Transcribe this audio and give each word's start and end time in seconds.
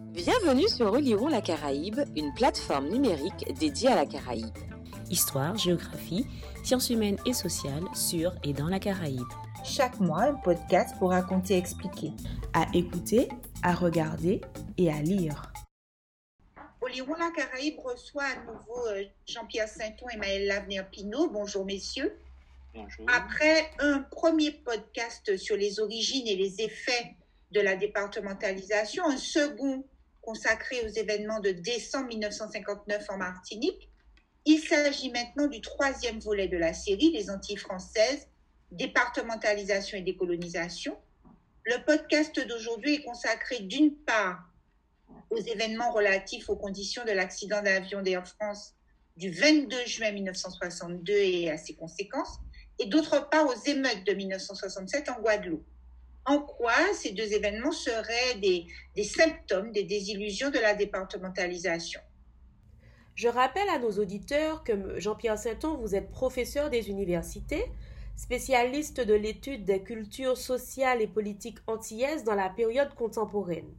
Bienvenue 0.00 0.68
sur 0.68 0.90
Relirons 0.90 1.28
la 1.28 1.40
Caraïbe, 1.40 2.00
une 2.16 2.32
plateforme 2.34 2.88
numérique 2.88 3.52
dédiée 3.58 3.88
à 3.88 3.94
la 3.94 4.06
Caraïbe. 4.06 4.56
Histoire, 5.10 5.56
géographie, 5.56 6.26
sciences 6.64 6.90
humaines 6.90 7.18
et 7.26 7.32
sociales 7.32 7.84
sur 7.94 8.32
et 8.42 8.52
dans 8.52 8.68
la 8.68 8.78
Caraïbe. 8.78 9.26
Chaque 9.64 10.00
mois, 10.00 10.22
un 10.22 10.34
podcast 10.34 10.96
pour 10.98 11.10
raconter 11.10 11.54
et 11.54 11.58
expliquer. 11.58 12.12
À 12.54 12.66
écouter, 12.74 13.28
à 13.62 13.74
regarder 13.74 14.40
et 14.78 14.90
à 14.90 15.00
lire. 15.02 15.52
Relirons 16.80 17.14
la 17.14 17.30
Caraïbe 17.30 17.78
reçoit 17.84 18.24
à 18.24 18.36
nouveau 18.36 18.86
euh, 18.88 19.04
Jean-Pierre 19.26 19.68
Sainton 19.68 20.06
et 20.12 20.16
Maëlle 20.16 20.46
Lavenir 20.46 20.88
Pinot. 20.88 21.30
Bonjour 21.30 21.64
messieurs. 21.64 22.18
Bonjour. 22.74 23.06
Après 23.12 23.70
un 23.78 24.00
premier 24.00 24.52
podcast 24.52 25.36
sur 25.36 25.56
les 25.56 25.80
origines 25.80 26.26
et 26.26 26.36
les 26.36 26.60
effets 26.62 27.16
de 27.50 27.60
la 27.60 27.76
départementalisation, 27.76 29.04
un 29.06 29.18
second 29.18 29.84
consacré 30.22 30.82
aux 30.84 30.88
événements 30.88 31.40
de 31.40 31.50
décembre 31.50 32.08
1959 32.08 33.10
en 33.10 33.18
Martinique. 33.18 33.90
Il 34.44 34.60
s'agit 34.60 35.10
maintenant 35.10 35.46
du 35.48 35.60
troisième 35.60 36.20
volet 36.20 36.48
de 36.48 36.56
la 36.56 36.72
série, 36.72 37.10
Les 37.12 37.30
Antilles 37.30 37.56
françaises, 37.56 38.28
départementalisation 38.70 39.98
et 39.98 40.02
décolonisation. 40.02 40.96
Le 41.64 41.84
podcast 41.84 42.40
d'aujourd'hui 42.48 42.94
est 42.94 43.02
consacré 43.02 43.60
d'une 43.60 43.94
part 43.94 44.48
aux 45.30 45.38
événements 45.38 45.92
relatifs 45.92 46.48
aux 46.48 46.56
conditions 46.56 47.04
de 47.04 47.12
l'accident 47.12 47.62
d'avion 47.62 48.02
d'Air 48.02 48.26
France 48.26 48.74
du 49.16 49.30
22 49.30 49.86
juin 49.86 50.12
1962 50.12 51.12
et 51.12 51.50
à 51.50 51.58
ses 51.58 51.74
conséquences, 51.74 52.38
et 52.78 52.86
d'autre 52.86 53.28
part 53.28 53.46
aux 53.46 53.62
émeutes 53.66 54.04
de 54.06 54.14
1967 54.14 55.10
en 55.10 55.20
Guadeloupe 55.20 55.66
en 56.24 56.38
quoi 56.38 56.72
ces 56.94 57.12
deux 57.12 57.32
événements 57.32 57.72
seraient 57.72 58.38
des, 58.40 58.66
symptômes 59.04 59.72
des 59.72 59.84
désillusions 59.84 60.50
de 60.50 60.58
la 60.58 60.74
départementalisation? 60.74 62.00
Je 63.14 63.28
rappelle 63.28 63.68
à 63.68 63.78
nos 63.78 63.92
auditeurs 63.98 64.64
que 64.64 64.98
Jean-Pierre 64.98 65.38
Sainton, 65.38 65.76
vous 65.76 65.94
êtes 65.94 66.10
professeur 66.10 66.70
des 66.70 66.88
universités, 66.88 67.64
spécialiste 68.16 69.00
de 69.00 69.14
l'étude 69.14 69.64
des 69.64 69.82
cultures 69.82 70.38
sociales 70.38 71.02
et 71.02 71.06
politiques 71.06 71.58
antillaises 71.66 72.24
dans 72.24 72.34
la 72.34 72.48
période 72.48 72.94
contemporaine. 72.94 73.74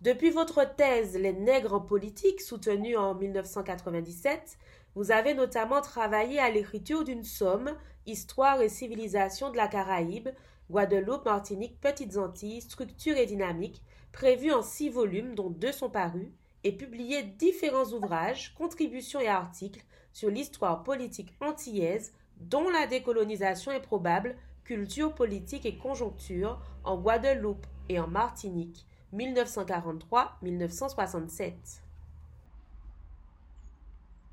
Depuis 0.00 0.30
votre 0.30 0.64
thèse 0.76 1.16
Les 1.16 1.32
nègres 1.32 1.74
en 1.74 1.80
politique, 1.80 2.40
soutenue 2.40 2.96
en 2.96 3.14
1997, 3.14 4.58
vous 4.94 5.10
avez 5.10 5.34
notamment 5.34 5.80
travaillé 5.80 6.38
à 6.38 6.50
l'écriture 6.50 7.04
d'une 7.04 7.24
somme 7.24 7.76
Histoire 8.06 8.60
et 8.60 8.68
civilisation 8.68 9.50
de 9.50 9.56
la 9.56 9.66
Caraïbe, 9.66 10.28
Guadeloupe, 10.70 11.24
Martinique, 11.24 11.80
Petites 11.80 12.16
Antilles, 12.16 12.62
Structure 12.62 13.16
et 13.16 13.26
dynamique, 13.26 13.82
prévue 14.12 14.52
en 14.52 14.62
six 14.62 14.88
volumes 14.88 15.34
dont 15.34 15.50
deux 15.50 15.72
sont 15.72 15.90
parus, 15.90 16.30
et 16.64 16.72
publié 16.72 17.22
différents 17.22 17.92
ouvrages, 17.92 18.54
contributions 18.54 19.20
et 19.20 19.28
articles 19.28 19.84
sur 20.12 20.30
l'histoire 20.30 20.82
politique 20.82 21.34
antillaise, 21.40 22.14
dont 22.40 22.70
la 22.70 22.86
décolonisation 22.86 23.72
est 23.72 23.80
probable, 23.80 24.36
culture 24.64 25.14
politique 25.14 25.66
et 25.66 25.76
conjoncture 25.76 26.58
en 26.84 26.96
Guadeloupe 26.96 27.66
et 27.90 28.00
en 28.00 28.08
Martinique, 28.08 28.86
1943-1967. 29.12 31.83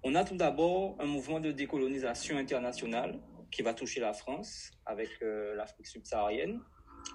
On 0.03 0.15
a 0.15 0.25
tout 0.25 0.35
d'abord 0.35 0.97
un 0.99 1.05
mouvement 1.05 1.39
de 1.39 1.53
décolonisation 1.53 2.35
internationale 2.35 3.17
qui 3.49 3.61
va 3.61 3.73
toucher 3.73 4.01
la 4.01 4.11
France 4.11 4.71
avec 4.85 5.07
euh, 5.21 5.55
l'Afrique 5.55 5.87
subsaharienne, 5.87 6.59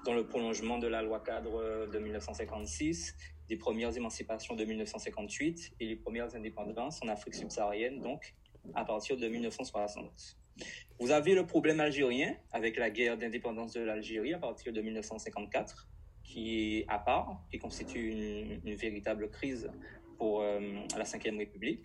dans 0.06 0.14
le 0.14 0.26
prolongement 0.26 0.78
de 0.78 0.86
la 0.86 1.02
loi 1.02 1.20
cadre 1.20 1.86
de 1.86 1.98
1956, 1.98 3.14
des 3.46 3.58
premières 3.58 3.94
émancipations 3.94 4.54
de 4.54 4.64
1958 4.64 5.74
et 5.80 5.86
les 5.86 5.96
premières 5.96 6.34
indépendances 6.34 7.02
en 7.02 7.08
Afrique 7.08 7.34
subsaharienne, 7.34 8.00
donc 8.00 8.34
à 8.74 8.84
partir 8.84 9.16
de 9.16 9.28
1960. 9.28 10.36
Vous 11.00 11.10
avez 11.10 11.34
le 11.34 11.46
problème 11.46 11.80
algérien 11.80 12.36
avec 12.52 12.76
la 12.76 12.90
guerre 12.90 13.18
d'indépendance 13.18 13.72
de 13.72 13.80
l'Algérie 13.80 14.34
à 14.34 14.38
partir 14.38 14.72
de 14.72 14.80
1954, 14.80 15.88
qui 16.22 16.78
est 16.78 16.84
à 16.88 16.98
part, 16.98 17.42
qui 17.50 17.58
constitue 17.58 18.10
une, 18.64 18.74
véritable 18.74 19.28
crise 19.30 19.70
pour 20.16 20.42
euh, 20.42 20.60
la 20.96 21.04
Ve 21.04 21.38
République. 21.38 21.84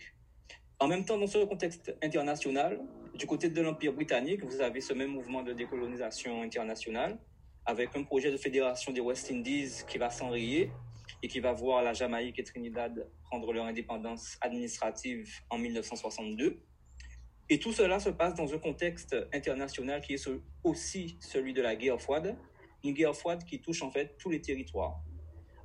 En 0.79 0.87
même 0.87 1.03
temps, 1.03 1.17
dans 1.17 1.27
ce 1.27 1.43
contexte 1.43 1.93
international, 2.01 2.79
du 3.15 3.25
côté 3.25 3.49
de 3.49 3.61
l'Empire 3.61 3.93
britannique, 3.93 4.43
vous 4.43 4.61
avez 4.61 4.79
ce 4.79 4.93
même 4.93 5.11
mouvement 5.11 5.43
de 5.43 5.51
décolonisation 5.51 6.41
internationale 6.41 7.17
avec 7.65 7.95
un 7.95 8.03
projet 8.03 8.31
de 8.31 8.37
fédération 8.37 8.93
des 8.93 9.01
West 9.01 9.29
Indies 9.31 9.83
qui 9.87 9.97
va 9.97 10.09
s'enrayer 10.09 10.71
et 11.21 11.27
qui 11.27 11.39
va 11.39 11.51
voir 11.51 11.83
la 11.83 11.93
Jamaïque 11.93 12.39
et 12.39 12.43
Trinidad 12.43 13.09
prendre 13.23 13.51
leur 13.51 13.65
indépendance 13.65 14.37
administrative 14.41 15.29
en 15.49 15.57
1962. 15.57 16.61
Et 17.49 17.57
tout 17.57 17.73
cela 17.73 17.99
se 17.99 18.09
passe 18.09 18.35
dans 18.35 18.53
un 18.53 18.59
contexte 18.59 19.15
international 19.33 20.01
qui 20.01 20.13
est 20.13 20.29
aussi 20.63 21.17
celui 21.19 21.53
de 21.53 21.61
la 21.63 21.75
guerre 21.75 21.99
froide, 21.99 22.37
une 22.83 22.93
guerre 22.93 23.15
froide 23.15 23.43
qui 23.43 23.59
touche 23.59 23.81
en 23.81 23.89
fait 23.89 24.15
tous 24.19 24.29
les 24.29 24.39
territoires. 24.39 25.01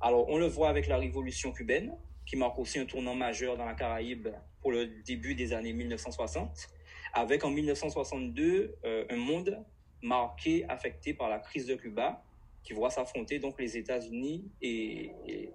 Alors 0.01 0.27
on 0.29 0.37
le 0.37 0.47
voit 0.47 0.69
avec 0.69 0.87
la 0.87 0.97
révolution 0.97 1.51
cubaine, 1.51 1.95
qui 2.25 2.37
marque 2.37 2.57
aussi 2.57 2.79
un 2.79 2.85
tournant 2.85 3.13
majeur 3.13 3.55
dans 3.55 3.65
la 3.65 3.75
Caraïbe 3.75 4.29
pour 4.61 4.71
le 4.71 4.87
début 5.03 5.35
des 5.35 5.53
années 5.53 5.73
1960, 5.73 6.69
avec 7.13 7.45
en 7.45 7.51
1962 7.51 8.77
euh, 8.83 9.05
un 9.09 9.15
monde 9.15 9.63
marqué, 10.01 10.65
affecté 10.67 11.13
par 11.13 11.29
la 11.29 11.37
crise 11.37 11.67
de 11.67 11.75
Cuba, 11.75 12.23
qui 12.63 12.73
voit 12.73 12.89
s'affronter 12.89 13.37
donc 13.37 13.59
les 13.59 13.77
États-Unis 13.77 14.49
et, 14.59 15.11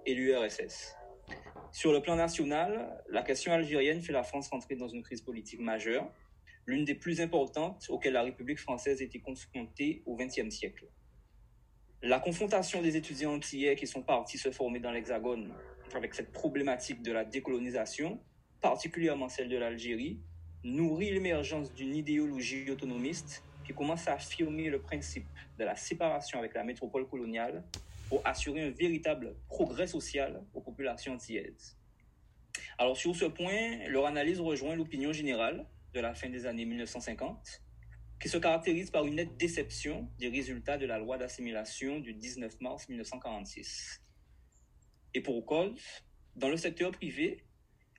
et 0.07 0.15
l'URSS. 0.15 0.95
Sur 1.73 1.93
le 1.93 2.03
plan 2.03 2.17
national, 2.17 3.03
la 3.09 3.23
question 3.23 3.53
algérienne 3.53 4.03
fait 4.03 4.13
la 4.13 4.25
France 4.25 4.49
rentrer 4.49 4.77
dans 4.77 4.89
une 4.89 5.03
crise 5.03 5.23
politique 5.23 5.61
majeure, 5.61 6.13
l'une 6.67 6.85
des 6.85 6.95
plus 6.95 7.21
importantes 7.21 7.87
auxquelles 7.89 8.13
la 8.13 8.23
République 8.23 8.59
française 8.59 9.01
était 9.01 9.21
confrontée 9.21 10.03
au 10.07 10.17
XXe 10.17 10.51
siècle. 10.51 10.89
La 12.03 12.19
confrontation 12.19 12.83
des 12.83 12.97
étudiants 12.97 13.35
antillais 13.35 13.77
qui 13.77 13.87
sont 13.87 14.03
partis 14.03 14.39
se 14.39 14.51
former 14.51 14.81
dans 14.81 14.91
l'Hexagone 14.91 15.55
avec 15.95 16.15
cette 16.15 16.33
problématique 16.33 17.03
de 17.03 17.13
la 17.13 17.25
décolonisation, 17.25 18.23
particulièrement 18.61 19.29
celle 19.29 19.49
de 19.49 19.57
l'Algérie, 19.57 20.21
nourrit 20.65 21.11
l'émergence 21.11 21.73
d'une 21.73 21.95
idéologie 21.95 22.71
autonomiste 22.71 23.45
qui 23.65 23.75
commence 23.75 24.09
à 24.09 24.15
affirmer 24.15 24.69
le 24.71 24.81
principe 24.81 25.29
de 25.59 25.65
la 25.65 25.77
séparation 25.77 26.39
avec 26.39 26.55
la 26.55 26.65
métropole 26.65 27.09
coloniale 27.09 27.65
pour 28.11 28.27
assurer 28.27 28.61
un 28.61 28.71
véritable 28.71 29.37
progrès 29.49 29.87
social 29.87 30.45
aux 30.53 30.61
populations 30.61 31.15
antillaises. 31.15 31.79
Alors 32.77 32.97
sur 32.97 33.17
ce 33.17 33.25
point, 33.25 33.89
leur 33.89 34.05
analyse 34.05 34.41
rejoint 34.41 34.75
l'opinion 34.75 35.13
générale 35.13 35.67
de 35.95 36.01
la 36.01 36.15
fin 36.15 36.29
des 36.29 36.45
années 36.45 36.67
1950, 36.67 37.63
qui 38.21 38.29
se 38.29 38.37
caractérise 38.37 38.91
par 38.91 39.07
une 39.07 39.15
nette 39.15 39.37
déception 39.39 40.11
des 40.19 40.29
résultats 40.29 40.77
de 40.77 40.87
la 40.87 40.99
loi 40.99 41.17
d'assimilation 41.17 42.01
du 42.01 42.13
19 42.13 42.61
mars 42.61 42.89
1946. 42.89 44.03
Et 45.15 45.23
pour 45.23 45.47
cause, 45.47 45.81
dans 46.37 46.49
le 46.49 46.59
secteur 46.59 46.91
privé, 46.91 47.45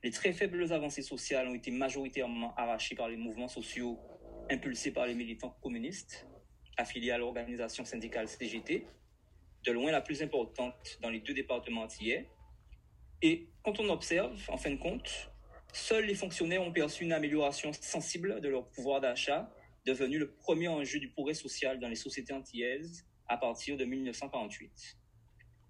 Les 0.04 0.10
très 0.10 0.34
faibles 0.34 0.74
avancées 0.74 1.04
sociales 1.04 1.48
ont 1.48 1.54
été 1.54 1.69
majoritairement 1.69 2.56
arrachées 2.56 2.96
par 2.96 3.08
les 3.08 3.18
mouvements 3.18 3.48
sociaux 3.48 4.00
impulsés 4.50 4.92
par 4.92 5.06
les 5.06 5.13
militants 5.13 5.56
communistes 5.62 6.25
affiliés 6.75 7.12
à 7.12 7.19
l'organisation 7.19 7.86
syndicale 7.86 8.28
CGT, 8.28 8.88
de 9.66 9.72
loin 9.72 9.92
la 9.92 10.02
plus 10.02 10.22
importante 10.22 10.98
dans 11.02 11.10
les 11.10 11.19
deux 11.19 11.34
départements 11.34 11.84
antillais. 11.84 12.30
Et 13.22 13.50
quand 13.63 13.80
on 13.80 13.90
observe, 13.90 14.40
en 14.50 14.58
fin 14.58 14.72
de 14.72 14.78
compte, 14.78 15.31
seuls 15.74 16.06
les 16.06 16.16
fonctionnaires 16.16 16.62
ont 16.62 16.72
perçu 16.72 17.04
une 17.04 17.13
amélioration 17.13 17.72
sensible 17.74 18.42
de 18.42 18.50
leur 18.50 18.68
pouvoir 18.69 19.02
d'achat, 19.02 19.54
devenu 19.86 20.18
le 20.18 20.31
premier 20.31 20.68
enjeu 20.68 21.00
du 21.00 21.10
progrès 21.10 21.34
social 21.34 21.80
dans 21.80 21.88
les 21.88 21.96
sociétés 21.96 22.34
antillaises 22.34 23.06
à 23.28 23.38
partir 23.38 23.78
de 23.78 23.86
1948. 23.86 24.98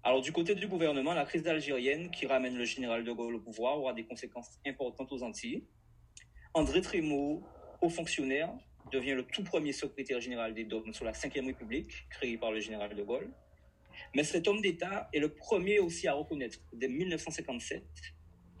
Alors 0.04 0.20
du 0.20 0.32
côté 0.32 0.54
du 0.54 0.66
gouvernement, 0.66 1.14
la 1.14 1.24
crise 1.24 1.46
algérienne 1.46 2.10
qui 2.10 2.26
ramène 2.26 2.56
le 2.56 2.64
général 2.64 3.04
de 3.04 3.12
Gaulle 3.12 3.36
au 3.36 3.40
pouvoir 3.40 3.78
aura 3.78 3.92
des 3.92 4.04
conséquences 4.04 4.58
importantes 4.66 5.12
aux 5.12 5.22
Antilles. 5.22 5.64
André 6.54 6.80
Trémaud, 6.80 7.44
haut 7.80 7.88
fonctionnaire, 7.88 8.52
devient 8.90 9.14
le 9.14 9.22
tout 9.24 9.44
premier 9.44 9.72
secrétaire 9.72 10.20
général 10.20 10.54
des 10.54 10.64
DOM 10.64 10.92
sur 10.92 11.04
la 11.04 11.12
Ve 11.12 11.46
République, 11.46 12.08
créé 12.10 12.36
par 12.36 12.50
le 12.50 12.58
général 12.58 12.96
de 12.96 13.02
Gaulle. 13.02 13.30
Mais 14.14 14.24
cet 14.24 14.48
homme 14.48 14.60
d'État 14.60 15.08
est 15.12 15.18
le 15.18 15.32
premier 15.34 15.78
aussi 15.78 16.08
à 16.08 16.14
reconnaître, 16.14 16.58
dès 16.72 16.88
1957, 16.88 17.84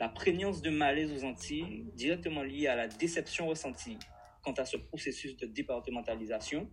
la 0.00 0.08
prégnance 0.08 0.62
de 0.62 0.70
malaise 0.70 1.12
aux 1.12 1.24
Antilles, 1.24 1.84
directement 1.94 2.42
liée 2.42 2.66
à 2.66 2.76
la 2.76 2.88
déception 2.88 3.46
ressentie 3.48 3.98
quant 4.42 4.52
à 4.52 4.64
ce 4.64 4.76
processus 4.76 5.36
de 5.36 5.46
départementalisation, 5.46 6.68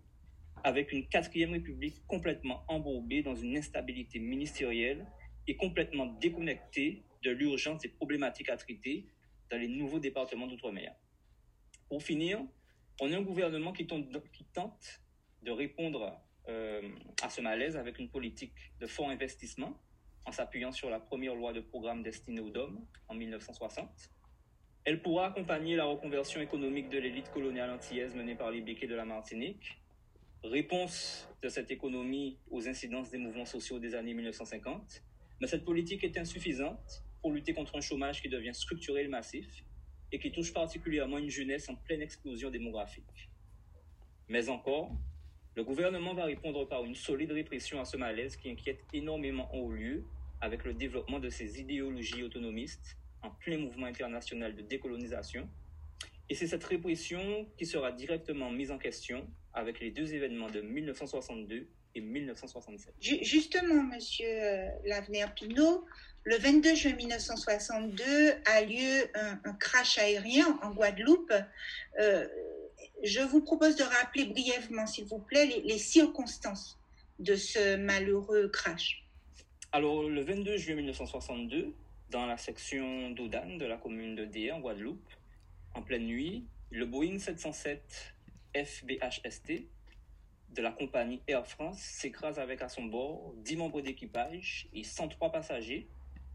avec 0.63 0.91
une 0.91 1.07
quatrième 1.07 1.51
république 1.51 2.05
complètement 2.07 2.63
embourbée 2.67 3.21
dans 3.21 3.35
une 3.35 3.55
instabilité 3.55 4.19
ministérielle 4.19 5.05
et 5.47 5.55
complètement 5.55 6.07
déconnectée 6.19 7.03
de 7.23 7.31
l'urgence 7.31 7.81
des 7.81 7.89
problématiques 7.89 8.49
à 8.49 8.57
traiter 8.57 9.07
dans 9.51 9.57
les 9.57 9.67
nouveaux 9.67 9.99
départements 9.99 10.47
d'outre-mer. 10.47 10.93
Pour 11.87 12.03
finir, 12.03 12.39
on 13.01 13.11
a 13.13 13.17
un 13.17 13.21
gouvernement 13.21 13.71
qui 13.71 13.85
tente, 13.85 15.01
de 15.41 15.51
répondre 15.51 16.19
euh, 16.49 16.81
à 17.21 17.29
ce 17.29 17.41
malaise 17.41 17.77
avec 17.77 17.99
une 17.99 18.09
politique 18.09 18.53
de 18.79 18.87
fort 18.87 19.09
investissement 19.09 19.79
en 20.25 20.31
s'appuyant 20.31 20.71
sur 20.71 20.89
la 20.89 20.99
première 20.99 21.35
loi 21.35 21.53
de 21.53 21.61
programme 21.61 22.01
destinée 22.01 22.41
aux 22.41 22.49
DOM 22.49 22.83
en 23.07 23.13
1960. 23.13 23.87
Elle 24.85 25.01
pourra 25.01 25.27
accompagner 25.27 25.75
la 25.75 25.85
reconversion 25.85 26.41
économique 26.41 26.89
de 26.89 26.97
l'élite 26.97 27.29
coloniale 27.31 27.69
antillaise 27.69 28.15
menée 28.15 28.35
par 28.35 28.49
les 28.49 28.61
béquets 28.61 28.87
de 28.87 28.95
la 28.95 29.05
Martinique, 29.05 29.79
réponse 30.43 31.29
de 31.41 31.49
cette 31.49 31.69
économie 31.69 32.39
aux 32.49 32.67
incidences 32.67 33.11
des 33.11 33.17
mouvements 33.17 33.45
sociaux 33.45 33.77
des 33.77 33.93
années 33.93 34.13
1950. 34.13 35.03
Mais 35.41 35.47
cette 35.47 35.65
politique 35.65 36.03
est 36.03 36.17
insuffisante 36.17 37.03
pour 37.21 37.31
lutter 37.31 37.53
contre 37.53 37.77
un 37.77 37.81
chômage 37.81 38.21
qui 38.21 38.29
devient 38.29 38.53
structurel 38.53 39.09
massif 39.09 39.63
et 40.11 40.19
qui 40.19 40.31
touche 40.31 40.53
particulièrement 40.53 41.17
une 41.17 41.29
jeunesse 41.29 41.69
en 41.69 41.75
pleine 41.75 42.01
explosion 42.01 42.49
démographique. 42.49 43.29
Mais 44.27 44.49
encore, 44.49 44.91
le 45.55 45.63
gouvernement 45.63 46.13
va 46.13 46.25
répondre 46.25 46.67
par 46.67 46.85
une 46.85 46.95
solide 46.95 47.31
répression 47.31 47.81
à 47.81 47.85
ce 47.85 47.97
malaise 47.97 48.35
qui 48.37 48.49
inquiète 48.49 48.79
énormément 48.93 49.53
en 49.53 49.59
haut 49.59 49.71
lieu 49.71 50.05
avec 50.41 50.63
le 50.63 50.73
développement 50.73 51.19
de 51.19 51.29
ces 51.29 51.59
idéologies 51.59 52.23
autonomistes 52.23 52.97
en 53.21 53.29
plein 53.31 53.57
mouvement 53.57 53.87
international 53.87 54.55
de 54.55 54.61
décolonisation. 54.61 55.49
Et 56.29 56.35
c'est 56.35 56.47
cette 56.47 56.63
répression 56.63 57.47
qui 57.57 57.65
sera 57.65 57.91
directement 57.91 58.51
mise 58.51 58.71
en 58.71 58.77
question 58.77 59.27
avec 59.53 59.79
les 59.79 59.91
deux 59.91 60.13
événements 60.13 60.49
de 60.49 60.61
1962 60.61 61.67
et 61.95 62.01
1967. 62.01 62.93
Justement, 62.99 63.83
monsieur 63.83 64.27
euh, 64.27 64.69
Lavenir 64.85 65.33
Pinault, 65.33 65.85
le 66.23 66.37
22 66.37 66.75
juin 66.75 66.93
1962 66.93 68.03
a 68.45 68.61
lieu 68.61 69.09
un, 69.15 69.53
crash 69.53 69.97
aérien 69.97 70.59
en 70.61 70.71
Guadeloupe. 70.71 71.33
Euh, 71.99 72.27
je 73.03 73.21
vous 73.21 73.41
propose 73.41 73.75
de 73.75 73.83
rappeler 73.83 74.25
brièvement, 74.25 74.85
s'il 74.87 75.05
vous 75.05 75.19
plaît, 75.19 75.45
les, 75.45 75.77
circonstances 75.77 76.77
de 77.19 77.35
ce 77.35 77.75
malheureux 77.75 78.49
crash. 78.49 79.05
Alors, 79.71 80.03
le 80.03 80.21
22 80.21 80.57
juillet 80.57 80.75
1962, 80.75 81.73
dans 82.09 82.25
la 82.25 82.37
section 82.37 83.11
d'Odan 83.11 83.57
de 83.57 83.65
la 83.65 83.77
commune 83.77 84.15
de 84.15 84.25
Dé 84.25 84.51
en 84.51 84.59
Guadeloupe, 84.59 85.09
en 85.75 85.81
pleine 85.81 86.05
nuit, 86.05 86.45
le 86.71 86.85
Boeing 86.85 87.19
707 87.19 88.15
FBHST 88.55 89.67
de 90.55 90.61
la 90.61 90.71
compagnie 90.71 91.21
Air 91.27 91.45
France 91.45 91.79
s'écrase 91.79 92.39
avec 92.39 92.61
à 92.63 92.69
son 92.69 92.85
bord 92.85 93.33
10 93.37 93.57
membres 93.57 93.81
d'équipage 93.81 94.67
et 94.73 94.83
103 94.83 95.31
passagers, 95.31 95.87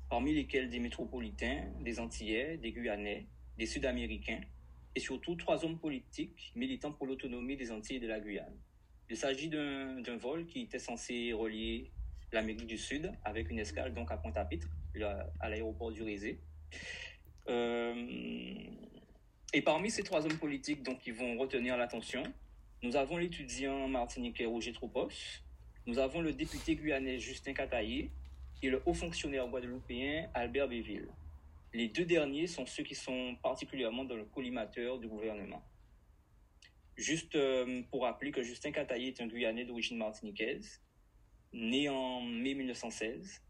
parmi 0.08 0.32
lesquels 0.32 0.70
des 0.70 0.78
métropolitains, 0.78 1.64
des 1.80 1.98
Antillais, 1.98 2.56
des 2.56 2.70
Guyanais, 2.70 3.26
des 3.58 3.66
Sud-Américains 3.66 4.40
et 4.94 5.00
surtout 5.00 5.34
trois 5.34 5.64
hommes 5.64 5.78
politiques 5.78 6.52
militants 6.54 6.92
pour 6.92 7.06
l'autonomie 7.06 7.56
des 7.56 7.72
Antilles 7.72 7.96
et 7.96 8.00
de 8.00 8.06
la 8.06 8.20
Guyane. 8.20 8.56
Il 9.10 9.16
s'agit 9.16 9.48
d'un 9.48 10.16
vol 10.16 10.46
qui 10.46 10.62
était 10.62 10.78
censé 10.78 11.32
relier 11.32 11.90
l'Amérique 12.32 12.66
du 12.66 12.78
Sud 12.78 13.12
avec 13.24 13.50
une 13.50 13.58
escale 13.58 13.92
donc 13.92 14.10
à 14.10 14.16
Pointe-à-Pitre, 14.16 14.68
à 15.40 15.48
l'aéroport 15.48 15.92
du 15.92 16.02
Rézé. 16.02 16.40
Euh, 17.48 17.94
et 19.52 19.62
parmi 19.62 19.90
ces 19.90 20.02
trois 20.02 20.24
hommes 20.24 20.38
politiques 20.38 20.82
donc, 20.82 21.00
qui 21.00 21.10
vont 21.10 21.38
retenir 21.38 21.76
l'attention, 21.76 22.22
nous 22.82 22.96
avons 22.96 23.18
l'étudiant 23.18 23.88
martiniquais 23.88 24.46
Roger 24.46 24.72
Troupos, 24.72 25.08
nous 25.86 25.98
avons 25.98 26.20
le 26.20 26.32
député 26.32 26.76
guyanais 26.76 27.18
Justin 27.18 27.52
Cataillé 27.52 28.10
et 28.62 28.70
le 28.70 28.82
haut 28.86 28.94
fonctionnaire 28.94 29.46
guadeloupéen 29.48 30.28
Albert 30.34 30.68
Béville. 30.68 31.08
Les 31.74 31.88
deux 31.88 32.04
derniers 32.04 32.46
sont 32.46 32.66
ceux 32.66 32.84
qui 32.84 32.94
sont 32.94 33.36
particulièrement 33.42 34.04
dans 34.04 34.14
le 34.14 34.24
collimateur 34.24 35.00
du 35.00 35.08
gouvernement. 35.08 35.60
Juste 36.96 37.34
euh, 37.34 37.82
pour 37.90 38.04
rappeler 38.04 38.30
que 38.30 38.44
Justin 38.44 38.70
Cataillé 38.70 39.08
est 39.08 39.20
un 39.20 39.26
Guyanais 39.26 39.64
d'origine 39.64 39.98
martiniquaise, 39.98 40.80
né 41.52 41.88
en 41.88 42.20
mai 42.20 42.54
1916. 42.54 43.42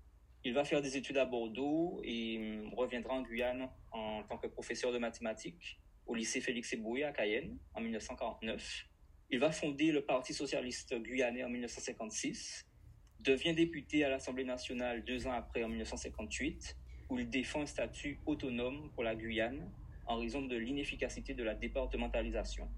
Il 0.43 0.55
va 0.55 0.65
faire 0.65 0.81
des 0.81 0.97
études 0.97 1.19
à 1.19 1.27
Bordeaux 1.27 2.01
et 2.03 2.39
hum, 2.39 2.73
reviendra 2.73 3.13
en 3.13 3.21
Guyane 3.21 3.69
en 3.93 4.23
tant 4.23 4.39
que 4.39 4.47
professeur 4.47 4.91
de 4.91 4.97
mathématiques 4.97 5.79
au 6.07 6.15
lycée 6.15 6.41
Félix 6.41 6.73
Eboué 6.73 7.05
à 7.05 7.13
Cayenne 7.13 7.59
en 7.75 7.83
1949. 7.83 8.87
Il 9.29 9.39
va 9.39 9.53
fonder 9.53 9.93
le 9.93 10.03
Parti 10.03 10.33
socialiste 10.33 10.95
guyanais 10.95 11.45
en 11.45 11.51
1956, 11.51 12.67
devient 13.21 13.55
député 13.55 14.03
à 14.03 14.09
l'Assemblée 14.09 14.45
nationale 14.45 15.05
deux 15.05 15.27
ans 15.27 15.33
après 15.33 15.63
en 15.63 15.69
1958, 15.69 16.75
où 17.09 17.19
il 17.19 17.29
défend 17.29 17.63
un 17.63 17.67
statut 17.67 18.19
autonome 18.27 18.91
pour 18.95 19.03
la 19.03 19.15
Guyane 19.15 19.71
en 20.07 20.19
raison 20.19 20.43
de 20.43 20.57
l'inefficacité 20.57 21.35
de 21.35 21.43
la 21.43 21.55
départementalisation. 21.55 22.69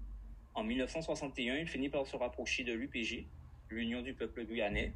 En 0.53 0.63
1961, 0.63 1.57
il 1.57 1.67
finit 1.67 1.89
par 1.89 2.07
se 2.07 2.15
rapprocher 2.15 2.63
de 2.63 2.73
l'UPG, 2.73 3.27
l'Union 3.69 4.01
du 4.01 4.13
peuple 4.13 4.45
guyanais, 4.45 4.93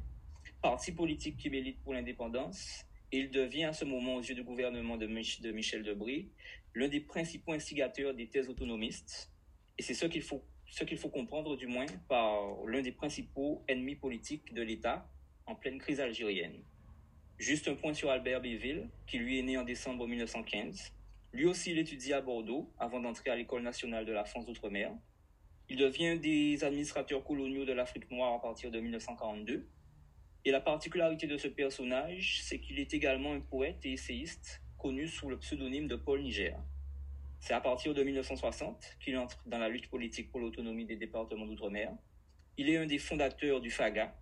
parti 0.60 0.92
politique 0.92 1.36
qui 1.36 1.50
milite 1.50 1.78
pour 1.82 1.92
l'indépendance, 1.92 2.84
et 3.10 3.18
il 3.18 3.30
devient 3.30 3.64
à 3.64 3.72
ce 3.72 3.84
moment, 3.84 4.16
aux 4.16 4.22
yeux 4.22 4.34
du 4.34 4.42
gouvernement 4.42 4.96
de, 4.96 5.06
Michel 5.06 5.82
Debré, 5.82 6.28
l'un 6.74 6.88
des 6.88 7.00
principaux 7.00 7.52
instigateurs 7.52 8.14
des 8.14 8.26
thèses 8.26 8.48
autonomistes. 8.48 9.30
Et 9.76 9.82
c'est 9.82 9.94
ce 9.94 10.06
qu'il 10.06 10.22
faut, 10.22 10.42
ce 10.66 10.84
qu'il 10.84 10.96
faut 10.96 11.10
comprendre, 11.10 11.56
du 11.56 11.66
moins, 11.66 11.86
par 12.08 12.64
l'un 12.66 12.80
des 12.80 12.92
principaux 12.92 13.62
ennemis 13.68 13.96
politiques 13.96 14.54
de 14.54 14.62
l'État 14.62 15.06
en 15.46 15.54
pleine 15.54 15.78
crise 15.78 16.00
algérienne. 16.00 16.62
Juste 17.42 17.66
un 17.66 17.74
point 17.74 17.92
sur 17.92 18.08
Albert 18.08 18.40
Béville, 18.40 18.88
qui 19.04 19.18
lui 19.18 19.40
est 19.40 19.42
né 19.42 19.58
en 19.58 19.64
décembre 19.64 20.06
1915. 20.06 20.92
Lui 21.32 21.44
aussi, 21.46 21.72
il 21.72 21.78
étudie 21.80 22.12
à 22.12 22.20
Bordeaux 22.20 22.72
avant 22.78 23.00
d'entrer 23.00 23.30
à 23.30 23.34
l'École 23.34 23.62
nationale 23.62 24.06
de 24.06 24.12
la 24.12 24.24
France 24.24 24.46
d'outre-mer. 24.46 24.92
Il 25.68 25.76
devient 25.76 26.20
des 26.20 26.62
administrateurs 26.62 27.24
coloniaux 27.24 27.64
de 27.64 27.72
l'Afrique 27.72 28.08
noire 28.12 28.32
à 28.34 28.40
partir 28.40 28.70
de 28.70 28.78
1942. 28.78 29.68
Et 30.44 30.52
la 30.52 30.60
particularité 30.60 31.26
de 31.26 31.36
ce 31.36 31.48
personnage, 31.48 32.42
c'est 32.44 32.60
qu'il 32.60 32.78
est 32.78 32.94
également 32.94 33.32
un 33.32 33.40
poète 33.40 33.84
et 33.84 33.90
essayiste 33.90 34.62
connu 34.78 35.08
sous 35.08 35.28
le 35.28 35.36
pseudonyme 35.36 35.88
de 35.88 35.96
Paul 35.96 36.22
Niger. 36.22 36.56
C'est 37.40 37.54
à 37.54 37.60
partir 37.60 37.92
de 37.92 38.04
1960 38.04 38.98
qu'il 39.00 39.18
entre 39.18 39.42
dans 39.46 39.58
la 39.58 39.68
lutte 39.68 39.90
politique 39.90 40.30
pour 40.30 40.38
l'autonomie 40.38 40.84
des 40.84 40.94
départements 40.94 41.46
d'outre-mer. 41.46 41.90
Il 42.56 42.70
est 42.70 42.76
un 42.76 42.86
des 42.86 42.98
fondateurs 42.98 43.60
du 43.60 43.72
FAGA, 43.72 44.14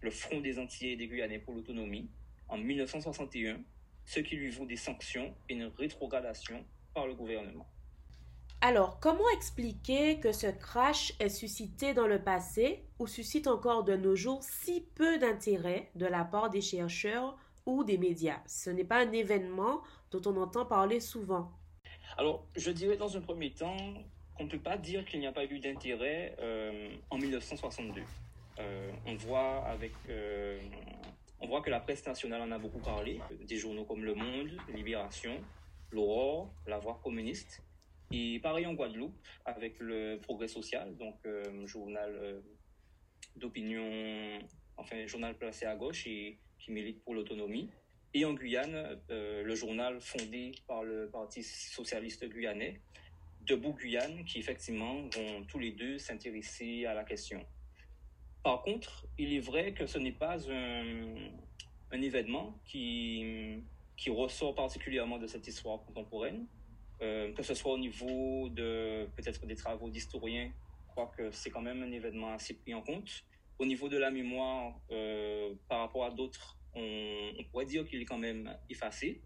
le 0.00 0.12
Front 0.12 0.40
des 0.40 0.60
Antillais 0.60 0.92
et 0.92 0.96
des 0.96 1.08
Guyanais 1.08 1.40
pour 1.40 1.54
l'autonomie, 1.54 2.08
en 2.48 2.58
1961, 2.58 3.58
ce 4.04 4.20
qui 4.20 4.36
lui 4.36 4.50
vaut 4.50 4.66
des 4.66 4.76
sanctions 4.76 5.34
et 5.48 5.54
une 5.54 5.70
rétrogradation 5.78 6.64
par 6.94 7.06
le 7.06 7.14
gouvernement. 7.14 7.66
Alors, 8.60 8.98
comment 8.98 9.28
expliquer 9.36 10.18
que 10.18 10.32
ce 10.32 10.48
crash 10.48 11.12
ait 11.20 11.28
suscité 11.28 11.94
dans 11.94 12.08
le 12.08 12.20
passé 12.20 12.82
ou 12.98 13.06
suscite 13.06 13.46
encore 13.46 13.84
de 13.84 13.94
nos 13.94 14.16
jours 14.16 14.42
si 14.42 14.84
peu 14.96 15.18
d'intérêt 15.18 15.90
de 15.94 16.06
la 16.06 16.24
part 16.24 16.50
des 16.50 16.60
chercheurs 16.60 17.38
ou 17.66 17.84
des 17.84 17.98
médias? 17.98 18.40
Ce 18.46 18.70
n'est 18.70 18.84
pas 18.84 18.98
un 19.06 19.12
événement 19.12 19.80
dont 20.10 20.22
on 20.26 20.36
entend 20.38 20.66
parler 20.66 20.98
souvent. 20.98 21.52
Alors, 22.16 22.44
je 22.56 22.72
dirais 22.72 22.96
dans 22.96 23.16
un 23.16 23.20
premier 23.20 23.52
temps 23.52 23.76
qu'on 24.36 24.44
ne 24.44 24.50
peut 24.50 24.58
pas 24.58 24.76
dire 24.76 25.04
qu'il 25.04 25.20
n'y 25.20 25.26
a 25.28 25.32
pas 25.32 25.44
eu 25.44 25.60
d'intérêt 25.60 26.34
euh, 26.40 26.90
en 27.10 27.18
1962. 27.18 28.02
Euh, 28.58 28.90
on 29.06 29.14
voit 29.14 29.64
avec 29.66 29.92
euh, 30.08 30.58
on 31.40 31.46
voit 31.46 31.60
que 31.62 31.70
la 31.70 31.80
presse 31.80 32.04
nationale 32.06 32.42
en 32.42 32.50
a 32.50 32.58
beaucoup 32.58 32.80
parlé, 32.80 33.20
des 33.40 33.56
journaux 33.56 33.84
comme 33.84 34.04
Le 34.04 34.14
Monde, 34.14 34.50
Libération, 34.74 35.40
l'Aurore, 35.90 36.52
la 36.66 36.78
Voix 36.78 37.00
communiste. 37.02 37.62
Et 38.10 38.38
pareil 38.40 38.66
en 38.66 38.74
Guadeloupe, 38.74 39.14
avec 39.44 39.78
le 39.80 40.18
Progrès 40.20 40.48
social, 40.48 40.96
donc 40.96 41.16
euh, 41.26 41.66
journal 41.66 42.10
euh, 42.14 42.40
d'opinion, 43.36 44.38
enfin 44.76 45.06
journal 45.06 45.36
placé 45.36 45.66
à 45.66 45.76
gauche 45.76 46.06
et 46.06 46.38
qui 46.58 46.72
milite 46.72 47.02
pour 47.04 47.14
l'autonomie. 47.14 47.68
Et 48.14 48.24
en 48.24 48.32
Guyane, 48.32 48.98
euh, 49.10 49.42
le 49.44 49.54
journal 49.54 50.00
fondé 50.00 50.52
par 50.66 50.82
le 50.82 51.08
Parti 51.10 51.42
socialiste 51.42 52.24
guyanais, 52.24 52.80
Debout 53.42 53.74
Guyane, 53.74 54.24
qui 54.24 54.38
effectivement 54.38 55.02
vont 55.14 55.44
tous 55.46 55.58
les 55.58 55.72
deux 55.72 55.98
s'intéresser 55.98 56.86
à 56.86 56.94
la 56.94 57.04
question. 57.04 57.44
Par 58.42 58.62
contre, 58.62 59.06
il 59.18 59.34
est 59.34 59.40
vrai 59.40 59.72
que 59.72 59.86
ce 59.86 59.98
n'est 59.98 60.12
pas 60.12 60.38
un, 60.50 62.02
événement 62.02 62.54
qui, 62.64 63.62
qui 63.96 64.10
ressort 64.10 64.54
particulièrement 64.54 65.18
de 65.18 65.26
cette 65.26 65.46
histoire 65.46 65.80
contemporaine, 65.84 66.46
euh, 67.02 67.32
que 67.32 67.42
ce 67.42 67.54
soit 67.54 67.72
au 67.72 67.78
niveau 67.78 68.48
de 68.48 69.08
peut-être 69.16 69.46
des 69.46 69.56
travaux 69.56 69.90
d'historiens, 69.90 70.50
je 70.86 70.90
crois 70.92 71.12
que 71.16 71.30
c'est 71.30 71.50
quand 71.50 71.62
même 71.62 71.82
un 71.82 71.92
événement 71.92 72.32
assez 72.32 72.54
pris 72.54 72.74
en 72.74 72.82
compte. 72.82 73.24
Au 73.58 73.66
niveau 73.66 73.88
de 73.88 73.96
la 73.96 74.10
mémoire, 74.10 74.74
euh, 74.90 75.54
par 75.68 75.80
rapport 75.80 76.04
à 76.04 76.10
d'autres, 76.10 76.56
on, 76.74 77.44
pourrait 77.50 77.66
dire 77.66 77.84
qu'il 77.84 78.00
est 78.00 78.04
quand 78.04 78.18
même 78.18 78.56
effacé. 78.70 79.20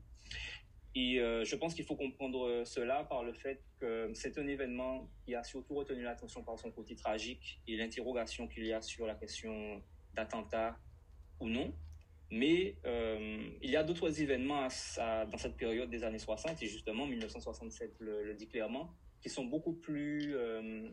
Et 0.94 1.20
euh, 1.20 1.44
je 1.44 1.56
pense 1.56 1.74
qu'il 1.74 1.84
faut 1.84 1.96
comprendre 1.96 2.64
cela 2.64 3.04
par 3.04 3.22
le 3.22 3.32
fait 3.32 3.62
que 3.80 4.10
c'est 4.14 4.38
un 4.38 4.46
événement 4.46 5.08
qui 5.24 5.34
a 5.34 5.42
surtout 5.42 5.74
retenu 5.74 6.02
l'attention 6.02 6.42
par 6.42 6.58
son 6.58 6.70
côté 6.70 6.94
tragique 6.96 7.60
et 7.66 7.76
l'interrogation 7.76 8.46
qu'il 8.46 8.66
y 8.66 8.72
a 8.72 8.82
sur 8.82 9.06
la 9.06 9.14
question 9.14 9.82
d'attentat 10.14 10.76
ou 11.40 11.48
non. 11.48 11.72
Mais 12.30 12.76
euh, 12.86 13.50
il 13.60 13.70
y 13.70 13.76
a 13.76 13.84
d'autres 13.84 14.22
événements 14.22 14.62
dans 14.62 15.38
cette 15.38 15.56
période 15.56 15.90
des 15.90 16.02
années 16.02 16.18
60, 16.18 16.62
et 16.62 16.66
justement 16.66 17.06
1967 17.06 17.96
le, 18.00 18.24
le 18.24 18.34
dit 18.34 18.48
clairement, 18.48 18.94
qui 19.20 19.28
sont 19.28 19.44
beaucoup 19.44 19.74
plus 19.74 20.34
euh, 20.34 20.88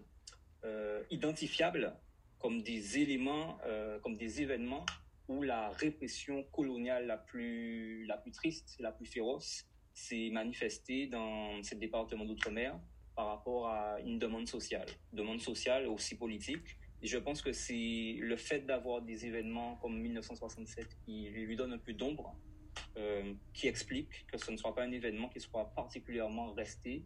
euh, 0.63 1.03
identifiables 1.09 1.95
comme 2.37 2.61
des 2.61 2.99
éléments, 2.99 3.57
euh, 3.65 3.99
comme 3.99 4.17
des 4.17 4.41
événements 4.41 4.85
où 5.27 5.41
la 5.41 5.69
répression 5.69 6.43
coloniale 6.51 7.07
la 7.07 7.17
plus, 7.17 8.05
la 8.05 8.17
plus 8.17 8.31
triste, 8.31 8.75
la 8.79 8.91
plus 8.91 9.05
féroce 9.05 9.65
s'est 9.99 10.29
manifestée 10.31 11.07
dans 11.07 11.61
ces 11.63 11.75
départements 11.75 12.25
d'outre-mer 12.25 12.79
par 13.15 13.27
rapport 13.27 13.67
à 13.67 13.99
une 13.99 14.17
demande 14.17 14.47
sociale, 14.47 14.87
demande 15.11 15.41
sociale 15.41 15.87
aussi 15.87 16.15
politique, 16.15 16.77
je 17.01 17.17
pense 17.17 17.41
que 17.41 17.51
c'est 17.51 18.15
le 18.19 18.35
fait 18.35 18.65
d'avoir 18.65 19.01
des 19.01 19.25
événements 19.25 19.77
comme 19.81 19.97
1967 19.99 20.87
qui 21.05 21.29
lui 21.29 21.55
donne 21.55 21.73
un 21.73 21.77
peu 21.77 21.93
d'ombre, 21.93 22.35
euh, 22.97 23.33
qui 23.53 23.67
explique 23.67 24.25
que 24.27 24.37
ce 24.37 24.51
ne 24.51 24.57
soit 24.57 24.75
pas 24.75 24.83
un 24.83 24.91
événement 24.91 25.29
qui 25.29 25.39
soit 25.39 25.71
particulièrement 25.75 26.53
resté 26.53 27.03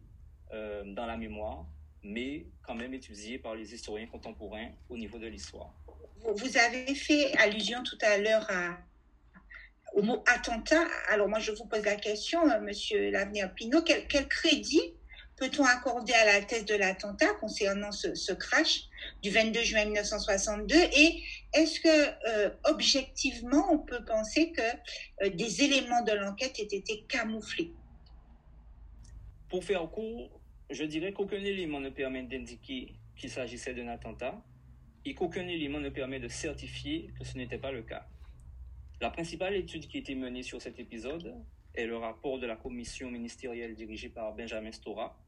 euh, 0.52 0.84
dans 0.94 1.06
la 1.06 1.16
mémoire, 1.16 1.66
mais 2.02 2.46
quand 2.62 2.74
même 2.74 2.94
étudié 2.94 3.38
par 3.38 3.54
les 3.54 3.72
historiens 3.72 4.06
contemporains 4.06 4.70
au 4.88 4.96
niveau 4.96 5.18
de 5.18 5.26
l'histoire. 5.26 5.72
Vous 6.24 6.56
avez 6.56 6.94
fait 6.94 7.32
allusion 7.38 7.82
tout 7.82 7.98
à 8.02 8.18
l'heure 8.18 8.46
à, 8.50 8.78
au 9.94 10.02
mot 10.02 10.22
attentat. 10.26 10.86
Alors 11.08 11.28
moi, 11.28 11.38
je 11.38 11.52
vous 11.52 11.64
pose 11.64 11.84
la 11.84 11.96
question, 11.96 12.48
euh, 12.50 12.60
Monsieur 12.60 13.10
Lavenir 13.10 13.52
Pinot, 13.54 13.82
quel, 13.82 14.28
crédit 14.28 14.82
peut-on 15.36 15.64
accorder 15.64 16.12
à 16.12 16.26
la 16.26 16.42
thèse 16.42 16.64
de 16.64 16.74
l'attentat 16.74 17.32
concernant 17.40 17.90
ce, 17.90 18.14
ce, 18.14 18.32
crash 18.32 18.82
du 19.22 19.30
22 19.30 19.62
juin 19.62 19.84
1962 19.84 20.76
et 20.76 21.22
est-ce 21.52 21.80
que 21.80 21.88
euh, 22.28 22.50
objectivement 22.64 23.66
on 23.72 23.78
peut 23.78 24.04
penser 24.04 24.52
que 24.52 24.62
euh, 25.24 25.30
des 25.30 25.62
éléments 25.62 26.02
de 26.02 26.12
l'enquête 26.12 26.58
aient 26.60 26.76
été 26.76 27.04
camouflés? 27.08 27.72
Pour 29.48 29.64
faire 29.64 29.88
court, 29.90 30.40
je 30.70 30.84
dirais 30.84 31.12
qu'aucun 31.12 31.42
élément 31.42 31.80
ne 31.80 31.90
permet 31.90 32.22
d'indiquer 32.22 32.94
qu'il 33.16 33.30
s'agissait 33.30 33.74
d'un 33.74 33.88
attentat 33.88 34.40
et 35.04 35.14
qu'aucun 35.14 35.46
élément 35.46 35.80
ne 35.80 35.90
permet 35.90 36.20
de 36.20 36.28
certifier 36.28 37.10
que 37.18 37.24
ce 37.24 37.36
n'était 37.36 37.58
pas 37.58 37.72
le 37.72 37.82
cas. 37.82 38.06
La 39.00 39.10
principale 39.10 39.54
étude 39.54 39.88
qui 39.88 39.98
a 39.98 40.00
été 40.00 40.14
menée 40.14 40.42
sur 40.42 40.62
cet 40.62 40.78
épisode 40.78 41.34
est 41.74 41.86
le 41.86 41.96
rapport 41.96 42.38
de 42.38 42.46
la 42.46 42.56
commission 42.56 43.10
ministérielle 43.10 43.74
dirigée 43.74 44.08
par 44.08 44.34
Benjamin 44.34 44.72
Stora, 44.72 45.18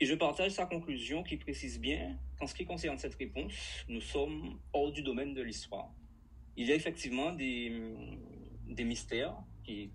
et 0.00 0.06
je 0.06 0.14
partage 0.14 0.52
sa 0.52 0.66
conclusion 0.66 1.24
qui 1.24 1.36
précise 1.36 1.80
bien 1.80 2.16
qu'en 2.38 2.46
ce 2.46 2.54
qui 2.54 2.64
concerne 2.64 2.98
cette 2.98 3.16
réponse, 3.16 3.84
nous 3.88 4.00
sommes 4.00 4.60
hors 4.72 4.92
du 4.92 5.02
domaine 5.02 5.34
de 5.34 5.42
l'histoire. 5.42 5.90
Il 6.56 6.66
y 6.66 6.72
a 6.72 6.76
effectivement 6.76 7.32
des, 7.32 7.72
mystères 8.78 9.34
qui, 9.64 9.90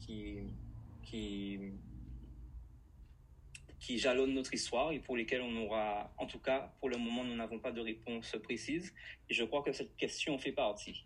qui, 3.79 3.97
jalonnent 3.97 4.33
notre 4.33 4.53
histoire 4.53 4.91
et 4.91 4.99
pour 4.99 5.15
lesquels 5.15 5.41
on 5.41 5.55
aura, 5.55 6.13
en 6.17 6.25
tout 6.25 6.39
cas 6.39 6.73
pour 6.79 6.89
le 6.89 6.97
moment, 6.97 7.23
nous 7.23 7.35
n'avons 7.35 7.59
pas 7.59 7.71
de 7.71 7.79
réponse 7.79 8.35
précise. 8.43 8.93
Et 9.29 9.33
je 9.33 9.45
crois 9.45 9.63
que 9.63 9.71
cette 9.71 9.95
question 9.95 10.37
fait 10.37 10.51
partie. 10.51 11.05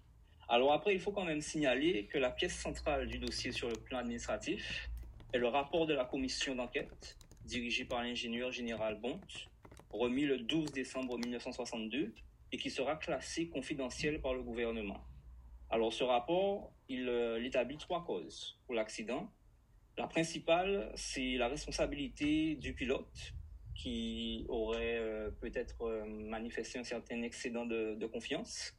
Alors 0.50 0.72
après, 0.72 0.94
il 0.94 1.00
faut 1.00 1.12
quand 1.12 1.26
même 1.26 1.42
signaler 1.42 2.06
que 2.06 2.18
la 2.18 2.30
pièce 2.30 2.58
centrale 2.58 3.08
du 3.08 3.20
dossier 3.20 3.52
sur 3.52 3.68
le 3.68 3.76
plan 3.76 4.00
administratif 4.00 4.90
est 5.34 5.38
le 5.40 5.48
rapport 5.48 5.86
de 5.86 5.94
la 5.94 6.06
commission 6.06 6.56
d'enquête 6.56 7.18
dirigé 7.44 7.84
par 7.84 8.02
l'ingénieur 8.02 8.52
général 8.52 9.00
Bont, 9.00 9.20
remis 9.92 10.26
le 10.26 10.38
12 10.38 10.72
décembre 10.72 11.18
1962 11.18 12.14
et 12.52 12.58
qui 12.58 12.70
sera 12.70 12.96
classé 12.96 13.50
confidentiel 13.50 14.22
par 14.22 14.34
le 14.34 14.42
gouvernement. 14.42 15.02
Alors 15.70 15.92
ce 15.92 16.06
rapport, 16.06 16.72
il, 16.88 17.10
euh, 17.10 17.40
il 17.40 17.46
établit 17.46 17.78
trois 17.78 18.06
causes 18.06 18.58
pour 18.66 18.76
l'accident. 18.76 19.30
La 19.98 20.08
principale, 20.08 20.92
c'est 20.96 21.36
la 21.36 21.50
responsabilité 21.50 22.56
du 22.56 22.74
pilote 22.74 23.34
qui 23.76 24.46
aurait 24.48 24.98
euh, 24.98 25.30
peut-être 25.42 25.82
euh, 25.84 26.06
manifesté 26.06 26.80
un 26.80 26.84
certain 26.84 27.22
excédent 27.22 27.66
de, 27.66 27.96
de, 27.96 28.06
confiance. 28.08 28.77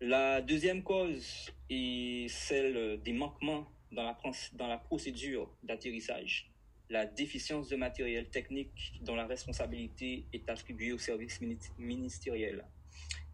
La 0.00 0.42
deuxième 0.42 0.82
cause 0.82 1.52
est 1.70 2.28
celle 2.28 3.00
des 3.02 3.12
manquements 3.12 3.66
dans 3.92 4.02
la, 4.02 4.78
procédure 4.78 5.48
d'atterrissage 5.62 6.50
la 6.90 7.06
déficience 7.06 7.68
de 7.68 7.76
matériel 7.76 8.28
technique 8.28 8.92
dont 9.02 9.14
la 9.14 9.26
responsabilité 9.26 10.26
est 10.32 10.48
attribuée 10.50 10.92
au 10.92 10.98
service 10.98 11.40
ministériel, 11.78 12.64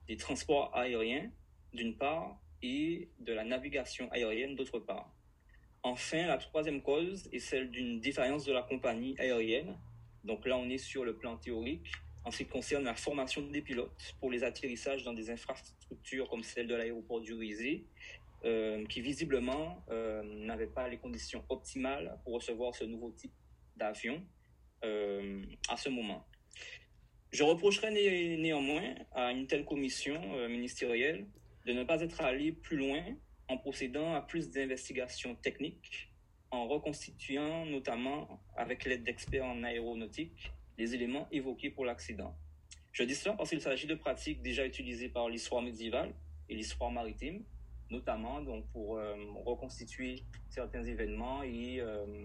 des 0.06 0.16
transports 0.16 0.74
aériens 0.76 1.30
d'une 1.72 1.96
part 1.96 2.38
et 2.62 3.08
de 3.18 3.32
la 3.32 3.44
navigation 3.44 4.10
aérienne 4.12 4.54
d'autre 4.54 4.78
part. 4.78 5.12
Enfin, 5.82 6.26
la 6.26 6.36
troisième 6.36 6.82
cause 6.82 7.28
est 7.32 7.38
celle 7.38 7.70
d'une 7.70 8.00
défaillance 8.00 8.44
de 8.44 8.52
la 8.52 8.62
compagnie 8.62 9.18
aérienne. 9.18 9.76
Donc 10.24 10.46
là, 10.46 10.56
on 10.58 10.68
est 10.68 10.78
sur 10.78 11.04
le 11.04 11.16
plan 11.16 11.36
théorique 11.36 11.90
en 12.24 12.30
ce 12.30 12.38
qui 12.38 12.46
concerne 12.46 12.84
la 12.84 12.94
formation 12.94 13.42
des 13.42 13.62
pilotes 13.62 14.14
pour 14.20 14.30
les 14.30 14.44
atterrissages 14.44 15.04
dans 15.04 15.12
des 15.14 15.30
infrastructures 15.30 16.28
comme 16.28 16.42
celle 16.42 16.66
de 16.66 16.74
l'aéroport 16.74 17.20
du 17.20 17.34
Rizé, 17.34 17.86
euh, 18.44 18.86
qui 18.86 19.00
visiblement 19.00 19.84
euh, 19.90 20.22
n'avaient 20.22 20.66
pas 20.66 20.88
les 20.88 20.98
conditions 20.98 21.44
optimales 21.50 22.18
pour 22.24 22.34
recevoir 22.34 22.74
ce 22.74 22.84
nouveau 22.84 23.10
type 23.10 23.32
d'avion 23.76 24.24
euh, 24.84 25.42
à 25.68 25.76
ce 25.76 25.88
moment. 25.88 26.26
Je 27.32 27.42
reprocherai 27.42 27.90
né 27.90 28.36
néanmoins 28.38 28.94
à 29.12 29.30
une 29.30 29.46
telle 29.46 29.64
commission 29.64 30.48
ministérielle 30.48 31.26
de 31.66 31.72
ne 31.72 31.84
pas 31.84 32.00
être 32.00 32.22
allée 32.22 32.50
plus 32.50 32.76
loin 32.76 33.02
en 33.48 33.56
procédant 33.58 34.14
à 34.14 34.20
plus 34.20 34.50
d'investigations 34.50 35.34
techniques, 35.36 36.10
en 36.50 36.66
reconstituant 36.66 37.66
notamment 37.66 38.40
avec 38.56 38.84
l'aide 38.84 39.04
d'experts 39.04 39.44
en 39.44 39.62
aéronautique 39.62 40.50
les 40.78 40.94
éléments 40.94 41.28
évoqués 41.30 41.70
pour 41.70 41.84
l'accident. 41.84 42.34
Je 42.92 43.04
dis 43.04 43.14
cela 43.14 43.34
parce 43.36 43.50
qu'il 43.50 43.60
s'agit 43.60 43.86
de 43.86 43.94
pratiques 43.94 44.42
déjà 44.42 44.66
utilisées 44.66 45.08
par 45.08 45.28
l'histoire 45.28 45.62
médiévale 45.62 46.12
et 46.48 46.54
l'histoire 46.54 46.90
maritime, 46.90 47.44
notamment 47.90 48.40
donc 48.40 48.66
pour 48.72 48.96
euh, 48.96 49.14
reconstituer 49.44 50.24
certains 50.48 50.84
événements 50.84 51.42
et 51.42 51.80
euh, 51.80 52.24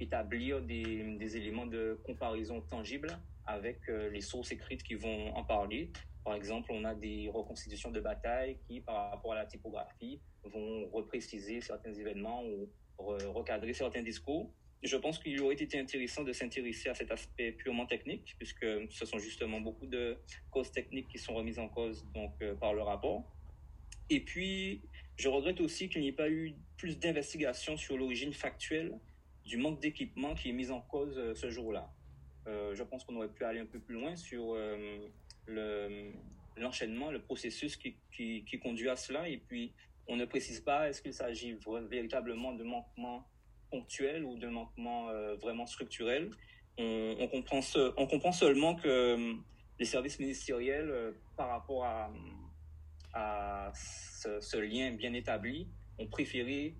établir 0.00 0.60
des, 0.62 1.36
éléments 1.36 1.66
de 1.66 1.98
comparaison 2.04 2.60
tangibles 2.60 3.16
avec 3.46 3.88
euh, 3.88 4.10
les 4.10 4.20
sources 4.20 4.50
écrites 4.52 4.82
qui 4.82 4.94
vont 4.94 5.34
en 5.34 5.44
parler. 5.44 5.90
Par 6.24 6.34
exemple, 6.34 6.72
on 6.72 6.84
a 6.84 6.94
des 6.94 7.30
reconstitutions 7.32 7.90
de 7.90 8.00
batailles 8.00 8.56
qui, 8.66 8.80
par 8.80 9.10
rapport 9.10 9.32
à 9.32 9.36
la 9.36 9.46
typographie, 9.46 10.20
vont 10.42 10.88
repréciser 10.88 11.60
certains 11.60 11.92
événements 11.92 12.42
ou 12.44 12.68
re 12.98 13.18
recadrer 13.32 13.74
certains 13.74 14.02
discours. 14.02 14.50
Je 14.84 14.98
pense 14.98 15.18
qu'il 15.18 15.40
aurait 15.40 15.54
été 15.54 15.78
intéressant 15.78 16.24
de 16.24 16.32
s'intéresser 16.34 16.90
à 16.90 16.94
cet 16.94 17.10
aspect 17.10 17.52
purement 17.52 17.86
technique, 17.86 18.34
puisque 18.36 18.66
ce 18.90 19.06
sont 19.06 19.18
justement 19.18 19.58
beaucoup 19.58 19.86
de 19.86 20.18
causes 20.50 20.70
techniques 20.72 21.08
qui 21.08 21.16
sont 21.18 21.32
remises 21.34 21.58
en 21.58 21.68
cause 21.68 22.06
donc, 22.12 22.34
euh, 22.42 22.54
par 22.54 22.74
le 22.74 22.82
rapport. 22.82 23.24
Et 24.10 24.20
puis, 24.20 24.82
je 25.16 25.30
regrette 25.30 25.62
aussi 25.62 25.88
qu'il 25.88 26.02
n'y 26.02 26.08
ait 26.08 26.12
pas 26.12 26.28
eu 26.28 26.54
plus 26.76 26.98
d'investigation 26.98 27.78
sur 27.78 27.96
l'origine 27.96 28.34
factuelle 28.34 28.92
du 29.46 29.56
manque 29.56 29.80
d'équipement 29.80 30.34
qui 30.34 30.50
est 30.50 30.52
mis 30.52 30.70
en 30.70 30.82
cause 30.82 31.16
euh, 31.16 31.34
ce 31.34 31.48
jour-là. 31.48 31.90
Euh, 32.46 32.74
je 32.74 32.82
pense 32.82 33.04
qu'on 33.04 33.16
aurait 33.16 33.32
pu 33.32 33.42
aller 33.44 33.60
un 33.60 33.66
peu 33.66 33.80
plus 33.80 33.94
loin 33.94 34.16
sur 34.16 34.54
l'enchaînement, 36.58 37.10
le, 37.10 37.22
processus 37.22 37.78
qui, 37.78 38.60
conduit 38.62 38.90
à 38.90 38.96
cela. 38.96 39.30
Et 39.30 39.38
puis, 39.38 39.72
on 40.08 40.16
ne 40.16 40.26
précise 40.26 40.60
pas 40.60 40.90
est-ce 40.90 41.00
qu'il 41.00 41.14
s'agit 41.14 41.56
véritablement 41.88 42.52
de 42.52 42.64
manquement 42.64 43.26
ou 44.24 44.38
d'un 44.38 44.50
manquement 44.50 45.08
vraiment 45.42 45.66
structurel. 45.66 46.30
On, 46.78 47.28
comprend 47.28 48.32
seulement 48.32 48.74
que 48.74 49.34
les 49.78 49.84
services 49.84 50.18
ministériels, 50.18 51.14
par 51.36 51.48
rapport 51.48 51.84
à, 53.12 53.72
ce, 53.74 54.56
lien 54.58 54.92
bien 54.92 55.12
établi, 55.12 55.68
ont 55.98 56.06
préféré 56.06 56.74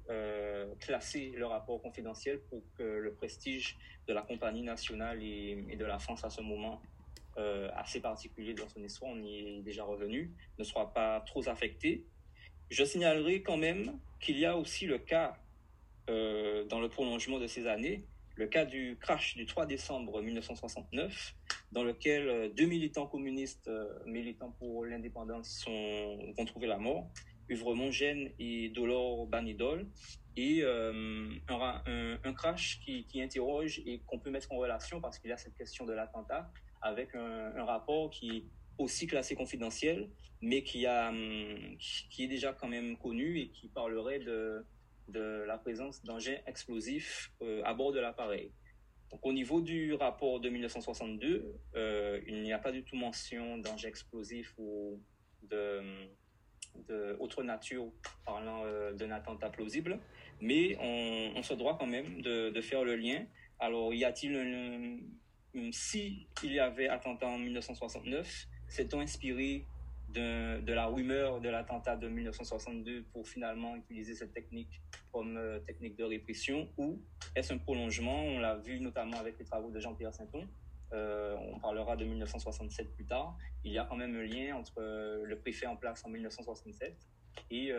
classer 0.80 1.32
le 1.36 1.46
rapport 1.46 1.80
confidentiel 1.80 2.40
pour 2.50 2.62
que 2.76 2.82
le 2.82 3.14
prestige 3.14 3.76
de 4.08 4.12
la 4.12 4.22
compagnie 4.22 4.62
nationale 4.62 5.22
et 5.22 5.76
de 5.76 5.84
la 5.84 5.98
France 5.98 6.24
à 6.24 6.30
ce 6.30 6.40
moment 6.40 6.80
euh, 7.36 7.68
assez 7.74 7.98
particulier 7.98 8.54
dans 8.54 8.68
son 8.68 8.80
histoire, 8.84 9.10
on 9.10 9.20
y 9.20 9.38
est 9.38 9.62
déjà 9.62 9.82
revenu, 9.82 10.30
ne 10.56 10.62
soit 10.62 10.92
pas 10.92 11.20
trop 11.26 11.48
affecté. 11.48 12.04
Je 12.70 12.84
signalerai 12.84 13.42
quand 13.42 13.56
même 13.56 13.98
qu'il 14.20 14.38
y 14.38 14.46
a 14.46 14.56
aussi 14.56 14.86
le 14.86 14.98
cas, 14.98 15.36
euh, 16.08 16.64
dans 16.64 16.80
le 16.80 16.88
prolongement 16.88 17.38
de 17.38 17.46
ces 17.46 17.66
années, 17.66 18.04
le 18.36 18.46
cas 18.46 18.64
du 18.64 18.96
crash 19.00 19.36
du 19.36 19.46
3 19.46 19.66
décembre 19.66 20.20
1969, 20.20 21.34
dans 21.72 21.84
lequel 21.84 22.28
euh, 22.28 22.48
deux 22.48 22.66
militants 22.66 23.06
communistes, 23.06 23.70
militants 24.06 24.54
pour 24.58 24.84
l'indépendance, 24.84 25.64
vont 25.66 26.44
trouver 26.44 26.66
la 26.66 26.78
mort, 26.78 27.08
Uvremont 27.48 27.90
Gênes 27.90 28.32
et 28.38 28.70
Dolor 28.70 29.26
Banidol, 29.26 29.86
et 30.36 30.64
un, 30.64 32.18
un, 32.24 32.32
crash 32.32 32.80
qui, 32.84 33.04
qui 33.04 33.22
interroge 33.22 33.80
et 33.86 34.00
qu'on 34.06 34.18
peut 34.18 34.30
mettre 34.30 34.50
en 34.50 34.56
relation 34.56 35.00
parce 35.00 35.20
qu'il 35.20 35.30
y 35.30 35.32
a 35.32 35.36
cette 35.36 35.54
question 35.54 35.86
de 35.86 35.92
l'attentat 35.92 36.50
avec 36.84 37.14
un, 37.14 37.64
rapport 37.64 38.10
qui 38.10 38.36
est 38.36 38.44
aussi 38.78 39.06
classé 39.06 39.34
confidentiel, 39.34 40.10
mais 40.40 40.62
qui, 40.62 40.86
a, 40.86 41.08
hum, 41.08 41.76
qui 42.10 42.24
est 42.24 42.28
déjà 42.28 42.52
quand 42.52 42.68
même 42.68 42.96
connu 42.98 43.38
et 43.38 43.48
qui 43.48 43.68
parlerait 43.68 44.18
de, 44.20 44.64
de 45.08 45.44
la 45.46 45.58
présence 45.58 46.02
d'engins 46.02 46.38
explosifs 46.46 47.32
euh, 47.42 47.62
à 47.64 47.74
bord 47.74 47.92
de 47.92 48.00
l'appareil. 48.00 48.52
Donc, 49.10 49.24
au 49.26 49.32
niveau 49.32 49.60
du 49.60 49.94
rapport 49.94 50.40
de 50.40 50.48
1962, 50.48 51.54
euh, 51.76 52.20
il 52.26 52.42
n'y 52.42 52.52
a 52.52 52.58
pas 52.58 52.72
du 52.72 52.82
tout 52.82 52.96
mention 52.96 53.58
d'engins 53.58 53.88
explosifs 53.88 54.52
ou 54.58 55.00
de, 55.42 55.82
de 56.88 57.16
autre 57.20 57.42
nature 57.42 57.92
parlant 58.24 58.64
euh, 58.64 58.92
d'un 58.92 59.10
attentat 59.10 59.50
plausible, 59.50 60.00
mais 60.40 60.76
on, 60.80 61.42
se 61.42 61.54
doit 61.54 61.76
quand 61.78 61.86
même 61.86 62.22
de, 62.22 62.50
de 62.50 62.60
faire 62.60 62.84
le 62.84 62.96
lien. 62.96 63.24
Alors, 63.60 63.94
y 63.94 64.04
a-t-il 64.04 64.34
un, 64.34 65.70
si 65.70 66.26
il 66.42 66.52
y 66.52 66.58
avait 66.58 66.88
attentat 66.88 67.28
en 67.28 67.38
1969, 67.38 68.46
s'est-on 68.68 69.00
inspiré 69.00 69.66
de, 70.14 70.72
la 70.72 70.86
rumeur 70.86 71.40
de 71.40 71.48
l'attentat 71.48 71.96
de 71.96 72.08
1962 72.08 73.04
pour 73.12 73.26
finalement 73.26 73.76
utiliser 73.76 74.14
cette 74.14 74.32
technique 74.32 74.80
comme 75.12 75.36
euh, 75.36 75.58
technique 75.60 75.96
de 75.96 76.04
répression 76.04 76.68
ou 76.78 77.00
est-ce 77.34 77.52
un 77.52 77.58
prolongement? 77.58 78.24
On 78.24 78.38
l'a 78.38 78.56
vu 78.56 78.80
notamment 78.80 79.18
avec 79.18 79.38
les 79.38 79.44
travaux 79.44 79.70
de 79.70 79.80
Jean-Pierre 79.80 80.14
Sainton. 80.14 80.46
Euh, 80.92 81.36
on 81.52 81.58
parlera 81.58 81.96
de 81.96 82.04
1967 82.04 82.94
plus 82.94 83.04
tard. 83.04 83.36
Il 83.64 83.72
y 83.72 83.78
a 83.78 83.84
quand 83.84 83.96
même 83.96 84.14
un 84.14 84.22
lien 84.22 84.56
entre 84.56 84.78
euh, 84.78 85.24
le 85.24 85.38
préfet 85.38 85.66
en 85.66 85.76
place 85.76 86.04
en 86.04 86.08
1967 86.08 86.96
et 87.50 87.72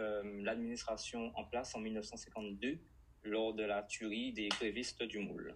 l'administration 0.43 1.31
en 1.35 1.45
place 1.45 1.73
en 1.75 1.79
1952 1.79 2.77
lors 3.23 3.53
de 3.53 3.63
la 3.63 3.83
tuerie 3.83 4.33
des 4.33 4.49
grévistes 4.49 5.01
du 5.03 5.19
Moule. 5.19 5.55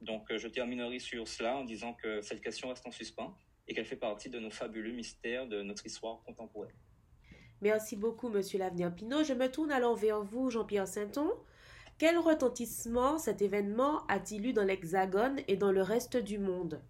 Donc, 0.00 0.30
euh, 0.30 0.38
je 0.38 0.48
terminerai 0.48 0.98
sur 0.98 1.28
cela 1.28 1.56
en 1.56 1.64
disant 1.64 1.94
que 1.94 2.22
cette 2.22 2.40
question 2.40 2.68
reste 2.68 2.86
en 2.86 2.90
suspens 2.90 3.36
et 3.70 3.74
qu'elle 3.74 3.86
fait 3.86 3.96
partie 3.96 4.28
de 4.28 4.40
nos 4.40 4.50
fabuleux 4.50 4.92
mystères 4.92 5.46
de 5.46 5.62
notre 5.62 5.86
histoire 5.86 6.20
contemporaine. 6.26 6.74
Merci 7.62 7.94
beaucoup, 7.94 8.28
Monsieur 8.28 8.58
Lavenir 8.58 8.92
Pinot. 8.92 9.22
Je 9.22 9.32
me 9.32 9.48
tourne 9.48 9.70
alors 9.70 9.94
vers 9.94 10.22
vous, 10.22 10.50
Jean-Pierre 10.50 10.88
Sainton. 10.88 11.30
Quel 11.96 12.18
retentissement 12.18 13.18
cet 13.18 13.42
événement 13.42 14.04
a-t-il 14.08 14.46
eu 14.46 14.52
dans 14.52 14.64
l'Hexagone 14.64 15.38
et 15.46 15.56
dans 15.56 15.70
le 15.70 15.82
reste 15.82 16.16
du 16.16 16.38
monde? 16.38 16.82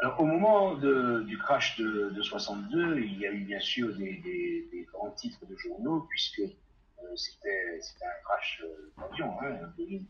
Alors, 0.00 0.20
au 0.20 0.24
moment 0.24 0.74
du 0.74 1.38
crash 1.38 1.78
de, 1.78 2.20
62, 2.20 2.98
il 2.98 3.18
y 3.20 3.26
a 3.26 3.30
eu 3.30 3.44
bien 3.44 3.60
sûr 3.60 3.94
des, 3.96 4.86
grands 4.92 5.12
titres 5.12 5.46
de 5.46 5.54
journaux, 5.56 6.00
puisque 6.10 6.40
euh, 6.40 7.14
c'était 7.14 7.78
un 8.02 8.24
crash 8.24 8.62
euh, 8.64 8.92
d'avion, 8.98 9.32
hein, 9.40 9.58
un 9.62 9.72
qui 9.76 10.06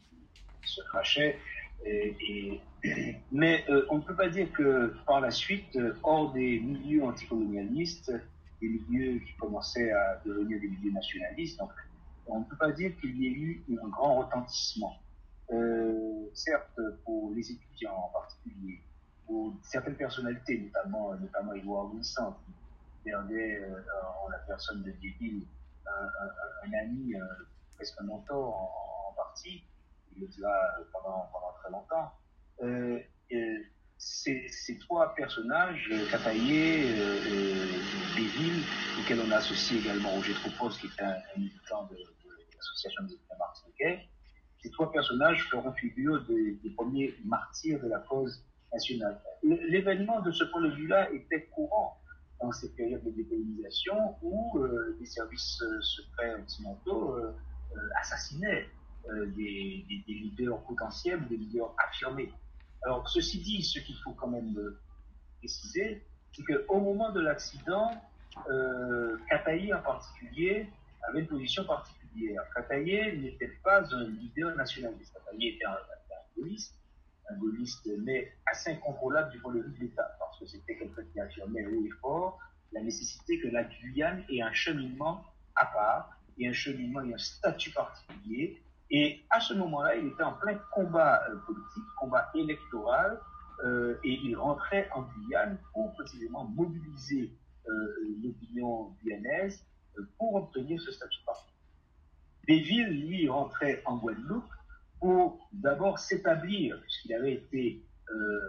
se 0.64 0.80
crachait. 0.84 1.38
Mais 3.32 3.64
euh, 3.68 3.86
on 3.90 3.96
ne 3.96 4.02
peut 4.02 4.14
pas 4.14 4.28
dire 4.28 4.50
que 4.52 4.94
par 5.06 5.20
la 5.20 5.30
suite, 5.30 5.74
euh, 5.76 5.96
hors 6.02 6.32
des 6.32 6.60
milieux 6.60 7.02
anticolonialistes, 7.04 8.12
des 8.60 8.68
milieux 8.68 9.20
qui 9.20 9.34
commençaient 9.36 9.90
à 9.90 10.20
devenir 10.24 10.60
des 10.60 10.68
milieux 10.68 10.92
nationalistes, 10.92 11.60
on 12.26 12.40
ne 12.40 12.44
peut 12.44 12.56
pas 12.56 12.72
dire 12.72 12.92
qu'il 13.00 13.16
y 13.16 13.26
ait 13.26 13.32
eu 13.32 13.64
un 13.82 13.88
grand 13.88 14.16
retentissement. 14.16 14.96
Euh, 15.50 16.30
certes, 16.32 16.80
pour 17.04 17.32
les 17.34 17.50
étudiants 17.50 17.96
en 17.96 18.08
particulier, 18.08 18.80
pour 19.26 19.54
certaines 19.62 19.96
personnalités, 19.96 20.58
notamment, 20.58 21.14
notamment 21.16 21.52
Edouard 21.54 21.88
Vincent, 21.88 22.38
qui 22.44 22.52
perdait 23.10 23.60
en 24.24 24.28
la 24.30 24.38
personne 24.38 24.82
de 24.82 24.90
Débile 24.92 25.42
un, 25.86 26.68
un, 26.68 26.72
ami, 26.82 27.12
presque 27.76 28.00
un 28.00 28.04
mentor 28.04 28.54
en 29.08 29.12
partie, 29.14 29.64
il 30.16 30.22
le 30.22 30.28
dira 30.28 30.52
pendant, 30.92 31.28
pendant 31.32 31.53
longtemps. 31.70 32.12
Euh, 32.62 32.98
ces, 33.98 34.46
ces, 34.48 34.78
trois 34.78 35.14
personnages, 35.14 35.90
Cataillé, 36.10 36.92
euh, 36.92 37.16
euh, 37.26 37.66
Béville, 38.14 38.62
auxquels 39.00 39.20
on 39.26 39.30
associe 39.30 39.80
également 39.80 40.10
Roger 40.10 40.34
Tropos, 40.34 40.76
qui 40.78 40.86
est 40.86 41.02
un, 41.02 41.16
militant 41.36 41.84
de, 41.86 41.96
l'association 42.54 43.04
des 43.04 43.14
étudiants 43.14 43.36
martiniquais, 43.38 44.08
ces 44.62 44.70
trois 44.70 44.90
personnages 44.92 45.48
feront 45.48 45.72
figure 45.72 46.24
des, 46.26 46.58
premiers 46.76 47.14
martyrs 47.24 47.80
de 47.80 47.88
la 47.88 47.98
cause 48.00 48.44
nationale. 48.72 49.20
L'événement 49.42 50.20
de 50.20 50.32
ce 50.32 50.44
point 50.44 50.62
de 50.62 50.70
vue-là 50.70 51.10
était 51.12 51.46
courant 51.46 51.98
dans 52.40 52.50
ces 52.52 52.74
périodes 52.74 53.04
de 53.04 53.10
décolonisation 53.10 54.16
où 54.22 54.58
euh, 54.58 54.96
les 55.00 55.06
services 55.06 55.62
secrets 55.80 56.34
occidentaux 56.34 57.16
assassinaient 58.00 58.66
euh, 59.10 59.26
des, 59.26 59.84
leaders 60.08 60.62
potentiels, 60.62 61.26
des 61.28 61.36
leaders 61.36 61.74
affirmés. 61.78 62.32
Alors, 62.82 63.08
ceci 63.08 63.40
dit, 63.40 63.62
ce 63.62 63.78
qu'il 63.80 63.96
faut 63.96 64.12
quand 64.12 64.28
même 64.28 64.56
euh, 64.58 64.78
préciser, 65.38 66.02
c'est 66.32 66.42
qu'au 66.42 66.80
moment 66.80 67.10
de 67.12 67.20
l'accident, 67.20 67.90
euh, 68.50 69.16
en 69.30 69.82
particulier 69.82 70.66
avait 71.08 71.20
une 71.20 71.26
position 71.26 71.64
particulière. 71.64 72.42
Kataï 72.54 73.18
n'était 73.18 73.52
pas 73.62 73.82
un 73.94 74.08
leader 74.08 74.56
nationaliste. 74.56 75.12
Kataï 75.12 75.48
était 75.48 75.64
un, 75.66 75.72
un, 75.72 76.36
gaulliste, 76.36 76.74
un 77.30 77.36
gaulliste, 77.36 77.88
mais 77.98 78.32
assez 78.46 78.70
incontrôlable 78.70 79.30
du 79.30 79.38
point 79.38 79.54
de 79.54 79.60
vue 79.60 79.72
de 79.72 79.80
l'État, 79.80 80.16
parce 80.18 80.38
que 80.38 80.46
c'était 80.46 80.76
quelqu'un 80.76 81.04
qui 81.12 81.20
affirmait 81.20 81.66
haut 81.66 81.84
et 81.84 81.90
fort 82.00 82.38
la 82.72 82.82
nécessité 82.82 83.38
que 83.40 83.48
la 83.48 83.64
Guyane 83.64 84.24
ait 84.28 84.42
un 84.42 84.52
cheminement 84.52 85.24
à 85.54 85.66
part, 85.66 86.10
et 86.38 86.48
un 86.48 86.52
cheminement 86.52 87.02
et 87.02 87.14
un 87.14 87.18
statut 87.18 87.70
particulier, 87.70 88.60
et 88.90 89.24
à 89.30 89.40
ce 89.40 89.54
moment-là, 89.54 89.96
il 89.96 90.08
était 90.08 90.22
en 90.22 90.34
plein 90.34 90.54
combat 90.72 91.22
euh, 91.28 91.36
politique, 91.46 91.84
combat 91.98 92.30
électoral, 92.34 93.20
euh, 93.64 93.98
et 94.04 94.20
il 94.22 94.36
rentrait 94.36 94.88
en 94.94 95.02
Guyane 95.02 95.58
pour 95.72 95.92
précisément 95.94 96.44
mobiliser 96.44 97.32
euh, 97.68 98.16
l'opinion 98.22 98.94
guyanaise 99.02 99.64
pour 100.18 100.34
obtenir 100.34 100.80
ce 100.80 100.92
statut 100.92 101.20
parti. 101.24 101.50
Béville, 102.46 103.06
lui, 103.06 103.28
rentrait 103.28 103.82
en 103.86 103.96
Guadeloupe 103.96 104.44
pour 105.00 105.48
d'abord 105.52 105.98
s'établir, 105.98 106.80
puisqu'il 106.82 107.14
avait 107.14 107.34
été 107.34 107.82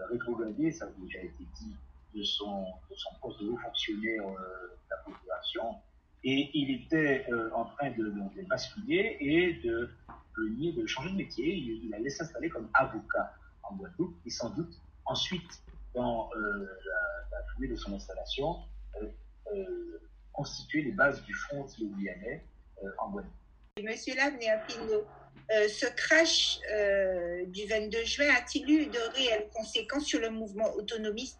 rétrogradé, 0.09 0.71
ça 0.71 0.85
a 0.85 0.89
déjà 1.01 1.19
été 1.19 1.45
dit, 1.59 1.75
de 2.13 2.23
son, 2.23 2.65
de 2.89 2.95
son 2.95 3.09
poste 3.21 3.41
de 3.41 3.49
haut 3.49 3.57
fonctionnaire 3.57 4.23
de 4.23 4.89
la 4.89 4.97
population, 4.97 5.75
et 6.23 6.49
il 6.53 6.83
était 6.83 7.25
en 7.53 7.65
train 7.65 7.91
de, 7.91 8.03
de 8.09 8.47
basculer 8.47 9.17
et 9.21 9.53
de 9.63 9.89
de 10.37 10.85
changer 10.87 11.11
de 11.11 11.15
métier. 11.15 11.55
Il, 11.55 11.93
allait 11.93 12.09
s'installer 12.09 12.49
comme 12.49 12.69
avocat 12.73 13.33
en 13.63 13.75
Guadeloupe 13.75 14.15
et 14.25 14.29
sans 14.29 14.49
doute 14.49 14.79
ensuite, 15.05 15.61
dans 15.93 16.29
euh, 16.35 16.67
la, 17.31 17.37
foulée 17.53 17.67
de 17.69 17.75
son 17.75 17.93
installation, 17.93 18.57
euh, 19.01 19.07
euh, 19.53 20.01
constituer 20.33 20.81
les 20.81 20.91
bases 20.91 21.23
du 21.23 21.33
front 21.33 21.65
guyanais 21.79 22.43
en 22.99 23.11
Guadeloupe. 23.11 23.33
Monsieur 23.81 24.15
Lavnéapino, 24.15 25.05
ce 25.49 25.85
crash 25.95 26.59
du 27.47 27.65
22 27.67 28.03
juin 28.05 28.27
a-t-il 28.37 28.69
eu 28.69 28.85
de 28.87 28.99
réelles 29.15 29.49
conséquences 29.53 30.05
sur 30.05 30.19
le 30.19 30.29
mouvement 30.29 30.73
autonomiste 30.75 31.39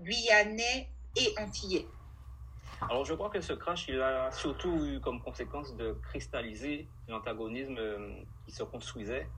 guyanais 0.00 0.88
et 1.16 1.34
antillais? 1.38 1.86
Alors 2.90 3.04
je 3.04 3.14
crois 3.14 3.30
que 3.30 3.40
ce 3.40 3.52
crash, 3.52 3.88
il 3.88 4.00
a 4.00 4.30
surtout 4.30 4.84
eu 4.84 5.00
comme 5.00 5.20
conséquence 5.20 5.74
de 5.76 5.92
cristalliser 6.02 6.88
l'antagonisme 7.08 7.76
euh, 7.78 8.12
qui 8.44 8.52
se 8.52 8.62
construisait 8.62 9.28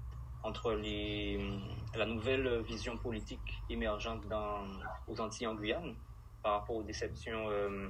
entre 0.42 0.70
euh, 0.70 1.58
la 1.94 2.06
nouvelle 2.06 2.62
vision 2.62 2.96
politique 2.96 3.62
émergente 3.70 4.26
dans, 4.28 4.66
aux 5.08 5.20
Antilles 5.20 5.46
en 5.46 5.54
Guyane 5.54 5.94
par 6.42 6.60
rapport 6.60 6.76
aux 6.76 6.82
déceptions 6.82 7.48
euh, 7.50 7.88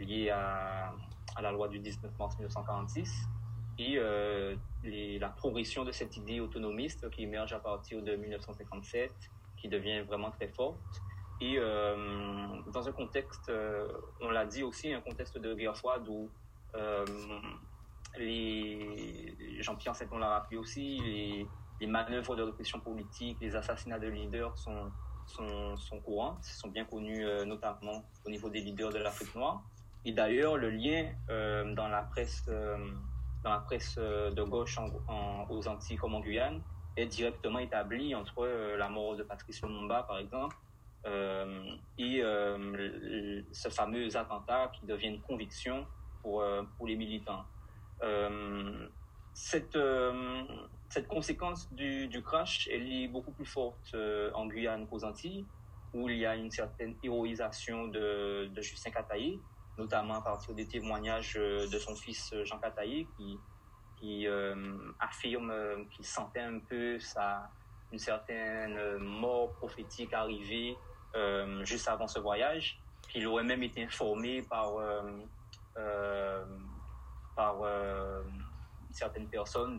liées 0.00 0.30
à, 0.30 0.92
la 1.40 1.52
loi 1.52 1.68
du 1.68 1.78
19 1.78 2.18
mars 2.18 2.34
1946 2.38 3.28
et 3.78 3.98
la 5.18 5.28
progression 5.28 5.84
de 5.84 5.92
cette 5.92 6.16
idée 6.16 6.40
autonomiste 6.40 7.10
qui 7.10 7.24
émerge 7.24 7.52
à 7.52 7.58
partir 7.58 8.02
de 8.02 8.16
1957, 8.16 9.12
qui 9.58 9.68
devient 9.68 10.00
vraiment 10.00 10.30
très 10.30 10.48
forte. 10.48 10.78
Et 11.40 11.58
dans 12.72 12.88
un 12.88 12.92
contexte, 12.92 13.52
on 14.20 14.30
l'a 14.30 14.46
dit 14.46 14.62
aussi, 14.62 14.92
un 14.92 15.00
contexte 15.00 15.38
de 15.38 15.54
guerre 15.54 15.76
froide 15.76 16.08
où 16.08 16.30
les 18.18 19.34
Jean-Pierre 19.60 19.94
on 20.10 20.18
l'a 20.18 20.28
rappelé 20.28 20.56
aussi, 20.56 21.46
les, 21.80 21.86
manœuvres 21.86 22.36
de 22.36 22.42
répression 22.42 22.80
politique, 22.80 23.38
les 23.40 23.54
assassinats 23.54 23.98
de 23.98 24.08
leaders 24.08 24.56
sont, 24.56 24.90
sont, 25.26 25.76
sont 25.76 26.00
courantes, 26.00 26.42
sont 26.44 26.68
bien 26.68 26.84
connus 26.84 27.24
euh, 27.24 27.44
notamment 27.44 28.04
au 28.24 28.30
niveau 28.30 28.48
des 28.48 28.60
leaders 28.60 28.90
de 28.90 28.98
l'Afrique 28.98 29.34
noire. 29.34 29.62
Et 30.04 30.12
d'ailleurs, 30.12 30.56
le 30.56 30.70
lien 30.70 31.12
euh, 31.30 31.74
dans 31.74 31.88
la 31.88 32.02
presse, 32.02 32.44
euh, 32.48 32.78
dans 33.42 33.50
la 33.50 33.58
presse 33.58 33.98
de 33.98 34.42
gauche 34.42 34.78
aux 35.50 35.68
Antilles 35.68 35.96
comme 35.96 36.14
en 36.14 36.20
Guyane 36.20 36.62
est 36.96 37.06
directement 37.06 37.58
établi 37.58 38.14
entre 38.14 38.46
la 38.46 38.88
mort 38.88 39.16
de 39.16 39.22
Patrice 39.22 39.62
Lumumba, 39.62 40.04
par 40.04 40.18
exemple, 40.18 40.56
et 41.06 42.22
ce 43.52 43.68
fameux 43.68 44.16
attentat 44.16 44.72
qui 44.78 44.86
devient 44.86 45.08
une 45.08 45.22
conviction 45.22 45.86
pour, 46.22 46.44
pour 46.76 46.86
les 46.86 46.96
militants. 46.96 47.44
cette, 49.34 49.76
cette 50.88 51.08
conséquence 51.08 51.72
du, 51.72 52.08
du, 52.08 52.22
crash, 52.22 52.68
elle 52.72 52.90
est 52.90 53.08
beaucoup 53.08 53.32
plus 53.32 53.44
forte 53.44 53.90
euh, 53.94 54.30
en 54.34 54.46
Guyane 54.46 54.86
qu'aux 54.86 55.04
Antilles, 55.04 55.44
où 55.92 56.08
il 56.08 56.18
y 56.18 56.26
a 56.26 56.36
une 56.36 56.50
certaine 56.50 56.96
héroïsation 57.02 57.88
de, 57.88 58.46
de 58.46 58.62
Justin 58.62 58.90
Cataillé, 58.90 59.40
notamment 59.78 60.14
à 60.14 60.22
partir 60.22 60.54
des 60.54 60.66
témoignages 60.66 61.36
euh, 61.36 61.68
de 61.68 61.78
son 61.78 61.94
fils 61.96 62.32
euh, 62.32 62.44
Jean 62.44 62.58
Cataillé, 62.58 63.06
qui, 63.16 63.38
qui 63.98 64.26
affirme 65.00 65.88
qu'il 65.88 66.04
sentait 66.04 66.40
un 66.40 66.58
peu 66.58 66.98
sa, 66.98 67.50
une 67.92 67.98
certaine 67.98 68.98
mort 68.98 69.54
prophétique 69.54 70.12
arriver 70.12 70.76
juste 71.62 71.88
avant 71.88 72.08
ce 72.08 72.18
voyage, 72.18 72.78
qu'il 73.08 73.26
aurait 73.26 73.44
même 73.44 73.62
été 73.62 73.84
informé 73.84 74.42
par, 74.42 74.72
par 77.34 77.56
certaines 78.96 79.28
personnes 79.28 79.78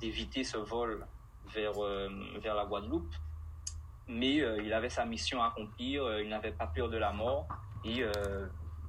d'éviter 0.00 0.44
ce 0.44 0.56
vol 0.56 1.06
vers, 1.52 1.82
euh, 1.82 2.08
vers 2.40 2.54
la 2.54 2.64
Guadeloupe. 2.64 3.14
Mais 4.08 4.40
euh, 4.40 4.62
il 4.62 4.72
avait 4.72 4.88
sa 4.88 5.04
mission 5.04 5.42
à 5.42 5.48
accomplir, 5.48 6.04
euh, 6.04 6.22
il 6.22 6.28
n'avait 6.28 6.52
pas 6.52 6.68
peur 6.68 6.88
de 6.88 6.96
la 6.96 7.12
mort 7.12 7.48
et 7.84 8.04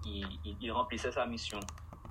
il, 0.06 0.72
remplissait 0.72 1.12
sa 1.12 1.26
mission. 1.26 1.60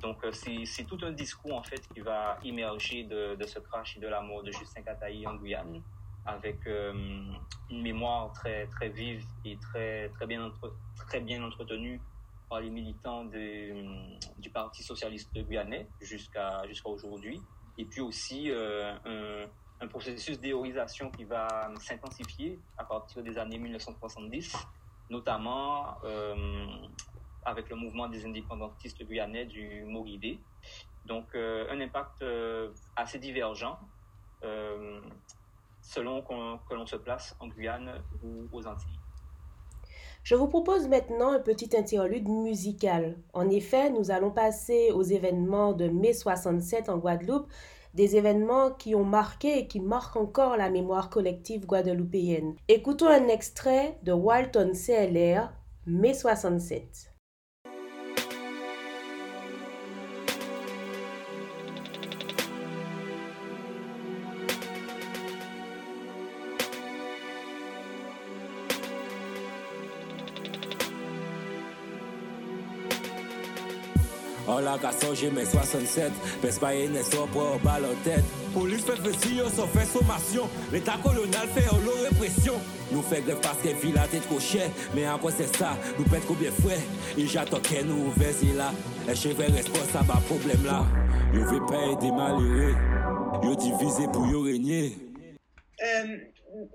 Donc 0.02 0.24
c'est 0.32 0.84
tout 0.84 0.98
un 1.02 1.12
discours 1.12 1.54
en 1.54 1.62
fait 1.62 1.88
qui 1.94 2.00
va 2.00 2.38
émerger 2.44 3.04
de, 3.04 3.34
de, 3.34 3.46
ce 3.46 3.58
crash 3.60 3.96
et 3.96 4.00
de 4.00 4.08
la 4.08 4.20
mort 4.20 4.42
de 4.42 4.52
Justin 4.52 4.82
Cataï 4.82 5.26
en 5.26 5.34
Guyane, 5.36 5.82
avec 6.26 6.66
une 6.66 7.82
mémoire 7.82 8.32
très 8.32 8.66
très 8.66 8.88
vive 8.88 9.24
et 9.44 9.56
très 9.58 10.08
très 10.10 10.26
bien 10.26 10.52
très 11.08 11.20
bien 11.20 11.42
entretenue 11.42 12.00
par 12.48 12.60
les 12.60 12.70
militants 12.70 13.24
du 13.24 14.50
Parti 14.52 14.82
socialiste 14.82 15.32
guyanais 15.34 15.88
jusqu'à 16.00 16.66
jusqu'à 16.66 16.88
aujourd'hui. 16.88 17.40
Et 17.78 17.84
puis 17.84 18.00
aussi 18.00 18.50
euh, 18.50 19.46
un, 19.80 19.86
processus 19.88 20.40
d'héroïsation 20.40 21.10
qui 21.10 21.24
va 21.24 21.70
s'intensifier 21.80 22.58
à 22.78 22.84
partir 22.84 23.22
des 23.22 23.36
années 23.36 23.58
1970, 23.58 24.56
notamment 25.10 25.98
euh, 26.04 26.66
avec 27.44 27.68
le 27.68 27.76
mouvement 27.76 28.08
des 28.08 28.24
indépendantistes 28.24 29.02
guyanais 29.04 29.44
du 29.44 29.84
Moridé. 29.84 30.38
Donc 31.04 31.34
euh, 31.34 31.70
un 31.70 31.80
impact 31.80 32.24
assez 32.96 33.18
divergent 33.18 33.78
selon 35.86 36.22
que 36.22 36.74
l'on 36.74 36.86
se 36.86 36.96
place 36.96 37.34
en 37.40 37.48
Guyane 37.48 38.02
ou 38.22 38.48
aux 38.52 38.66
Antilles. 38.66 38.98
Je 40.24 40.34
vous 40.34 40.48
propose 40.48 40.88
maintenant 40.88 41.32
un 41.32 41.38
petit 41.38 41.76
interlude 41.76 42.28
musical. 42.28 43.16
En 43.32 43.48
effet, 43.48 43.90
nous 43.90 44.10
allons 44.10 44.32
passer 44.32 44.90
aux 44.90 45.04
événements 45.04 45.72
de 45.72 45.86
mai 45.88 46.12
67 46.12 46.88
en 46.88 46.98
Guadeloupe, 46.98 47.48
des 47.94 48.16
événements 48.16 48.72
qui 48.72 48.96
ont 48.96 49.04
marqué 49.04 49.58
et 49.58 49.66
qui 49.68 49.78
marquent 49.78 50.16
encore 50.16 50.56
la 50.56 50.68
mémoire 50.68 51.10
collective 51.10 51.64
guadeloupéenne. 51.64 52.56
Écoutons 52.66 53.06
un 53.06 53.28
extrait 53.28 53.98
de 54.02 54.12
Walton 54.12 54.72
CLR, 54.72 55.52
mai 55.86 56.12
67. 56.12 57.15
On 74.48 74.58
l'a 74.58 74.78
qu'à 74.78 74.92
songer 74.92 75.30
mes 75.30 75.44
67, 75.44 76.12
pèse 76.40 76.58
pas 76.58 76.74
une 76.74 77.02
so 77.02 77.26
pour 77.32 77.58
balle 77.64 77.84
en 77.84 78.04
tête. 78.04 78.24
Police 78.54 78.84
fait 78.84 78.96
fessi, 78.96 79.40
on 79.42 79.66
fait 79.66 79.84
sommation. 79.84 80.48
L'état 80.72 80.96
colonial 81.02 81.48
fait 81.48 81.68
en 81.68 81.78
répression. 82.02 82.54
Nous 82.92 83.02
fait 83.02 83.22
grève 83.22 83.40
parce 83.42 83.58
que 83.58 83.68
ville 83.68 83.98
a 83.98 84.06
cher. 84.38 84.70
Mais 84.94 85.08
en 85.08 85.18
quoi 85.18 85.32
c'est 85.32 85.54
ça, 85.56 85.76
nous 85.98 86.04
pète 86.04 86.24
combien 86.28 86.52
frais? 86.52 86.78
Et 87.18 87.26
j'attends 87.26 87.60
qu'elle 87.60 87.86
nous 87.86 88.06
ouvre 88.06 88.56
là. 88.56 88.72
Et 89.10 89.16
je 89.16 89.28
vais 89.30 89.46
responsable 89.46 90.12
à 90.12 90.20
problème 90.20 90.64
là. 90.64 90.86
Yo 91.34 91.44
veut 91.44 91.66
pas 91.66 91.84
aider 91.84 92.12
malheureux. 92.12 92.74
Yo 93.42 93.56
divisé 93.56 94.06
pour 94.12 94.26
yo 94.28 94.42
régner. 94.42 94.96
Euh, 95.82 96.18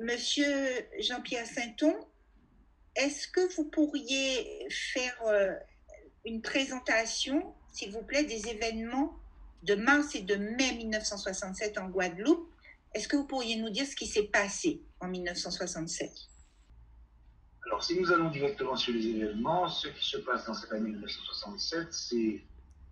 monsieur 0.01 0.53
Jean-Pierre 0.99 1.47
Sainton, 1.47 1.95
est-ce 2.95 3.27
que 3.29 3.55
vous 3.55 3.65
pourriez 3.69 4.67
faire 4.69 5.17
euh, 5.25 5.53
une 6.25 6.41
présentation 6.41 7.53
s'il 7.71 7.91
vous 7.91 8.03
plaît, 8.03 8.23
des 8.23 8.47
événements 8.47 9.17
de 9.63 9.75
mars 9.75 10.15
et 10.15 10.21
de 10.21 10.35
mai 10.35 10.73
1967 10.77 11.77
en 11.77 11.89
Guadeloupe. 11.89 12.49
Est-ce 12.93 13.07
que 13.07 13.15
vous 13.15 13.25
pourriez 13.25 13.55
nous 13.57 13.69
dire 13.69 13.85
ce 13.85 13.95
qui 13.95 14.07
s'est 14.07 14.27
passé 14.27 14.81
en 14.99 15.07
1967 15.07 16.11
Alors, 17.65 17.83
si 17.83 17.99
nous 17.99 18.11
allons 18.11 18.29
directement 18.29 18.75
sur 18.75 18.93
les 18.93 19.07
événements, 19.07 19.67
ce 19.67 19.87
qui 19.87 20.05
se 20.05 20.17
passe 20.17 20.45
dans 20.45 20.53
cette 20.53 20.71
année 20.71 20.89
1967, 20.89 21.93
c'est 21.93 22.41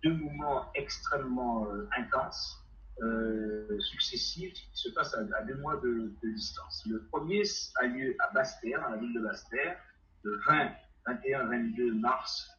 deux 0.02 0.14
mouvements 0.14 0.70
extrêmement 0.74 1.66
euh, 1.66 1.88
intenses, 1.98 2.64
euh, 3.02 3.78
successifs, 3.80 4.54
qui 4.54 4.68
se 4.72 4.90
passent 4.90 5.14
à, 5.14 5.42
deux 5.42 5.56
mois 5.56 5.76
de, 5.76 6.12
distance. 6.22 6.84
Le 6.88 7.04
premier 7.06 7.42
a 7.80 7.86
lieu 7.86 8.16
à 8.20 8.32
Basse-Terre, 8.32 8.80
dans 8.80 8.90
la 8.90 8.96
ville 8.96 9.12
de 9.12 9.20
Basse-Terre, 9.20 9.78
le 10.22 10.40
20, 10.46 10.70
21, 11.06 11.44
22 11.44 11.94
mars 11.94 12.50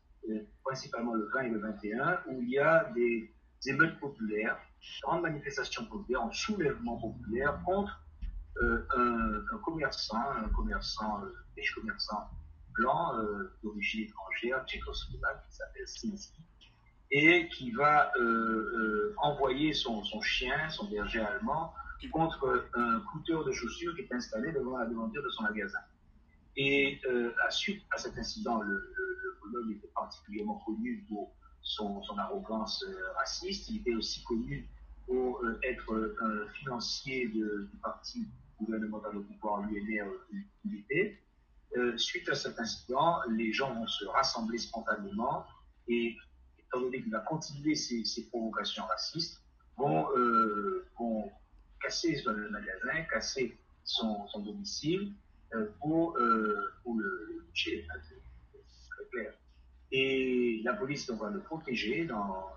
principalement 0.63 1.13
le 1.13 1.29
20 1.33 1.41
et 1.41 1.49
le 1.49 1.59
21, 1.59 2.19
où 2.27 2.41
il 2.41 2.49
y 2.49 2.59
a 2.59 2.89
des 2.95 3.31
émeutes 3.67 3.99
populaires, 3.99 4.57
grandes 5.03 5.21
manifestations 5.21 5.85
populaires, 5.85 6.21
un 6.21 6.31
soulèvement 6.31 6.97
populaire 6.97 7.61
contre 7.65 8.01
euh, 8.61 8.85
un, 9.53 9.57
commerçant, 9.59 10.21
un 10.43 10.49
commerçant, 10.49 11.23
euh, 11.23 11.33
riche 11.55 11.73
commerçant 11.73 12.29
blanc 12.73 13.15
euh, 13.15 13.51
d'origine 13.63 14.03
étrangère, 14.03 14.65
tchécoslovaque, 14.65 15.47
qui 15.49 15.55
s'appelle 15.55 15.87
Sinski, 15.87 16.41
et 17.11 17.47
qui 17.49 17.71
va 17.71 18.11
envoyer 19.17 19.73
son, 19.73 20.03
son, 20.03 20.21
chien, 20.21 20.69
son 20.69 20.89
berger 20.89 21.19
allemand, 21.19 21.73
contre 22.11 22.65
un 22.73 22.99
coûteur 23.11 23.43
de 23.43 23.51
chaussures 23.51 23.95
qui 23.95 24.01
est 24.01 24.13
installé 24.13 24.51
devant 24.51 24.77
la 24.77 24.85
devanture 24.85 25.21
de 25.21 25.29
son 25.29 25.43
magasin. 25.43 25.79
Et 26.57 26.99
à 27.45 27.49
suite 27.49 27.83
à 27.91 27.97
cet 27.97 28.17
incident, 28.17 28.61
le, 28.61 28.91
Pologne 29.41 29.71
était 29.71 29.87
particulièrement 29.95 30.61
connu 30.65 31.03
pour 31.09 31.33
son, 31.61 32.01
arrogance 32.17 32.83
euh, 32.87 33.13
raciste. 33.17 33.69
Il 33.69 33.77
était 33.77 33.95
aussi 33.95 34.23
connu 34.23 34.67
pour 35.05 35.43
euh, 35.43 35.59
être 35.63 35.93
euh, 35.93 36.15
un 36.21 36.53
financier 36.53 37.27
du 37.27 37.77
parti 37.81 38.27
gouvernemental 38.59 39.17
au 39.17 39.21
pouvoir 39.21 39.61
l'UNR 39.63 40.07
suite 41.97 42.27
à 42.29 42.35
cet 42.35 42.59
incident, 42.59 43.19
les 43.29 43.53
gens 43.53 43.73
vont 43.73 43.87
se 43.87 44.05
rassembler 44.05 44.57
spontanément 44.57 45.45
et, 45.87 46.17
étant 46.59 46.81
donné 46.81 47.01
qu'il 47.01 47.11
va 47.11 47.19
continuer 47.19 47.75
ses, 47.75 48.27
provocations 48.27 48.83
racistes, 48.85 49.41
vont, 49.77 50.07
casser 51.81 52.21
le 52.25 52.49
magasin, 52.49 53.03
casser 53.09 53.57
son, 53.83 54.27
domicile 54.39 55.13
pour, 55.79 56.17
pour 56.83 56.95
le, 56.95 57.27
le 57.35 57.45
très 58.89 59.05
clair. 59.11 59.33
Et 59.91 60.61
la 60.63 60.73
police 60.73 61.09
va 61.09 61.29
le 61.29 61.41
protéger. 61.41 62.05
Dans, 62.05 62.47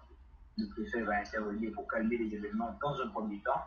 le 0.56 0.68
préfet 0.68 1.02
va 1.02 1.18
intervenir 1.18 1.72
pour 1.72 1.88
calmer 1.88 2.16
les 2.16 2.34
événements 2.34 2.78
dans 2.80 3.00
un 3.00 3.08
premier 3.08 3.40
temps. 3.42 3.64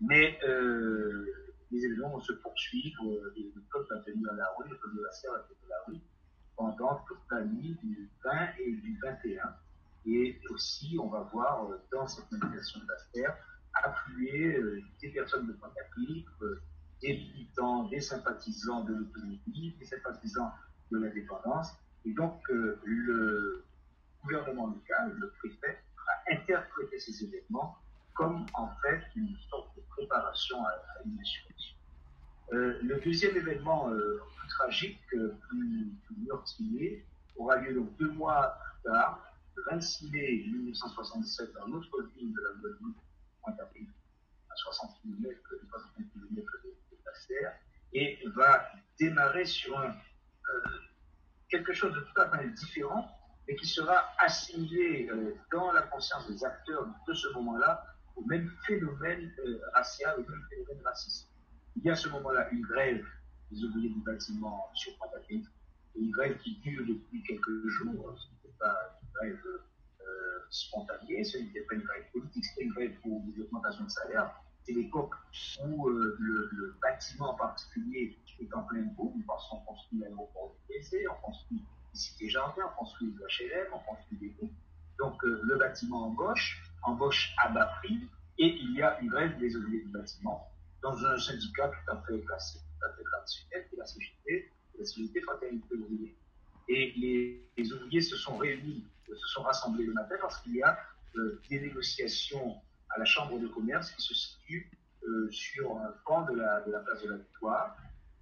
Mais 0.00 0.38
euh, 0.44 1.26
les 1.70 1.84
événements 1.84 2.10
vont 2.10 2.20
se 2.20 2.32
poursuivre 2.34 3.02
et 3.36 3.52
le 3.54 3.62
peuple 3.72 3.94
va 3.94 4.00
tenir 4.00 4.32
la 4.34 4.46
rue, 4.56 4.68
le 4.68 4.76
peuple 4.76 4.96
de 4.96 5.02
la 5.02 5.12
Serre 5.12 5.32
va 5.32 5.38
tenir 5.40 5.68
la 5.68 5.76
rue 5.86 6.00
pendant 6.56 6.96
toute 7.06 7.18
la 7.30 7.44
nuit 7.44 7.76
du 7.82 8.08
20 8.24 8.32
et 8.58 8.72
du 8.72 8.98
21. 9.02 9.54
Et 10.06 10.40
aussi, 10.50 10.96
on 11.00 11.08
va 11.08 11.20
voir 11.32 11.68
dans 11.92 12.06
cette 12.06 12.30
manifestation 12.30 12.80
de 12.80 12.86
Bastère 12.86 13.36
affluer 13.74 14.60
des 15.00 15.08
personnes 15.10 15.46
de 15.46 15.52
Pointe-à-Pitre, 15.52 16.60
des 17.00 17.14
militants, 17.14 17.84
des 17.84 18.00
sympathisants 18.00 18.84
de 18.84 18.94
l'autonomie, 18.94 19.74
des 19.78 19.84
sympathisants 19.84 20.52
de 20.90 20.98
l'indépendance. 20.98 21.72
Et 22.04 22.12
donc, 22.12 22.40
le 22.48 23.64
gouvernement 24.24 24.66
local, 24.66 25.14
le 25.18 25.30
préfet, 25.38 25.78
a 26.08 26.34
interprété 26.34 26.98
ces 26.98 27.24
événements 27.24 27.76
comme 28.18 28.44
en 28.54 28.68
fait 28.82 29.00
une 29.14 29.34
sorte 29.48 29.76
de 29.76 29.82
préparation 29.90 30.64
à, 30.66 30.72
une 31.04 31.18
insurrection. 31.20 31.76
Euh, 32.52 32.78
le 32.82 33.00
deuxième 33.00 33.36
événement 33.36 33.90
euh, 33.90 34.20
plus 34.38 34.48
tragique, 34.48 35.00
euh, 35.14 35.36
plus, 35.48 35.92
meurtrier, 36.26 37.06
aura 37.36 37.56
lieu 37.58 37.74
donc 37.74 37.96
deux 37.96 38.10
mois 38.10 38.58
plus 38.82 38.90
tard, 38.90 39.22
le 39.54 39.62
26 39.70 40.10
mai 40.10 40.44
1967, 40.48 41.54
dans 41.54 41.66
l'autre 41.66 42.10
ville 42.16 42.34
de 42.34 42.40
la 42.40 42.50
Guadeloupe, 42.60 42.96
à 43.46 44.56
60 44.56 44.90
km, 45.00 45.40
60 45.70 45.92
km 46.12 46.52
de, 46.64 46.70
et 47.92 48.18
va 48.36 48.68
démarrer 48.98 49.44
sur 49.44 49.78
un, 49.78 49.94
quelque 51.48 51.72
chose 51.72 51.94
de 51.94 52.00
tout 52.00 52.20
à 52.20 52.36
fait 52.36 52.48
différent, 52.50 53.08
et 53.48 53.56
qui 53.56 53.66
sera 53.66 54.10
assimilé 54.18 55.10
dans 55.50 55.72
la 55.72 55.82
conscience 55.82 56.28
des 56.28 56.44
acteurs 56.44 56.86
de 57.06 57.14
ce 57.14 57.28
moment-là 57.34 57.82
au 58.18 58.24
même 58.24 58.50
phénomène 58.66 59.32
euh, 59.46 59.60
racial, 59.74 60.16
au 60.18 60.30
même 60.30 60.44
phénomène 60.50 60.84
raciste. 60.84 61.30
Il 61.76 61.84
y 61.84 61.90
a 61.90 61.92
à 61.92 61.96
ce 61.96 62.08
moment-là 62.08 62.48
une 62.50 62.62
grève 62.62 63.04
des 63.50 63.64
ouvriers 63.64 63.90
du 63.90 64.00
bâtiment 64.00 64.70
sur 64.74 64.96
pointe 64.98 65.12
une 65.30 66.10
grève 66.10 66.36
qui 66.38 66.56
dure 66.60 66.84
depuis 66.86 67.22
quelques 67.22 67.66
jours. 67.66 68.14
Ce 68.18 68.28
n'était 68.28 68.56
pas 68.58 68.98
une 69.02 69.08
grève 69.14 69.46
euh, 70.00 70.38
spontanée, 70.50 71.24
ce 71.24 71.38
n'était 71.38 71.62
pas 71.62 71.74
une 71.74 71.82
grève 71.82 72.04
politique, 72.12 72.44
c'était 72.44 72.64
une 72.64 72.72
grève 72.72 72.92
pour 73.02 73.22
des 73.22 73.40
augmentations 73.40 73.84
de 73.84 73.90
salaire. 73.90 74.34
C'est 74.68 74.74
l'époque 74.74 75.14
où 75.64 75.88
euh, 75.88 76.14
le, 76.20 76.76
bâtiment 76.82 77.30
en 77.30 77.34
particulier 77.36 78.18
est 78.38 78.54
en 78.54 78.64
pleine 78.64 78.90
boom, 78.98 79.22
parce 79.26 79.48
qu'on 79.48 79.60
construit 79.60 79.98
l'aéroport 80.00 80.54
de 80.68 80.74
PC, 80.74 81.06
on 81.08 81.26
construit 81.26 81.64
des 81.94 81.98
cités 81.98 82.28
jardins, 82.28 82.70
on 82.74 82.78
construit 82.78 83.10
des 83.12 83.46
HLM, 83.46 83.68
on 83.72 83.78
construit 83.78 84.18
des 84.18 84.28
groupes. 84.28 84.52
Donc 84.98 85.22
le 85.22 85.56
bâtiment 85.56 86.08
embauche, 86.08 86.62
embauche 86.82 87.34
à 87.38 87.48
bas 87.48 87.64
prix, 87.78 87.98
et 88.36 88.46
il 88.46 88.74
y 88.74 88.82
a 88.82 89.00
une 89.00 89.08
grève 89.08 89.38
des 89.38 89.56
ouvriers 89.56 89.80
du 89.80 89.88
bâtiment 89.88 90.46
dans 90.82 91.02
un 91.02 91.16
syndicat 91.16 91.68
tout 91.68 91.90
à 91.90 92.02
fait 92.02 92.20
classique, 92.20 92.60
tout 92.60 92.86
à 92.86 92.92
fait 92.94 93.04
traditionnel, 93.04 93.68
qui 93.70 93.74
est 93.74 93.78
la 93.78 93.86
CGT, 93.86 94.52
la 94.78 94.84
CGT 94.84 95.20
Fraternité 95.22 95.74
ouvrière. 95.76 96.14
Et 96.68 96.92
les, 97.56 97.72
ouvriers 97.72 98.02
se 98.02 98.16
sont 98.16 98.36
réunis, 98.36 98.84
se 99.08 99.28
sont 99.28 99.44
rassemblés 99.44 99.86
le 99.86 99.94
matin 99.94 100.16
parce 100.20 100.42
qu'il 100.42 100.56
y 100.56 100.62
a 100.62 100.78
euh, 101.16 101.40
des 101.48 101.58
négociations 101.58 102.60
à 102.90 102.98
la 102.98 103.04
Chambre 103.04 103.38
de 103.38 103.46
commerce 103.48 103.90
qui 103.92 104.02
se 104.02 104.14
situent 104.14 104.70
euh, 105.06 105.30
sur 105.30 105.76
un 105.76 105.94
pan 106.04 106.22
de 106.26 106.34
la, 106.34 106.60
place 106.60 107.02
de 107.02 107.10
la 107.10 107.16
Victoire. 107.16 107.76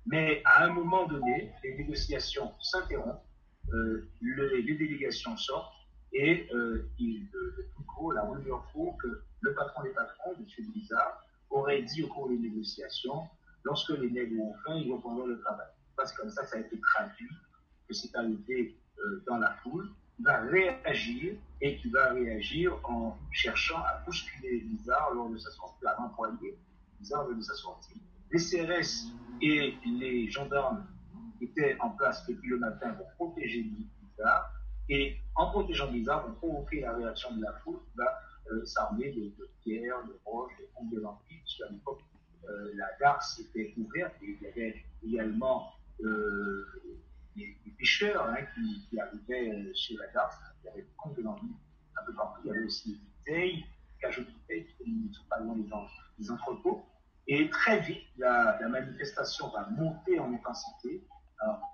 Mais 0.07 0.43
à 0.45 0.65
un 0.65 0.71
moment 0.71 1.07
donné, 1.07 1.53
les 1.65 1.77
négociations 1.77 2.53
s'interrompent, 2.61 3.25
euh, 3.73 4.09
les, 4.21 4.63
délégations 4.63 5.37
sortent, 5.37 5.73
et 6.13 6.49
euh, 6.55 6.89
il, 6.99 7.29
de, 7.31 7.69
tout 7.75 7.83
court, 7.85 8.13
la 8.13 8.23
rumeur 8.23 8.71
court 8.73 8.97
que 8.99 9.23
le 9.41 9.55
patron 9.55 9.83
des 9.83 9.91
patrons, 9.91 10.35
M. 10.39 10.45
Blizzard, 10.71 11.25
aurait 11.51 11.83
dit 11.83 12.05
au 12.05 12.09
cours 12.09 12.29
des 12.29 12.39
négociations, 12.39 13.29
lorsque 13.65 13.91
les 13.91 14.11
nègres 14.11 14.41
ont 14.41 14.55
faim, 14.65 14.77
ils 14.77 14.93
reprendront 14.93 15.27
le 15.27 15.41
travail. 15.41 15.69
Parce 15.97 16.13
que 16.13 16.23
comme 16.23 16.31
ça, 16.31 16.45
ça 16.45 16.57
a 16.57 16.61
été 16.61 16.79
traduit, 16.81 17.31
que 17.89 17.95
c'est 17.95 18.15
arrivé 18.17 18.77
dans 19.27 19.39
la 19.39 19.53
foule, 19.63 19.89
il 20.19 20.25
va 20.25 20.41
réagir 20.43 21.37
et 21.61 21.77
qui 21.77 21.91
va 21.91 22.13
réagir 22.13 22.79
en 22.85 23.17
cherchant 23.33 23.79
à 23.79 24.03
bousculer 24.05 24.61
Blizzard 24.61 25.15
lors 25.15 25.31
de 25.31 25.39
sa 25.39 25.51
sortie, 25.51 25.87
à 25.87 25.95
renvoyer 25.95 26.59
Blizzard 26.99 27.27
lors 27.27 27.37
de 27.37 27.43
sa 27.43 27.55
sortie. 27.55 28.01
Les 28.31 28.39
CRS 28.39 29.07
et 29.41 29.75
les 29.85 30.31
gendarmes 30.31 30.87
étaient 31.41 31.77
en 31.81 31.91
place 31.91 32.27
depuis 32.27 32.51
le 32.51 32.59
matin 32.59 32.93
pour 32.93 33.11
protéger 33.15 33.63
Blizzard 33.63 34.53
et 34.89 35.17
en 35.35 35.51
protégeant 35.51 35.91
Blizzard, 35.91 36.25
on 36.29 36.33
provoquer 36.35 36.81
la 36.81 36.95
réaction 36.95 37.35
de 37.35 37.43
la 37.43 37.53
foule 37.55 37.79
qui 37.91 37.97
va 37.97 38.21
euh, 38.53 38.65
s'armer 38.65 39.11
de, 39.13 39.33
pierres, 39.63 40.05
de 40.07 40.17
roches, 40.25 40.57
de 40.59 40.65
pompes 40.75 40.91
de 40.91 41.03
puisque 41.27 41.43
puisqu'à 41.43 41.69
l'époque, 41.71 42.01
euh, 42.49 42.73
la 42.77 42.87
garce 43.01 43.41
était 43.41 43.75
ouverte 43.77 44.15
et 44.23 44.39
il 44.41 44.43
y 44.43 44.47
avait 44.47 44.85
également 45.05 45.73
euh, 46.05 46.65
des, 47.35 47.57
pêcheurs 47.77 48.27
hein, 48.27 48.47
qui, 48.89 48.99
arrivaient 48.99 49.71
sur 49.75 49.99
la 49.99 50.07
garce. 50.13 50.37
Il 50.67 50.71
y 50.71 50.73
avait 50.73 50.87
pompes 51.03 51.17
de 51.17 51.23
lampes 51.23 51.41
un 52.01 52.05
peu 52.05 52.15
partout. 52.15 52.41
Il 52.45 52.49
y 52.49 52.51
avait 52.51 52.65
aussi 52.65 52.93
des 52.93 52.99
bouteilles 53.27 53.65
qui 54.79 55.11
sont 55.13 55.25
pas 55.29 55.39
loin 55.41 55.57
des, 56.19 56.31
entrepôts. 56.31 56.85
Et 57.29 57.49
très 57.51 57.81
vite, 57.81 58.05
la, 58.19 58.59
manifestation 58.69 59.49
va 59.51 59.69
monter 59.71 60.19
en 60.19 60.33
intensité, 60.33 61.05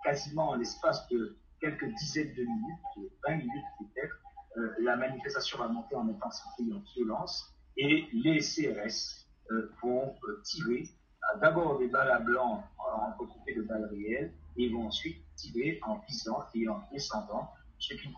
quasiment 0.04 0.50
en 0.50 0.54
l'espace 0.56 1.06
de 1.08 1.36
quelques 1.60 1.88
dizaines 1.94 2.34
de 2.34 2.42
minutes, 2.42 3.12
20 3.26 3.36
minutes 3.36 3.64
peut-être, 3.78 4.16
euh, 4.58 4.74
la 4.80 4.96
manifestation 4.96 5.58
va 5.58 5.68
monter 5.68 5.94
en 5.94 6.08
intensité 6.08 6.64
et 6.68 6.74
en 6.74 6.82
violence 6.94 7.54
et 7.76 8.06
les 8.12 8.40
CRS 8.40 9.26
euh, 9.50 9.72
vont 9.82 10.14
euh, 10.28 10.42
tirer 10.44 10.84
d'abord 11.40 11.78
des 11.78 11.88
balles 11.88 12.10
à 12.10 12.18
blanc 12.18 12.62
entrecoupées 12.78 13.54
de 13.54 13.62
balles 13.62 13.86
réelles 13.86 14.32
et 14.56 14.68
vont 14.68 14.88
ensuite 14.88 15.24
tirer 15.36 15.78
en 15.82 15.98
visant 16.06 16.44
et 16.54 16.68
en 16.68 16.82
descendant 16.92 17.50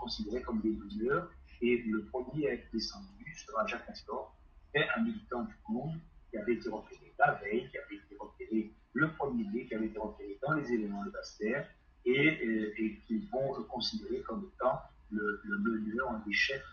considéraient 0.04 0.42
comme 0.42 0.60
des 0.60 0.72
douleurs. 0.72 1.30
Et 1.62 1.82
le 1.86 2.04
premier 2.04 2.48
à 2.48 2.54
être 2.54 2.70
descendu 2.72 3.34
sera 3.34 3.66
Jacques 3.66 3.88
Nestor, 3.88 4.36
un 4.74 5.02
militant 5.02 5.42
du 5.44 5.54
monde 5.68 5.98
qui 6.30 6.36
avait 6.38 6.54
été 6.54 6.68
repéré 6.68 7.14
la 7.18 7.32
veille, 7.34 7.70
qui 7.70 7.78
avait 7.78 7.96
été 7.96 8.16
repéré 8.18 8.72
le 8.92 9.12
premier 9.12 9.44
mai, 9.50 9.66
qui 9.66 9.74
avait 9.74 9.86
été 9.86 9.98
repéré 9.98 10.38
dans 10.42 10.52
les 10.54 10.70
éléments 10.72 11.04
de 11.04 11.10
Bastère 11.10 11.68
et, 12.04 12.26
et 12.78 13.00
qu'ils 13.06 13.28
vont 13.30 13.62
considérer 13.64 14.20
comme 14.22 14.50
étant 14.54 14.80
le, 15.10 15.40
le 15.44 15.58
meneur, 15.58 16.10
un 16.10 16.22
des 16.26 16.32
chefs 16.32 16.66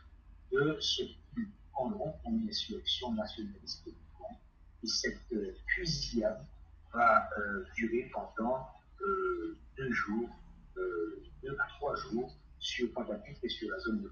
de 0.52 0.76
ce 0.80 1.04
qu'ils 1.04 1.48
prendront 1.72 2.14
comme 2.24 2.42
une 2.42 2.50
insurrection 2.50 3.14
nationaliste 3.14 3.88
Et 3.88 4.88
cette 4.88 5.32
euh, 5.34 5.56
fusillade 5.68 6.46
va 6.94 7.30
euh, 7.38 7.64
durer 7.76 8.12
pendant 8.14 8.68
euh, 9.02 9.58
deux 9.78 9.92
jours, 9.92 10.30
deux 10.76 11.58
à 11.60 11.68
trois 11.78 11.96
jours 11.96 12.36
sur 12.60 12.92
pointe 12.94 13.10
et 13.44 13.50
sur 13.50 13.70
la 13.70 13.80
zone 13.80 14.02
de 14.02 14.12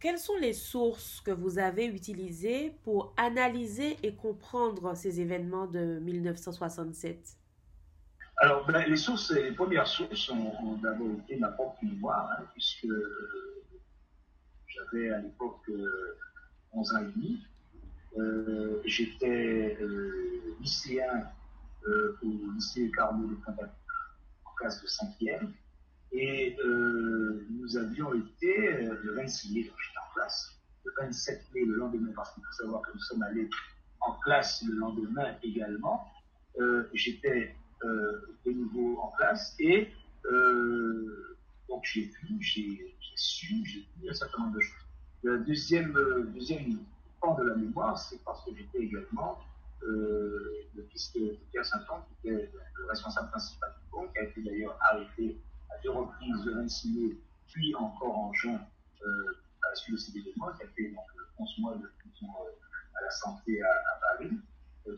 Quelles 0.00 0.18
sont 0.18 0.36
les 0.36 0.52
sources 0.52 1.20
que 1.20 1.30
vous 1.30 1.58
avez 1.58 1.86
utilisées 1.86 2.72
pour 2.82 3.14
analyser 3.16 3.96
et 4.02 4.14
comprendre 4.14 4.94
ces 4.94 5.20
événements 5.20 5.66
de 5.66 5.98
1967 6.00 7.38
alors, 8.38 8.66
ben, 8.66 8.84
les 8.88 8.96
sources, 8.96 9.30
les 9.30 9.52
premières 9.52 9.86
sources 9.86 10.28
ont, 10.28 10.76
d'abord 10.82 11.06
été 11.20 11.36
ma 11.36 11.48
propre 11.48 11.76
mémoire, 11.82 12.28
hein, 12.32 12.44
puisque 12.52 12.88
j'avais 14.66 15.10
à 15.10 15.20
l'époque 15.20 15.70
11 16.72 16.92
euh, 16.92 16.96
ans 16.96 17.02
et 17.02 17.12
demi. 17.12 17.46
Euh, 18.16 18.82
j'étais 18.84 19.78
euh, 19.80 20.56
lycéen 20.60 21.30
au 21.86 22.52
lycée 22.54 22.90
Carnot 22.94 23.28
de 23.28 23.34
pointe 23.34 23.60
en 24.44 24.50
classe 24.56 24.82
de 24.82 24.88
5e. 24.88 25.48
Et 26.16 26.56
nous 27.50 27.76
avions 27.76 28.14
été, 28.14 28.56
le 29.02 29.14
26 29.16 29.52
mai, 29.52 29.64
quand 29.64 29.76
j'étais 29.78 29.98
en 29.98 30.14
classe, 30.14 30.56
le 30.84 30.92
27 31.00 31.42
mai, 31.54 31.64
le 31.64 31.74
lendemain, 31.74 32.12
parce 32.14 32.32
qu'il 32.34 32.44
faut 32.44 32.52
savoir 32.52 32.82
que 32.82 32.92
nous 32.94 33.00
sommes 33.00 33.22
allés 33.22 33.50
en 34.00 34.12
classe 34.20 34.62
le 34.66 34.74
lendemain 34.74 35.36
également, 35.42 36.08
j'étais 36.92 37.54
euh, 37.84 38.36
de 38.46 38.52
nouveau 38.52 38.98
en 39.00 39.08
place. 39.16 39.54
Et 39.58 39.88
euh, 40.26 41.36
donc 41.68 41.84
j'ai 41.84 42.02
vu, 42.22 42.40
j'ai 42.40 42.94
su, 43.14 43.64
j'ai 43.66 43.86
vu 44.00 44.08
un 44.08 44.14
certain 44.14 44.42
nombre 44.42 44.56
de 44.56 44.60
choses. 44.60 44.86
Le 45.22 45.40
deuxième, 45.40 45.92
deuxième 46.34 46.78
pan 47.20 47.34
de 47.34 47.42
la 47.44 47.54
mémoire, 47.56 47.98
c'est 47.98 48.22
parce 48.24 48.44
que 48.44 48.50
j'étais 48.56 48.84
également 48.84 49.38
euh, 49.82 50.66
le 50.74 50.82
fils 50.84 51.12
de 51.14 51.36
Pierre 51.50 51.64
Saint-Anne, 51.64 52.02
qui 52.08 52.28
était 52.28 52.50
le 52.78 52.86
responsable 52.86 53.30
principal 53.30 53.70
du 53.70 53.90
pont, 53.90 54.08
qui 54.08 54.18
a 54.18 54.22
été 54.24 54.42
d'ailleurs 54.42 54.78
arrêté 54.90 55.36
deux 55.84 55.90
reprises 55.90 56.44
le 56.44 56.54
26 56.54 56.98
mai, 56.98 57.16
puis 57.46 57.74
encore 57.76 58.18
en 58.18 58.32
juin 58.32 58.60
à 59.04 59.68
la 59.68 59.74
suite 59.76 59.94
de 59.94 60.00
ces 60.00 60.18
événements, 60.18 60.52
qui 60.54 60.64
a 60.64 60.66
fait 60.68 60.88
donc 60.90 61.04
11 61.38 61.58
mois 61.58 61.74
de 61.76 61.86
prison 61.98 62.26
à 62.96 63.02
la 63.02 63.10
santé 63.10 63.62
à, 63.62 63.68
à 63.68 64.16
Paris, 64.16 64.36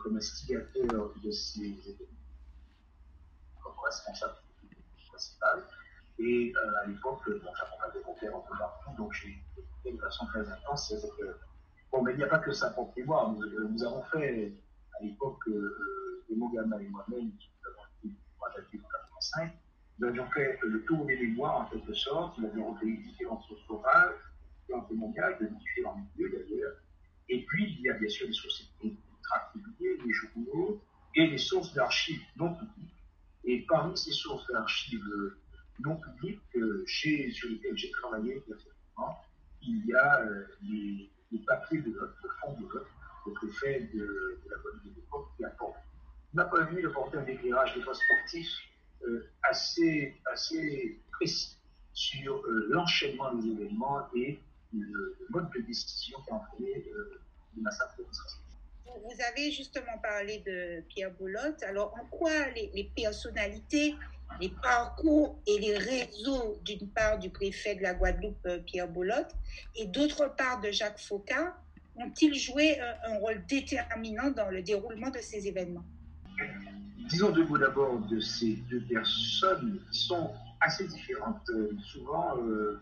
comme 0.00 0.16
instigateur 0.16 1.12
de 1.22 1.30
ces 1.30 1.60
événements 1.62 2.16
responsable 3.86 4.34
principal. 5.08 5.62
Et 6.18 6.52
euh, 6.56 6.82
à 6.82 6.86
l'époque, 6.86 7.22
bon, 7.26 7.50
j'accompagnais 7.58 7.94
des 7.94 8.00
confrères 8.00 8.36
un 8.36 8.40
peu 8.40 8.58
partout, 8.58 8.90
donc 8.96 9.12
j'ai 9.12 9.42
écouté 9.56 9.92
de 9.92 9.98
façon 9.98 10.26
très 10.26 10.48
intense. 10.48 10.94
bon, 11.92 12.02
mais 12.02 12.12
il 12.12 12.18
n'y 12.18 12.24
a 12.24 12.28
pas 12.28 12.38
que 12.38 12.52
ça 12.52 12.70
pour 12.70 12.92
mémoire. 12.96 13.32
Nous, 13.32 13.42
euh, 13.42 13.68
nous, 13.68 13.84
avons 13.84 14.02
fait 14.04 14.52
à 14.98 15.02
l'époque, 15.02 15.46
euh, 15.48 16.24
Mogama 16.34 16.80
et 16.80 16.88
moi-même, 16.88 17.30
qui 17.38 17.50
avons 17.66 17.82
été 18.04 18.14
en 18.40 18.46
85, 18.54 19.52
Nous 19.98 20.08
avions 20.08 20.26
fait 20.30 20.58
le 20.62 20.84
tour 20.84 21.06
des 21.06 21.16
mémoires 21.16 21.62
en 21.62 21.64
quelque 21.66 21.94
sorte, 21.94 22.38
nous 22.38 22.46
avions 22.46 22.72
recueilli 22.72 22.98
différentes 22.98 23.42
sources 23.44 23.68
orales, 23.68 24.14
différents 24.60 24.84
témoignages 24.84 25.38
de 25.40 25.46
différents 25.46 25.96
milieux 25.96 26.30
d'ailleurs. 26.30 26.76
Et 27.28 27.44
puis, 27.44 27.76
il 27.78 27.80
y 27.80 27.90
a 27.90 27.94
bien 27.94 28.08
sûr 28.08 28.26
des 28.26 28.32
sources 28.32 28.70
publiés, 29.52 29.98
des 30.04 30.12
journaux 30.12 30.80
et 31.14 31.28
des 31.28 31.38
sources 31.38 31.72
d'archives 31.74 32.22
non 32.36 32.54
publiques. 32.54 32.94
Et 33.44 33.64
parmi 33.68 33.96
ces 33.96 34.12
sources 34.12 34.46
d'archives 34.48 35.02
non 35.80 35.96
publiques 35.96 36.40
euh, 36.56 36.84
sur 36.86 37.48
lesquelles 37.48 37.76
j'ai 37.76 37.90
travaillé 37.90 38.42
il 39.62 39.86
y 39.86 39.94
a 39.94 40.20
euh, 40.20 40.46
les, 40.62 41.10
papiers 41.46 41.80
de 41.80 41.90
vote, 41.90 42.14
le 42.22 42.30
fond 42.40 42.60
de 42.60 42.66
vote, 42.66 42.86
le 43.26 43.32
préfet 43.32 43.90
de, 43.92 44.40
la 44.48 44.58
police 44.58 44.84
de 44.84 44.94
l'époque 44.96 45.28
qui 45.36 45.44
apporte, 45.44 45.76
m'a 46.32 46.44
pas 46.44 46.62
vu 46.64 46.82
de 46.82 46.88
porter 46.88 47.18
un 47.18 47.26
éclairage 47.26 47.74
des 47.74 47.82
fois 47.82 47.94
sportif 47.94 48.48
euh, 48.48 48.75
assez, 49.42 50.14
assez 50.32 50.98
précis 51.12 51.56
sur 51.92 52.42
l'enchaînement 52.68 53.34
des 53.34 53.48
événements 53.48 54.08
et 54.14 54.38
le, 54.72 55.16
mode 55.30 55.50
de 55.52 55.60
décision 55.62 56.18
qui 56.22 56.30
a 56.30 56.34
entraîné 56.34 56.84
le 57.56 57.62
massacre 57.62 57.96
de 57.98 58.04
vous 59.06 59.22
avez 59.22 59.50
justement 59.52 59.98
parlé 60.02 60.42
de 60.46 60.82
Pierre 60.88 61.12
Boulotte. 61.12 61.62
Alors, 61.62 61.94
en 62.00 62.04
quoi 62.06 62.48
les, 62.50 62.90
personnalités, 62.96 63.94
les 64.40 64.48
parcours 64.48 65.38
et 65.46 65.58
les 65.58 65.76
réseaux, 65.76 66.58
d'une 66.64 66.88
part 66.88 67.18
du 67.18 67.30
préfet 67.30 67.74
de 67.74 67.82
la 67.82 67.94
Guadeloupe, 67.94 68.46
euh, 68.46 68.58
Pierre 68.58 68.88
Boulotte, 68.88 69.34
et 69.76 69.86
d'autre 69.86 70.34
part 70.36 70.60
de 70.60 70.70
Jacques 70.70 70.98
Faucard, 70.98 71.56
ont-ils 71.96 72.34
joué 72.34 72.78
un, 72.80 73.18
rôle 73.18 73.44
déterminant 73.46 74.30
dans 74.30 74.50
le 74.50 74.62
déroulement 74.62 75.10
de 75.10 75.18
ces 75.18 75.46
événements? 75.46 75.84
Disons 77.08 77.30
deux 77.30 77.46
mots 77.46 77.58
d'abord 77.58 77.98
de 78.00 78.18
ces 78.20 78.56
deux 78.68 78.80
personnes 78.80 79.80
qui 79.90 79.98
sont 79.98 80.32
assez 80.60 80.86
différentes. 80.88 81.48
Euh, 81.50 81.70
souvent, 81.84 82.36
euh, 82.38 82.80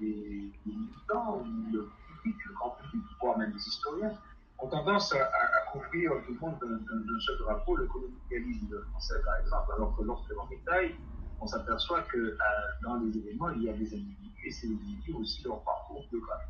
des, 0.00 0.50
militants, 0.64 1.44
le 1.72 1.90
public, 2.06 2.36
le 2.46 2.54
grand 2.54 2.70
public, 2.82 3.04
voire 3.20 3.38
même 3.38 3.52
les 3.52 3.68
historiens, 3.68 4.12
ont 4.58 4.68
tendance 4.68 5.12
à, 5.14 5.24
à, 5.24 5.72
couvrir 5.72 6.12
tout 6.26 6.32
le 6.34 6.40
monde 6.40 6.58
d'un 6.60 7.20
seul 7.20 7.38
drapeau, 7.38 7.76
le 7.76 7.86
colonialisme 7.86 8.80
français 8.90 9.20
par 9.24 9.36
exemple, 9.38 9.72
alors 9.76 9.96
que 9.96 10.02
lorsque 10.04 10.30
l'on 10.30 10.46
détaille, 10.46 10.94
on 11.40 11.46
s'aperçoit 11.46 12.02
que 12.02 12.18
euh, 12.18 12.36
dans 12.82 12.96
les 12.96 13.18
événements, 13.18 13.50
il 13.50 13.64
y 13.64 13.68
a 13.68 13.72
des 13.72 13.92
individus, 13.94 14.46
et 14.46 14.50
ces 14.50 14.68
individus 14.68 15.12
aussi 15.14 15.42
leur 15.42 15.62
parcours 15.64 16.06
biographique. 16.10 16.48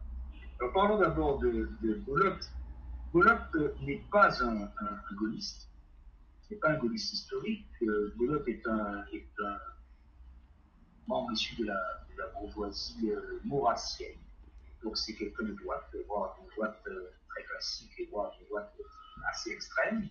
Alors 0.61 0.73
parlons 0.75 0.99
d'abord 0.99 1.39
de, 1.39 1.71
de 1.83 1.95
Bolot. 2.07 2.37
n'est 3.83 4.05
pas 4.13 4.45
un, 4.45 4.63
un, 4.63 5.15
gaulliste, 5.17 5.69
n'est 6.53 6.59
pas 6.59 6.71
un 6.71 6.79
gaulliste 6.79 7.13
historique. 7.13 7.67
Euh, 7.83 8.15
est 8.47 8.67
un, 8.67 9.05
un 9.45 9.59
membre 11.07 11.33
issu 11.33 11.57
de 11.57 11.67
la, 11.67 11.79
bourgeoisie 12.39 13.11
euh, 13.11 13.41
maurassienne. 13.45 14.19
Donc 14.83 14.97
c'est 14.97 15.15
quelqu'un 15.15 15.45
de 15.45 15.53
droite, 15.53 15.95
voire 16.07 16.39
de 16.41 16.51
droite 16.55 16.81
euh, 16.87 17.11
très 17.29 17.45
classique 17.45 17.93
et 17.99 18.07
voire 18.07 18.33
une 18.41 18.47
droite 18.47 18.73
assez 19.31 19.51
extrême, 19.51 20.09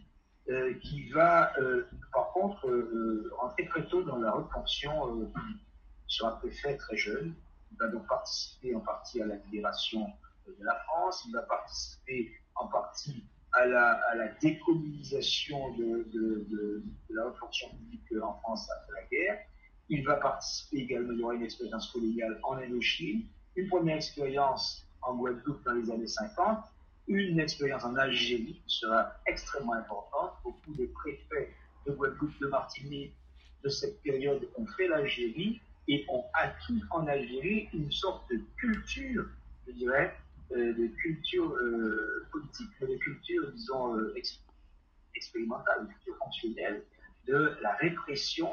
euh, 0.49 0.73
qui 0.80 1.10
va 1.10 1.58
euh, 1.60 1.88
par 2.12 2.32
contre 2.34 2.67
euh, 2.67 3.32
rentrer 3.38 3.67
très 3.67 3.86
tôt 3.88 4.04
dans 4.04 4.17
la 4.17 4.32
fonction 4.51 5.32
Il 5.34 5.60
sera 6.08 6.39
préfet 6.39 6.77
très 6.77 6.97
jeune. 6.97 7.36
Il 7.71 7.77
va 7.77 7.88
donc 7.88 8.08
participer 8.08 8.75
en 8.75 8.82
partie 8.82 9.21
à 9.21 9.27
la 9.27 9.36
libération 9.36 10.08
de 10.47 10.65
la 10.65 10.75
France, 10.86 11.23
il 11.27 11.34
va 11.34 11.43
participer 11.43 12.34
en 12.56 12.67
partie 12.67 13.25
à 13.54 13.66
la, 13.66 13.92
à 14.12 14.16
la 14.16 14.28
décommunisation 14.42 15.74
de, 15.76 16.84
la 17.10 17.32
fonction 17.40 17.70
publique 17.70 18.24
en 18.24 18.34
France 18.40 18.70
après 18.72 19.02
la 19.02 19.08
guerre. 19.08 19.40
Il 19.90 20.06
va 20.06 20.16
participer 20.16 20.78
également, 20.78 21.12
il 21.12 21.20
y 21.20 21.24
aura 21.24 21.34
une 21.36 21.44
expérience 21.44 21.92
coloniale 21.92 22.40
en 22.44 22.54
Indochine, 22.58 23.24
une 23.56 23.68
première 23.68 23.98
expérience 23.98 24.86
en 25.02 25.16
Guadeloupe 25.16 25.64
dans 25.66 25.74
les 25.74 25.92
années 25.92 26.08
50, 26.08 26.60
une 27.08 27.40
expérience 27.40 27.84
en 27.84 27.96
Algérie 27.96 28.62
sera 28.68 29.12
extrêmement 29.28 29.74
importante. 29.74 30.32
Beaucoup 30.44 30.74
de 30.76 30.86
préfets 30.86 31.52
de 31.86 31.92
Guadeloupe, 31.92 32.40
de 32.40 32.48
Martinique 32.48 33.14
de 33.64 33.70
cette 33.70 34.02
période 34.02 34.48
ont 34.56 34.66
fait 34.78 34.88
l'Algérie 34.88 35.62
et 35.88 36.06
ont 36.10 36.24
acquis 36.34 36.82
en 36.92 37.06
Algérie 37.08 37.68
une 37.74 37.92
sorte 37.92 38.30
de 38.32 38.40
culture, 38.58 39.26
je 39.68 39.74
dirais, 39.74 40.16
euh, 40.56 40.74
de 40.74 40.88
culture 41.02 41.52
euh, 41.54 42.28
politique, 42.32 42.70
de 42.82 42.98
culture, 42.98 43.20
disons, 43.52 43.98
euh, 43.98 44.16
expérimentale, 45.16 45.88
de 45.88 45.94
culture 45.94 46.18
fonctionnelle, 46.18 46.84
de 47.28 47.56
la 47.62 47.76
répression 47.76 48.50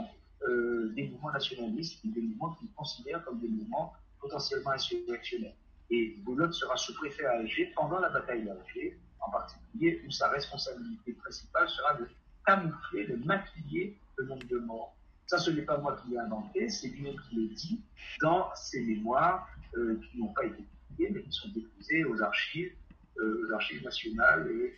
des 0.94 1.08
mouvements 1.08 1.32
nationalistes, 1.32 1.98
des 2.04 2.20
mouvements 2.20 2.52
qu'ils 2.54 2.70
considèrent 2.72 3.24
comme 3.24 3.40
des 3.40 3.48
mouvements 3.48 3.92
potentiellement 4.20 4.70
insurrectionnels. 4.70 5.54
Et 5.90 6.16
Boulogne 6.18 6.52
sera 6.52 6.76
sous-préfet 6.76 7.24
à 7.24 7.38
Alger 7.38 7.72
pendant 7.74 7.98
la 7.98 8.10
bataille 8.10 8.44
d'Alger, 8.44 8.98
en 9.20 9.30
particulier, 9.30 10.02
où 10.06 10.10
sa 10.10 10.28
responsabilité 10.28 11.12
principale 11.14 11.68
sera 11.68 11.94
de 11.94 12.08
camoufler, 12.46 13.06
de 13.06 13.16
maquiller 13.24 13.96
le 14.16 14.26
nombre 14.26 14.46
de 14.46 14.58
morts. 14.58 14.94
Ça, 15.26 15.38
ce 15.38 15.50
n'est 15.50 15.62
pas 15.62 15.78
moi 15.78 15.96
qui 15.96 16.10
l'ai 16.10 16.18
inventé, 16.18 16.68
c'est 16.68 16.88
lui-même 16.88 17.16
qui 17.28 17.36
le 17.36 17.48
dit 17.54 17.80
dans 18.20 18.54
ses 18.54 18.82
mémoires 18.82 19.48
euh, 19.76 20.00
qui 20.10 20.18
n'ont 20.18 20.32
pas 20.32 20.44
été 20.44 20.62
publiées, 20.88 21.10
mais 21.10 21.22
qui 21.22 21.32
sont 21.32 21.48
déposées 21.48 22.04
aux 22.04 22.22
archives, 22.22 22.72
euh, 23.18 23.46
aux 23.46 23.52
archives 23.52 23.82
nationales 23.84 24.50
et, 24.50 24.74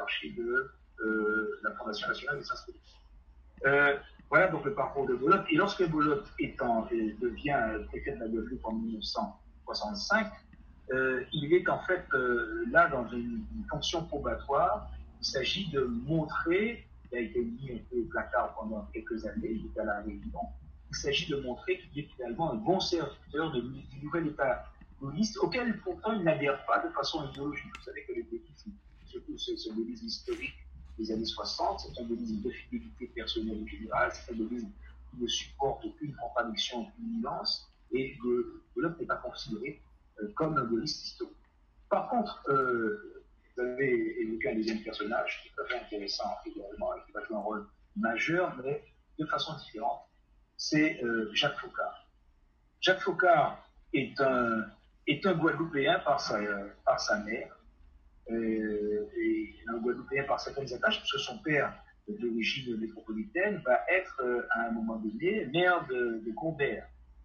archives 0.00 0.36
de 0.36 0.72
euh, 1.00 1.60
la 1.62 1.72
Fondation 1.72 2.08
nationale 2.08 2.38
des 2.38 2.44
sciences 2.44 2.64
politiques. 2.64 3.06
voilà 4.28 4.48
donc 4.48 4.64
le 4.64 4.74
parcours 4.74 5.06
de 5.06 5.14
Boulogne. 5.14 5.44
Et 5.50 5.56
lorsque 5.56 5.86
Boulogne 5.88 6.22
devient 7.20 7.84
préfet 7.88 8.14
de 8.14 8.20
la 8.20 8.28
Guadeloupe 8.28 8.64
en 8.64 8.72
1900, 8.72 9.40
65, 9.64 10.26
euh, 10.92 11.24
il 11.32 11.54
est 11.54 11.68
en 11.68 11.78
fait 11.80 12.04
euh, 12.14 12.64
là 12.70 12.88
dans 12.88 13.08
une, 13.08 13.44
fonction 13.70 14.04
probatoire. 14.04 14.90
Il 15.20 15.26
s'agit 15.26 15.70
de 15.70 15.82
montrer, 15.84 16.86
il 17.10 17.18
a 17.18 17.20
été 17.20 17.40
mis 17.40 17.72
un 17.72 17.78
peu 17.90 18.00
au 18.00 18.04
placard 18.06 18.54
pendant 18.54 18.82
quelques 18.92 19.24
années, 19.24 19.52
il 19.52 19.66
est 19.66 19.80
à 19.80 19.84
la 19.84 20.00
Réunion, 20.00 20.40
il 20.90 20.96
s'agit 20.96 21.30
de 21.30 21.36
montrer 21.36 21.78
qu'il 21.78 22.04
est 22.04 22.08
finalement 22.08 22.52
un 22.52 22.56
bon 22.56 22.80
serviteur 22.80 23.52
du 23.52 23.62
nouvel 24.02 24.26
État 24.26 24.66
gaulliste, 25.00 25.38
auquel 25.38 25.78
pourtant 25.80 26.12
il 26.12 26.24
n'adhère 26.24 26.64
pas 26.66 26.84
de 26.84 26.92
façon 26.92 27.28
idéologique. 27.30 27.70
Vous 27.78 27.84
savez 27.84 28.04
que 28.04 28.12
le 28.14 28.22
gaullisme, 28.24 28.72
surtout 29.12 29.38
ce, 29.38 29.56
ce 29.56 29.70
historique 30.04 30.54
des 30.98 31.10
années 31.10 31.24
60, 31.24 31.80
c'est 31.80 32.00
un 32.00 32.04
gaullisme 32.04 32.42
de 32.42 32.50
fidélité 32.50 33.06
personnelle 33.14 33.62
et 33.62 33.68
générale, 33.68 34.10
c'est 34.12 34.32
un 34.32 34.36
gaullisme 34.36 34.70
qui 35.10 35.22
ne 35.22 35.26
supporte 35.26 35.84
aucune 35.84 36.14
contradiction, 36.16 36.82
aucune 36.82 37.20
nuance, 37.20 37.70
et 37.92 38.16
Golob 38.74 38.98
n'est 38.98 39.06
pas 39.06 39.16
considéré 39.16 39.80
euh, 40.20 40.32
comme 40.34 40.56
un 40.56 40.64
gaulliste 40.64 41.04
historique. 41.04 41.36
Par 41.88 42.08
contre, 42.08 42.42
euh, 42.48 43.22
vous 43.56 43.62
avez 43.62 44.22
évoqué 44.22 44.50
un 44.50 44.54
deuxième 44.54 44.82
personnage 44.82 45.42
qui 45.42 45.48
est 45.48 45.64
très 45.64 45.78
intéressant 45.78 46.30
également 46.46 46.94
et 46.94 47.00
qui 47.06 47.12
va 47.12 47.22
jouer 47.24 47.36
un 47.36 47.40
rôle 47.40 47.66
majeur, 47.96 48.56
mais 48.62 48.82
de 49.18 49.26
façon 49.26 49.54
différente, 49.58 50.00
c'est 50.56 51.02
euh, 51.02 51.30
Jacques 51.34 51.58
Faucard. 51.58 52.06
Jacques 52.80 53.00
Faucard 53.00 53.68
est 53.92 54.18
un, 54.20 54.64
est 55.06 55.26
un 55.26 55.34
Guadeloupéen 55.34 56.00
par 56.00 56.20
sa, 56.20 56.40
par 56.84 56.98
sa 56.98 57.18
mère, 57.18 57.54
et 58.28 59.54
un 59.68 59.78
Guadeloupéen 59.78 60.24
par 60.24 60.40
certaines 60.40 60.72
attaches, 60.72 60.98
parce 60.98 61.12
que 61.12 61.18
son 61.18 61.38
père, 61.38 61.74
d'origine 62.08 62.76
métropolitaine, 62.78 63.62
va 63.64 63.80
être 63.88 64.22
à 64.50 64.68
un 64.68 64.70
moment 64.72 64.96
donné 64.96 65.46
maire 65.46 65.86
de, 65.86 66.22
de 66.24 66.32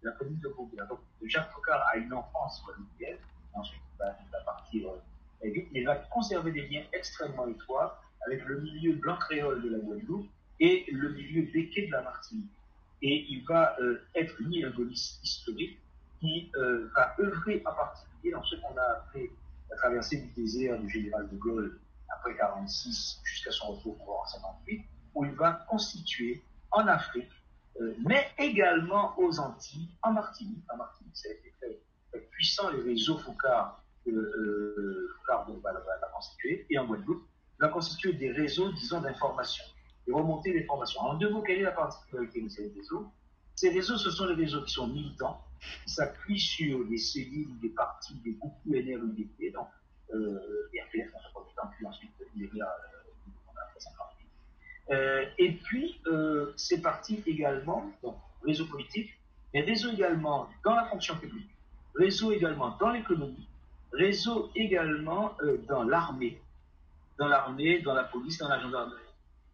la 0.02 0.12
commune 0.12 0.38
de 0.40 0.48
Beauvais. 0.48 0.76
Donc, 0.88 1.00
Jacques 1.24 1.50
Faucard 1.50 1.84
a 1.92 1.96
une 1.96 2.12
enfance 2.12 2.62
guadeloupéenne, 2.64 3.18
ensuite 3.54 3.80
il 3.94 3.98
va, 3.98 4.40
partir 4.44 4.88
euh, 4.88 5.50
vite, 5.50 5.68
il 5.72 5.84
va 5.84 5.96
conserver 5.96 6.52
des 6.52 6.68
liens 6.68 6.84
extrêmement 6.92 7.48
étroits 7.48 8.00
avec 8.26 8.44
le 8.44 8.60
milieu 8.60 8.94
blanc 8.94 9.16
créole 9.16 9.62
de 9.62 9.70
la 9.70 9.78
Guadeloupe 9.78 10.28
et 10.60 10.86
le 10.92 11.10
milieu 11.10 11.42
béquet 11.52 11.86
de 11.86 11.92
la 11.92 12.02
Martinique. 12.02 12.50
Et 13.02 13.26
il 13.28 13.44
va 13.44 13.76
euh, 13.80 14.02
être 14.14 14.34
à 14.40 14.66
un 14.66 14.70
gaulliste 14.70 15.22
historique 15.24 15.78
qui 16.20 16.50
euh, 16.56 16.88
va 16.96 17.14
œuvrer 17.20 17.62
en 17.64 17.72
particulier 17.72 18.32
dans 18.32 18.42
ce 18.44 18.56
qu'on 18.56 18.76
a 18.76 18.82
appelé 18.82 19.30
la 19.70 19.76
traversée 19.76 20.18
du 20.18 20.32
désert 20.32 20.78
du 20.78 20.88
général 20.88 21.28
de 21.28 21.36
Gaulle 21.36 21.80
après 22.08 22.30
1946 22.30 23.20
jusqu'à 23.24 23.50
son 23.50 23.72
retour 23.72 23.94
en 24.00 24.24
1958, 24.24 24.84
où 25.14 25.24
il 25.24 25.32
va 25.32 25.52
constituer 25.68 26.42
en 26.70 26.86
Afrique 26.86 27.30
euh, 27.80 27.94
mais 28.04 28.26
également 28.38 29.18
aux 29.18 29.38
Antilles, 29.38 29.88
en 30.02 30.12
Martinique. 30.12 30.64
En 30.72 30.76
Martinique, 30.76 31.16
ça 31.16 31.28
a 31.28 31.32
été 31.32 31.54
très, 31.60 32.20
puissant, 32.32 32.70
les 32.70 32.82
réseaux 32.82 33.18
Foucard, 33.18 33.82
euh, 34.08 34.12
euh 34.12 35.08
Foucard 35.18 35.46
va, 35.62 35.72
va, 35.72 36.08
constituer, 36.12 36.66
et 36.70 36.78
en 36.78 36.86
Guadeloupe, 36.86 37.24
va 37.60 37.68
constituer 37.68 38.14
des 38.14 38.32
réseaux, 38.32 38.72
disons, 38.72 39.00
d'information, 39.00 39.64
et 40.06 40.12
remonter 40.12 40.52
l'information. 40.58 41.00
En 41.02 41.14
deux 41.14 41.30
mots, 41.30 41.42
quelle 41.42 41.60
est 41.60 41.64
la 41.64 41.72
particularité 41.72 42.42
de 42.42 42.48
ces 42.48 42.72
réseaux? 42.74 43.12
Ces 43.54 43.70
réseaux, 43.70 43.96
ce 43.96 44.10
sont 44.10 44.26
les 44.26 44.34
réseaux 44.34 44.62
qui 44.64 44.72
sont 44.72 44.88
militants, 44.88 45.44
qui 45.84 45.92
s'appuient 45.92 46.40
sur 46.40 46.84
des 46.84 46.98
cellules, 46.98 47.58
des 47.60 47.70
partis, 47.70 48.14
des 48.24 48.32
groupes 48.32 48.58
UNR, 48.66 49.04
UDP, 49.04 49.52
donc 49.52 49.68
euh, 50.14 50.70
RPF, 50.86 51.10
en 51.14 51.32
premier 51.32 51.54
temps, 51.54 51.70
puis 51.76 51.86
ensuite 51.86 52.10
euh, 52.20 52.64
après 53.56 53.80
58. 53.80 55.28
et 55.38 55.52
puis, 55.52 56.00
c'est 56.56 56.80
parti 56.80 57.22
également, 57.26 57.92
donc 58.02 58.16
réseau 58.44 58.66
politique, 58.66 59.10
mais 59.52 59.62
réseau 59.62 59.90
également 59.90 60.48
dans 60.64 60.74
la 60.74 60.84
fonction 60.86 61.16
publique, 61.16 61.50
réseau 61.94 62.32
également 62.32 62.76
dans 62.78 62.90
l'économie, 62.90 63.48
réseau 63.92 64.50
également 64.54 65.36
dans 65.68 65.82
l'armée, 65.82 66.40
dans 67.18 67.28
l'armée, 67.28 67.80
dans 67.80 67.94
la 67.94 68.04
police, 68.04 68.38
dans 68.38 68.48
la 68.48 68.60
gendarmerie. 68.60 69.02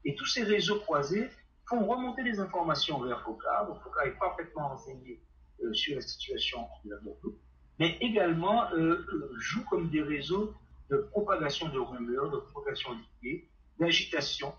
Et 0.05 0.15
tous 0.15 0.27
ces 0.27 0.43
réseaux 0.43 0.81
croisés 0.81 1.31
font 1.67 1.85
remonter 1.87 2.23
les 2.23 2.39
informations 2.39 3.01
vers 3.01 3.23
FOCA. 3.23 3.65
Donc 3.67 3.81
FOCA 3.83 4.07
est 4.07 4.19
parfaitement 4.19 4.69
renseigné 4.69 5.13
euh, 5.15 5.34
sur 5.73 5.97
la 5.97 6.01
situation 6.01 6.67
de 6.85 6.91
la 6.91 6.97
Guadeloupe, 6.97 7.39
mais 7.79 7.97
également 8.01 8.71
euh, 8.73 9.05
euh, 9.13 9.33
joue 9.39 9.65
comme 9.65 9.91
des 9.91 10.03
réseaux 10.03 10.55
de 10.91 10.99
propagation 10.99 11.69
de 11.69 11.79
rumeurs, 11.79 12.31
de 12.31 12.39
propagation 12.39 12.91
d'idées, 13.23 13.49
d'agitation, 13.79 14.53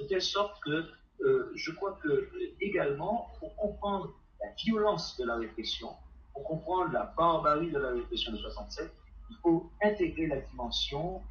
de 0.00 0.06
telle 0.06 0.22
sorte 0.22 0.60
que 0.62 0.86
je 1.54 1.70
crois 1.70 1.98
que 2.02 2.28
également, 2.60 3.30
pour 3.38 3.56
comprendre 3.56 4.12
la 4.42 4.50
violence 4.62 5.16
de 5.16 5.24
la 5.24 5.36
répression, 5.36 5.88
pour 6.34 6.44
comprendre 6.44 6.92
la 6.92 7.14
barbarie 7.16 7.70
de 7.70 7.78
la 7.78 7.92
répression 7.92 8.32
de 8.32 8.36
67, 8.36 8.92
il 9.30 9.36
faut 9.36 9.70
intégrer 9.82 10.26
la 10.26 10.40
dimension, 10.40 11.22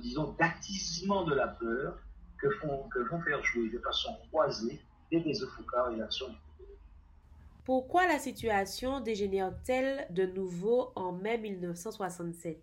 disons, 0.00 0.34
d'attisement 0.38 1.24
de 1.24 1.34
la 1.34 1.46
peur, 1.46 1.96
que, 2.40 2.50
font, 2.50 2.88
que 2.88 2.98
vont 3.00 3.20
faire 3.20 3.42
jouer 3.44 3.68
de 3.68 3.78
façon 3.78 4.16
croisée 4.30 4.80
les 5.10 5.20
réseaux 5.20 5.48
Foucault 5.48 5.90
et 5.92 5.96
l'action 5.96 6.34
Pourquoi 7.70 8.04
la 8.08 8.18
situation 8.18 8.98
dégénère-t-elle 8.98 10.12
de 10.12 10.26
nouveau 10.26 10.90
en 10.96 11.12
mai 11.12 11.38
1967 11.38 12.60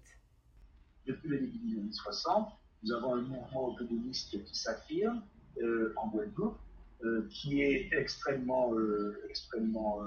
Depuis 1.06 1.30
le 1.30 1.40
début 1.40 1.60
des 1.60 1.80
années 1.80 1.94
60, 1.94 2.50
nous 2.84 2.92
avons 2.92 3.14
un 3.14 3.22
mouvement 3.22 3.70
autonomiste 3.70 4.32
qui 4.44 4.54
s'affirme 4.54 5.24
euh, 5.62 5.94
en 5.96 6.10
Guadeloupe, 6.10 6.58
euh, 7.06 7.26
qui 7.30 7.62
est 7.62 7.88
extrêmement, 7.94 8.74
euh, 8.74 9.24
extrêmement 9.30 10.02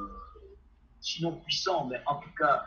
sinon 1.00 1.32
puissant, 1.46 1.86
mais 1.86 2.02
en 2.04 2.16
tout 2.16 2.34
cas 2.38 2.66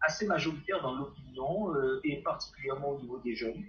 assez 0.00 0.26
majoritaire 0.26 0.82
dans 0.82 0.96
l'opinion 0.96 1.72
et 2.02 2.16
particulièrement 2.24 2.88
au 2.88 3.00
niveau 3.00 3.20
des 3.20 3.36
jeunes. 3.36 3.62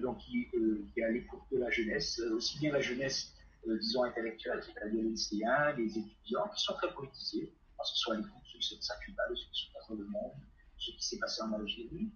Donc 0.00 0.16
qui, 0.20 0.48
est 0.96 1.02
à 1.02 1.10
l'écoute 1.10 1.42
de 1.52 1.58
la 1.58 1.68
jeunesse, 1.68 2.18
aussi 2.34 2.58
bien 2.60 2.72
la 2.72 2.80
jeunesse, 2.80 3.34
disons, 3.66 4.04
intellectuelle, 4.04 4.62
c'est-à-dire 4.62 5.02
les 5.02 5.10
lycéens, 5.10 5.72
les 5.76 5.98
étudiants, 5.98 6.48
qui 6.54 6.62
sont 6.62 6.74
très 6.74 6.92
politisés, 6.92 7.52
parce 7.76 7.92
qu'ils 7.92 8.00
sont 8.00 8.12
à 8.12 8.16
l'écoute 8.16 8.42
de 8.54 8.60
ce 8.60 8.74
qui 8.74 8.82
s'est 8.82 8.92
passé 8.94 9.30
de 9.30 9.34
ce 9.34 9.46
qui 9.46 9.66
se 9.66 9.72
passe 9.72 9.88
dans 9.88 9.94
le 9.96 10.06
monde, 10.06 10.32
ce 10.78 10.90
qui 10.90 11.02
s'est 11.02 11.18
passé 11.18 11.42
en 11.42 11.52
Algérie. 11.52 12.10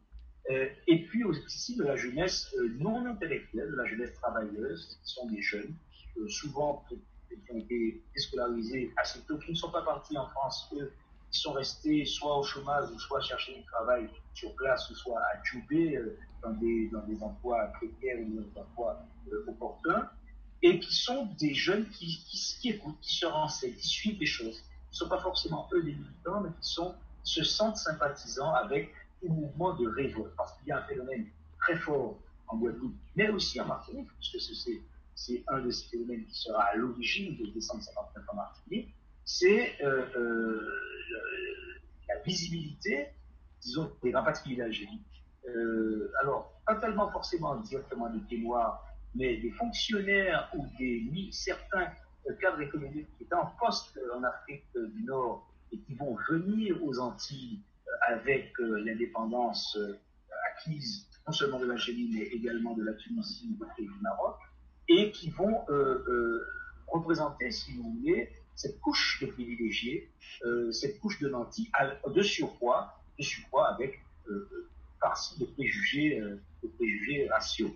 et 0.49 1.05
puis 1.07 1.25
aussi 1.25 1.77
de 1.77 1.85
la 1.85 1.97
jeunesse 1.97 2.55
non 2.79 3.07
intellectuelle, 3.07 3.71
de 3.71 3.77
la 3.77 3.87
jeunesse 3.87 4.15
travailleuse, 4.15 4.99
qui 5.03 5.13
sont 5.13 5.27
des 5.27 5.43
jeunes, 5.43 5.75
souvent 6.29 6.85
qui 6.89 7.53
ont 7.53 7.59
été 7.59 8.03
déscolarisés 8.15 8.93
assez 8.97 9.21
tôt, 9.27 9.39
qui 9.39 9.51
ne 9.51 9.57
sont 9.57 9.71
pas 9.71 9.83
partis 9.83 10.17
en 10.17 10.29
France, 10.29 10.71
eux, 10.75 10.93
qui 11.31 11.41
sont 11.41 11.53
restés 11.53 12.05
soit 12.05 12.39
au 12.39 12.43
chômage, 12.43 12.91
ou 12.91 12.99
soit 12.99 13.19
à 13.19 13.23
chercher 13.23 13.55
du 13.57 13.65
travail 13.65 14.09
sur 14.35 14.55
place, 14.55 14.89
ou 14.91 14.95
soit 14.95 15.21
à 15.21 15.43
Djoubé, 15.43 15.99
dans 16.43 16.53
des, 16.53 16.89
dans 16.89 17.03
des 17.03 17.23
emplois 17.23 17.67
précaires 17.79 18.19
ou 18.21 18.41
des 18.41 18.61
emplois 18.61 19.03
euh, 19.33 19.45
opportuns, 19.49 20.09
et 20.63 20.81
qui 20.81 20.95
sont 20.95 21.27
des 21.39 21.55
jeunes 21.55 21.89
qui, 21.91 22.19
qui, 22.61 22.69
écoutent, 22.71 23.01
qui 23.01 23.17
se 23.17 23.27
renseignent, 23.27 23.75
qui 23.75 23.87
suivent 23.87 24.19
les 24.19 24.27
choses. 24.27 24.63
Ils 24.91 24.95
ne 24.95 24.97
sont 24.97 25.09
pas 25.09 25.21
forcément 25.21 25.69
eux 25.73 25.83
des 25.83 25.93
militants, 25.93 26.41
mais 26.41 26.51
qui 26.61 26.75
se 27.25 27.45
sentent 27.45 27.77
sympathisants 27.77 28.53
avec 28.55 28.93
le 29.23 29.29
mouvement 29.29 29.75
de 29.75 29.89
révolte, 29.89 30.35
parce 30.37 30.57
qu'il 30.59 30.69
y 30.69 30.73
a 30.73 30.79
un 30.79 30.87
phénomène 30.87 31.27
très 31.61 31.77
fort 31.77 32.19
en 32.49 32.57
Guadeloupe, 32.57 32.95
mais 33.17 33.29
aussi 33.29 33.61
en 33.61 33.67
Martinique, 33.67 34.09
puisque 34.19 34.41
c'est, 34.41 34.81
c'est 35.15 35.45
un 35.49 35.61
de 35.61 35.71
ces 35.71 35.89
phénomènes 35.89 36.25
qui 36.27 36.39
sera 36.39 36.63
à 36.65 36.77
l'origine 36.77 37.37
de 37.37 37.47
décembre 37.47 37.83
59 37.83 38.25
en 38.29 38.35
Martinique, 38.35 38.95
c'est 39.25 39.83
euh, 39.83 40.07
euh, 40.17 41.81
la 42.09 42.19
visibilité, 42.21 43.09
disons, 43.61 43.91
des 44.03 44.13
rapatriés 44.13 44.57
d'Algérie 44.57 45.01
euh, 45.49 46.13
alors, 46.21 46.53
pas 46.67 46.77
tellement 46.77 47.11
forcément 47.11 47.57
directement 47.57 48.11
des 48.11 48.21
témoins, 48.21 48.79
mais 49.17 49.37
des 49.39 49.51
fonctionnaires 49.51 50.51
ou 50.55 50.67
des 50.79 51.03
certains 51.33 51.89
cadres 52.41 52.61
économiques 52.61 53.09
qui 53.17 53.25
étaient 53.25 53.35
en 53.35 53.53
poste 53.61 53.99
en 54.15 54.23
Afrique 54.23 54.65
du 54.75 55.03
Nord 55.05 55.49
et 55.73 55.79
qui 55.79 55.95
vont 55.95 56.17
venir 56.29 56.83
aux 56.85 56.99
Antilles 56.99 57.61
euh, 57.87 57.91
avec 58.09 58.53
euh, 58.61 58.83
l'indépendance 58.85 59.79
acquise 60.53 61.07
non 61.27 61.33
seulement 61.33 61.59
de 61.59 61.67
l'Algérie, 61.67 62.09
mais 62.13 62.23
également 62.23 62.75
de 62.75 62.85
la 62.85 62.93
Tunisie 62.95 63.57
et 63.79 63.83
du 63.83 64.01
Maroc, 64.01 64.37
et 64.89 65.11
qui 65.11 65.31
vont 65.31 65.67
représenter, 66.87 67.51
si 67.51 67.73
vous 67.75 67.97
voulez, 67.99 68.31
cette 68.55 68.81
couche 68.81 69.21
de 69.21 69.27
privilégiés, 69.27 70.09
cette 70.71 71.01
couche 71.01 71.19
de 71.19 71.29
nantis, 71.29 71.69
de 72.07 72.23
surpoids, 72.23 72.95
de 73.19 73.25
surpoids 73.25 73.67
avec 73.75 74.05
farci 75.01 75.39
de 75.39 75.45
préjugés, 75.47 76.21
euh, 76.21 76.41
de 76.63 76.69
préjugés 76.69 77.29
raciaux. 77.29 77.75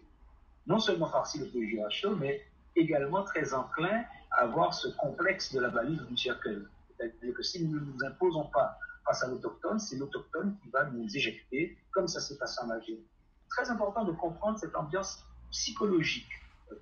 Non 0.67 0.79
seulement 0.79 1.09
farci 1.09 1.39
préjugés 1.49 1.83
raciaux, 1.83 2.17
mais 2.17 2.45
également 2.77 3.25
très 3.25 3.53
enclin 3.55 4.05
à 4.33 4.43
avoir 4.43 4.75
ce 4.75 4.89
complexe 4.97 5.53
de 5.53 5.61
la 5.61 5.71
balise 5.71 6.03
du 6.03 6.17
cercle. 6.17 6.69
C'est-à-dire 6.97 7.35
que 7.35 7.43
si 7.43 7.65
nous 7.65 7.81
ne 7.81 7.85
nous 7.85 8.05
imposons 8.05 8.47
pas 8.47 8.79
face 9.07 9.23
à 9.25 9.29
l'autochtone, 9.29 9.79
c'est 9.79 9.97
l'autochtone 9.97 10.57
qui 10.63 10.69
va 10.71 10.85
nous 10.85 11.17
éjecter, 11.17 11.77
comme 11.93 12.07
ça 12.07 12.21
s'est 12.21 12.39
passé 12.39 12.61
en 12.63 12.71
Algérie. 12.71 13.05
Très 13.49 13.71
important 13.71 14.05
de 14.05 14.13
comprendre 14.13 14.59
cette 14.59 14.77
ambiance 14.77 15.25
psychologique 15.51 16.31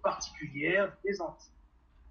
particulière 0.03 0.95
des 1.05 1.21
Antilles, 1.21 1.53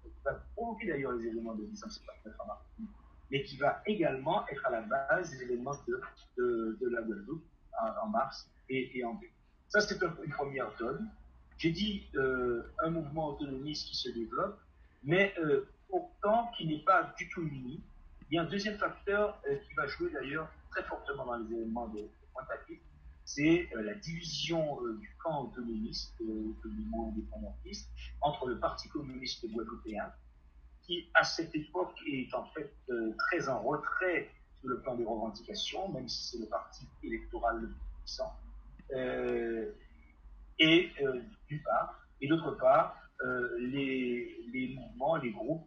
qui 0.02 0.10
va 0.24 0.34
provoquer 0.56 0.88
d'ailleurs 0.88 1.12
les 1.12 1.26
éléments 1.28 1.54
de 1.54 1.62
1959 1.62 2.34
en 2.40 2.46
Martinique, 2.46 2.90
mais 3.30 3.42
qui 3.42 3.56
va 3.56 3.82
également 3.86 4.46
être 4.48 4.66
à 4.66 4.70
la 4.70 4.80
base 4.82 5.30
des 5.30 5.42
éléments 5.42 5.76
de, 5.86 6.78
la 6.80 7.02
Guadeloupe 7.02 7.44
en, 8.02 8.08
mars 8.08 8.50
et, 8.68 9.04
en 9.04 9.14
mai. 9.14 9.30
Ça, 9.68 9.80
c'est 9.80 10.00
une 10.02 10.30
première 10.30 10.74
donne. 10.78 11.08
J'ai 11.58 11.72
dit 11.72 12.06
euh, 12.14 12.62
un 12.78 12.90
mouvement 12.90 13.30
autonomiste 13.30 13.88
qui 13.88 13.96
se 13.96 14.08
développe, 14.10 14.58
mais 15.02 15.34
euh, 15.40 15.68
pourtant 15.88 16.52
qui 16.56 16.66
n'est 16.66 16.84
pas 16.84 17.12
du 17.18 17.28
tout 17.28 17.42
uni. 17.42 17.82
Il 18.30 18.36
y 18.36 18.38
a 18.38 18.42
un 18.42 18.46
deuxième 18.46 18.78
facteur 18.78 19.40
euh, 19.48 19.56
qui 19.56 19.74
va 19.74 19.88
jouer 19.88 20.10
d'ailleurs 20.10 20.48
très 20.70 20.84
fortement 20.84 21.26
dans 21.26 21.36
les 21.36 21.52
éléments 21.52 21.88
de, 21.88 22.08
Pointe-à-Pitre, 22.32 22.82
c'est 23.24 23.68
la 23.74 23.94
division 23.94 24.78
du 25.00 25.10
camp 25.22 25.46
autonomiste, 25.46 26.14
du 26.20 26.68
mouvement 26.70 27.08
indépendantiste, 27.08 27.90
entre 28.20 28.46
le 28.46 28.58
Parti 28.58 28.88
communiste 28.88 29.44
guadeloupéen, 29.50 30.12
qui 30.82 31.08
à 31.14 31.24
cette 31.24 31.54
époque 31.54 31.94
est 32.06 32.32
en 32.32 32.44
fait 32.46 32.72
très 33.18 33.48
en 33.48 33.60
retrait 33.60 34.30
sur 34.60 34.68
le 34.68 34.80
plan 34.80 34.94
des 34.94 35.04
revendications, 35.04 35.88
même 35.88 36.08
si 36.08 36.30
c'est 36.30 36.38
le 36.38 36.46
parti 36.46 36.86
électoral 37.02 37.60
le 37.60 37.66
plus 37.66 37.86
puissant. 38.04 38.32
Euh, 40.60 40.64
et 40.64 40.92
euh, 41.02 41.20
d'une 41.48 41.62
part, 41.62 42.00
et 42.20 42.28
d'autre 42.28 42.52
part, 42.52 42.96
euh, 43.22 43.58
les, 43.58 44.74
mouvements, 44.74 45.16
les 45.16 45.30
groupes 45.30 45.66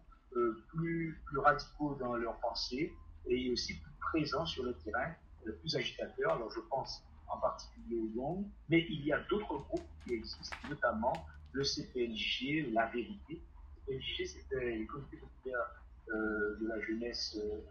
plus, 0.70 1.22
plus 1.26 1.40
radicaux 1.40 1.96
dans 1.96 2.16
leur 2.16 2.40
pensée 2.40 2.94
et 3.28 3.52
aussi 3.52 3.74
plus 3.74 3.92
présents 4.00 4.46
sur 4.46 4.64
le 4.64 4.74
terrain, 4.74 5.14
plus 5.60 5.76
agitateurs. 5.76 6.34
Alors 6.34 6.52
je 6.52 6.62
pense 6.70 7.04
en 7.28 7.38
particulier 7.40 7.98
aux 7.98 8.08
GONG, 8.16 8.46
mais 8.70 8.86
il 8.90 9.06
y 9.06 9.12
a 9.12 9.20
d'autres 9.30 9.58
groupes 9.58 9.88
qui 10.06 10.14
existent, 10.14 10.56
notamment 10.70 11.14
le 11.52 11.64
CPNJ, 11.64 12.72
la 12.72 12.88
Vérité. 12.88 13.42
Le 13.88 14.00
CPNJ, 14.00 14.26
c'était 14.26 14.78
les 14.78 14.86
comités 14.86 15.18
populaires 15.18 15.82
euh, 16.10 16.58
de 16.60 16.68
la 16.68 16.80
jeunesse 16.82 17.38
euh, 17.40 17.62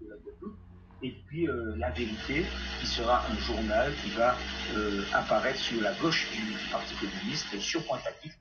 de 0.00 0.10
la 0.10 0.16
Guadeloupe. 0.16 0.58
Et 1.02 1.12
puis 1.26 1.48
euh, 1.48 1.74
La 1.76 1.90
Vérité, 1.90 2.44
qui 2.80 2.86
sera 2.86 3.24
un 3.26 3.34
journal 3.36 3.92
qui 4.02 4.10
va 4.10 4.36
apparaître 5.12 5.58
sur 5.58 5.80
la 5.82 5.92
gauche 5.94 6.30
du 6.32 6.70
Parti 6.70 6.94
communiste, 6.94 7.58
sur 7.58 7.84
Pointe-à-Pitre. 7.86 8.36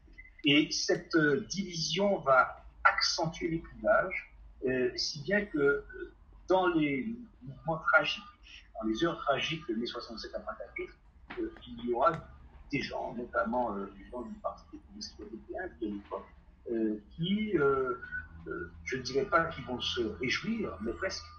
Et 0.46 0.70
cette 0.72 1.16
division 1.50 2.20
va 2.20 2.66
accentuer 2.84 3.50
les 3.50 3.62
clivages, 3.62 4.34
si 4.98 5.22
bien 5.22 5.46
que 5.46 5.86
dans 6.50 6.68
les 6.68 7.16
mouvements 7.42 7.82
tragiques, 7.94 8.24
dans 8.76 8.88
les 8.88 9.04
heures 9.06 9.18
tragiques 9.20 9.66
de 9.70 9.76
mai 9.76 9.86
67 9.86 10.36
à 10.36 10.40
Pointe-à-Pitre, 10.40 10.94
il 11.68 11.90
y 11.90 11.94
aura 11.94 12.12
des 12.72 12.82
gens, 12.82 13.14
notamment 13.14 13.74
des 13.74 14.06
gens 14.12 14.22
du 14.24 14.34
Parti 14.42 14.64
communiste 14.70 15.18
européen 15.20 15.70
de 15.82 15.88
l'époque, 15.88 16.28
qui 17.16 17.58
euh, 18.48 18.72
je 18.84 18.98
ne 18.98 19.02
dirais 19.02 19.26
pas 19.26 19.46
qu'ils 19.46 19.66
vont 19.66 19.80
se 19.80 20.02
réjouir, 20.20 20.78
mais 20.82 20.92
presque, 20.94 21.24
euh, 21.24 21.33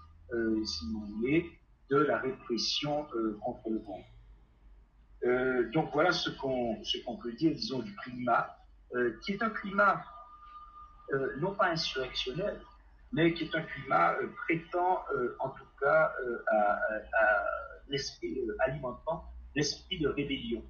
si 0.65 0.85
vous 0.91 1.05
voulez, 1.07 1.51
de 1.89 1.97
la 1.97 2.19
répression 2.19 3.07
euh, 3.15 3.37
contre 3.43 3.69
le 3.69 3.79
monde. 3.79 5.71
donc 5.71 5.91
voilà 5.93 6.11
ce 6.11 6.29
qu'on 6.29 7.17
peut 7.17 7.33
dire, 7.33 7.53
disons, 7.53 7.79
du 7.79 7.95
climat, 7.97 8.57
qui 9.23 9.33
est 9.33 9.41
un 9.41 9.49
climat 9.49 10.03
non 11.39 11.53
pas 11.53 11.69
insurrectionnel, 11.69 12.61
mais 13.11 13.33
qui 13.33 13.45
est 13.45 13.55
un 13.55 13.63
climat 13.63 14.15
prêtant, 14.45 15.03
en 15.39 15.49
tout 15.49 15.65
cas, 15.79 16.13
à, 16.47 16.79
l'esprit 17.89 18.39
alimentant 18.59 19.25
l'esprit 19.55 19.99
de 19.99 20.09
rébellion. 20.09 20.63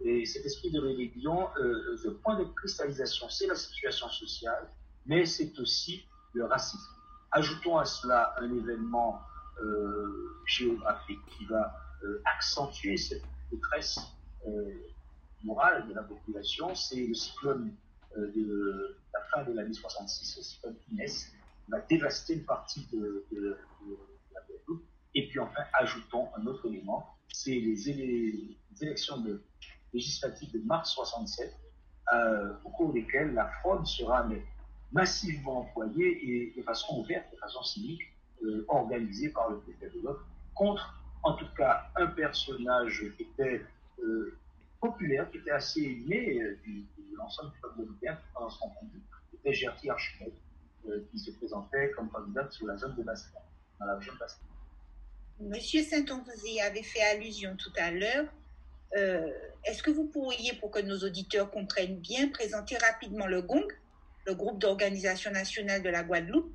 Et 0.00 0.26
cet 0.26 0.44
esprit 0.44 0.70
de 0.70 0.78
rébellion, 0.78 1.48
euh, 1.56 1.96
le 2.04 2.14
point 2.14 2.38
de 2.38 2.44
cristallisation, 2.44 3.28
c'est 3.28 3.46
la 3.46 3.54
situation 3.54 4.08
sociale, 4.08 4.68
mais 5.06 5.24
c'est 5.24 5.58
aussi 5.58 6.06
le 6.34 6.44
racisme. 6.44 6.95
Ajoutons 7.36 7.76
à 7.76 7.84
cela 7.84 8.34
un 8.38 8.50
événement 8.50 9.20
euh, 9.62 10.40
géographique 10.46 11.20
qui 11.36 11.44
va 11.44 11.76
euh, 12.02 12.22
accentuer 12.24 12.96
cette 12.96 13.24
détresse 13.50 13.98
euh, 14.48 14.72
morale 15.44 15.86
de 15.86 15.92
la 15.92 16.02
population, 16.02 16.74
c'est 16.74 17.06
le 17.06 17.12
cyclone 17.12 17.74
de 18.16 18.96
la 19.12 19.20
fin 19.30 19.44
de 19.44 19.52
l'année 19.52 19.74
66, 19.74 20.38
le 20.38 20.42
cyclone 20.42 20.76
Inès, 20.90 21.26
qui 21.26 21.70
va 21.70 21.80
dévaster 21.80 22.32
une 22.36 22.46
partie 22.46 22.88
de, 22.90 23.26
la 24.32 24.40
Guadeloupe. 24.40 24.86
Et 25.14 25.28
puis 25.28 25.38
enfin, 25.38 25.60
ajoutons 25.74 26.30
un 26.38 26.46
autre 26.46 26.64
élément, 26.64 27.18
c'est 27.30 27.50
les, 27.50 27.90
élections 28.80 29.22
législatives 29.92 30.52
de 30.52 30.60
mars 30.60 30.94
67, 30.94 31.54
au 32.64 32.70
cours 32.70 32.94
desquelles 32.94 33.34
la 33.34 33.46
fraude 33.60 33.86
sera 33.86 34.26
massivement 34.92 35.60
employée 35.60 36.30
et 36.30 36.54
de 36.56 36.62
façon 36.62 37.00
ouverte, 37.00 37.26
de 37.32 37.38
façon 37.38 37.62
cynique, 37.62 38.02
euh, 38.44 38.64
organisé 38.68 39.30
par 39.30 39.50
le 39.50 39.58
préfet 39.58 39.90
de 39.96 40.02
l'autre, 40.02 40.24
contre 40.54 40.94
en 41.22 41.34
tout 41.34 41.48
cas 41.56 41.90
un 41.96 42.06
personnage 42.06 43.04
qui 43.16 43.22
était 43.22 43.62
euh, 44.02 44.36
populaire, 44.80 45.30
qui 45.30 45.38
était 45.38 45.50
assez 45.50 45.80
aimé 45.82 46.40
euh, 46.40 46.58
du, 46.62 46.80
de 46.98 47.16
l'ensemble 47.16 47.52
du 47.52 47.60
peuple 47.60 47.80
européen 47.80 48.18
pendant 48.34 48.50
son 48.50 48.68
conduit, 48.70 49.00
c'était 49.30 49.54
Gertie 49.54 49.90
Archimède, 49.90 50.32
qui 51.10 51.18
se 51.18 51.32
présentait 51.32 51.90
comme 51.96 52.08
candidate 52.10 52.52
sur 52.52 52.66
la 52.66 52.76
zone 52.76 52.94
de 52.94 53.02
Bastia, 53.02 53.40
dans 53.80 53.86
la 53.86 53.96
région 53.96 54.12
de 54.14 54.18
Bastia. 54.18 54.46
Monsieur 55.40 55.82
Saint-Onzy 55.82 56.60
avait 56.60 56.84
fait 56.84 57.02
allusion 57.02 57.56
tout 57.56 57.72
à 57.76 57.90
l'heure. 57.90 58.26
Est-ce 59.64 59.82
que 59.82 59.90
vous 59.90 60.06
pourriez, 60.06 60.52
pour 60.60 60.70
que 60.70 60.78
nos 60.78 60.98
auditeurs 60.98 61.50
comprennent 61.50 61.98
bien, 61.98 62.28
présenter 62.28 62.76
rapidement 62.76 63.26
le 63.26 63.42
GONG, 63.42 63.66
le 64.26 64.34
groupe 64.34 64.58
d'organisation 64.58 65.30
nationale 65.30 65.82
de 65.82 65.88
la 65.88 66.02
Guadeloupe, 66.02 66.52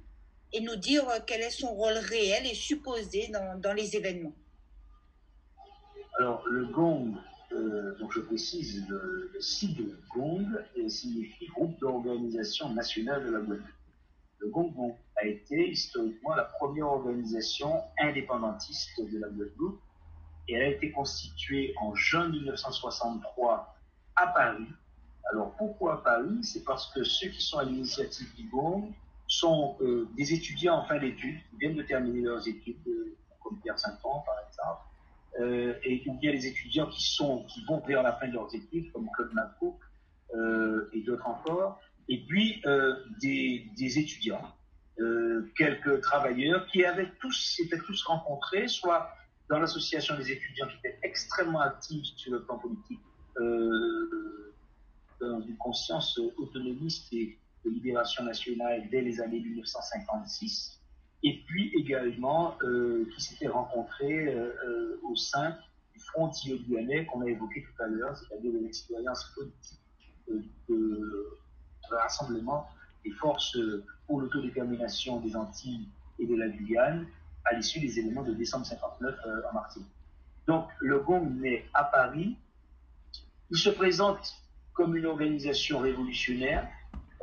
et 0.53 0.61
nous 0.61 0.75
dire 0.75 1.07
euh, 1.09 1.19
quel 1.25 1.41
est 1.41 1.49
son 1.49 1.73
rôle 1.73 1.97
réel 1.97 2.45
et 2.45 2.53
supposé 2.53 3.29
dans, 3.29 3.59
dans 3.59 3.73
les 3.73 3.95
événements. 3.95 4.33
Alors, 6.19 6.45
le 6.47 6.65
GONG, 6.65 7.15
euh, 7.53 7.97
donc 7.97 8.11
je 8.11 8.19
précise, 8.19 8.85
le, 8.89 9.31
le 9.33 9.41
sigle 9.41 9.97
GONG 10.13 10.45
signifie 10.87 11.47
Groupe 11.47 11.79
d'organisation 11.79 12.69
nationale 12.73 13.25
de 13.25 13.31
la 13.31 13.39
Guadeloupe. 13.39 13.67
Le 14.39 14.49
GONG 14.49 14.95
a 15.15 15.25
été 15.25 15.69
historiquement 15.69 16.35
la 16.35 16.43
première 16.43 16.87
organisation 16.87 17.81
indépendantiste 17.99 18.99
de 18.99 19.19
la 19.19 19.29
Guadeloupe 19.29 19.79
et 20.47 20.55
elle 20.55 20.63
a 20.63 20.67
été 20.67 20.91
constituée 20.91 21.73
en 21.79 21.95
juin 21.95 22.27
1963 22.27 23.75
à 24.15 24.27
Paris. 24.27 24.67
Alors 25.31 25.55
pourquoi 25.57 26.03
Paris 26.03 26.43
C'est 26.43 26.63
parce 26.63 26.91
que 26.93 27.03
ceux 27.03 27.29
qui 27.29 27.41
sont 27.41 27.57
à 27.57 27.63
l'initiative 27.63 28.33
du 28.35 28.47
GONG 28.49 28.91
sont 29.31 29.77
euh, 29.81 30.09
des 30.17 30.33
étudiants 30.33 30.75
en 30.75 30.85
fin 30.85 30.99
d'études, 30.99 31.39
qui 31.49 31.57
viennent 31.57 31.75
de 31.75 31.83
terminer 31.83 32.21
leurs 32.21 32.45
études, 32.47 32.75
euh, 32.87 33.15
comme 33.41 33.59
Pierre 33.61 33.79
Saint-Pan 33.79 34.23
par 34.25 34.35
exemple, 34.47 34.81
euh, 35.39 35.73
et 35.83 36.03
ou 36.05 36.13
bien 36.19 36.33
les 36.33 36.45
étudiants 36.47 36.87
qui, 36.87 37.03
sont, 37.03 37.45
qui 37.45 37.63
vont 37.63 37.79
vers 37.79 38.03
la 38.03 38.13
fin 38.13 38.27
de 38.27 38.33
leurs 38.33 38.53
études, 38.53 38.91
comme 38.91 39.09
Claude 39.15 39.33
Macou 39.33 39.77
et 40.93 41.01
d'autres 41.01 41.27
encore, 41.27 41.81
et 42.07 42.23
puis 42.25 42.63
des, 43.19 43.69
des, 43.77 43.99
étudiants, 43.99 44.55
quelques 45.57 45.99
travailleurs 45.99 46.65
qui 46.67 46.85
avaient 46.85 47.11
tous, 47.19 47.53
s'étaient 47.57 47.79
tous 47.79 48.01
rencontrés, 48.03 48.69
soit 48.69 49.09
dans 49.49 49.59
l'association 49.59 50.15
des 50.15 50.31
étudiants 50.31 50.67
qui 50.67 50.77
étaient 50.77 50.99
extrêmement 51.03 51.59
actifs 51.59 52.15
sur 52.15 52.31
le 52.31 52.43
plan 52.43 52.59
politique, 52.59 53.01
dans 53.35 54.50
une 55.21 55.57
conscience 55.57 56.19
autonomiste 56.37 57.11
et 57.13 57.37
de 57.65 57.69
libération 57.69 58.23
nationale 58.23 58.87
dès 58.89 59.01
les 59.01 59.21
années 59.21 59.39
1956, 59.39 60.79
et 61.23 61.43
puis 61.45 61.71
également 61.75 62.55
euh, 62.63 63.07
qui 63.13 63.21
s'étaient 63.21 63.47
rencontrés 63.47 64.27
euh, 64.27 64.53
euh, 64.65 64.99
au 65.03 65.15
sein 65.15 65.55
du 65.93 65.99
Front 65.99 66.29
Tio-Guyanais 66.29 67.05
qu'on 67.05 67.21
a 67.21 67.29
évoqué 67.29 67.63
tout 67.63 67.83
à 67.83 67.87
l'heure, 67.87 68.17
c'est-à-dire 68.17 68.53
de 68.53 68.59
l'expérience 68.59 69.31
politique 69.35 69.79
de, 70.69 71.37
rassemblement 71.91 72.67
des 73.03 73.11
forces 73.11 73.57
pour 74.07 74.21
l'autodétermination 74.21 75.19
des 75.19 75.35
Antilles 75.35 75.89
et 76.19 76.25
de 76.25 76.35
la 76.35 76.47
Guyane 76.47 77.05
à 77.43 77.53
l'issue 77.53 77.81
des 77.81 77.99
événements 77.99 78.23
de 78.23 78.33
décembre 78.33 78.65
59 78.65 79.15
en 79.49 79.53
Martinique. 79.53 79.89
Donc 80.47 80.69
le 80.79 80.99
GONG 80.99 81.41
naît 81.41 81.65
à 81.73 81.83
Paris, 81.83 82.37
il 83.49 83.57
se 83.57 83.69
présente 83.71 84.40
comme 84.73 84.95
une 84.95 85.05
organisation 85.05 85.79
révolutionnaire 85.79 86.67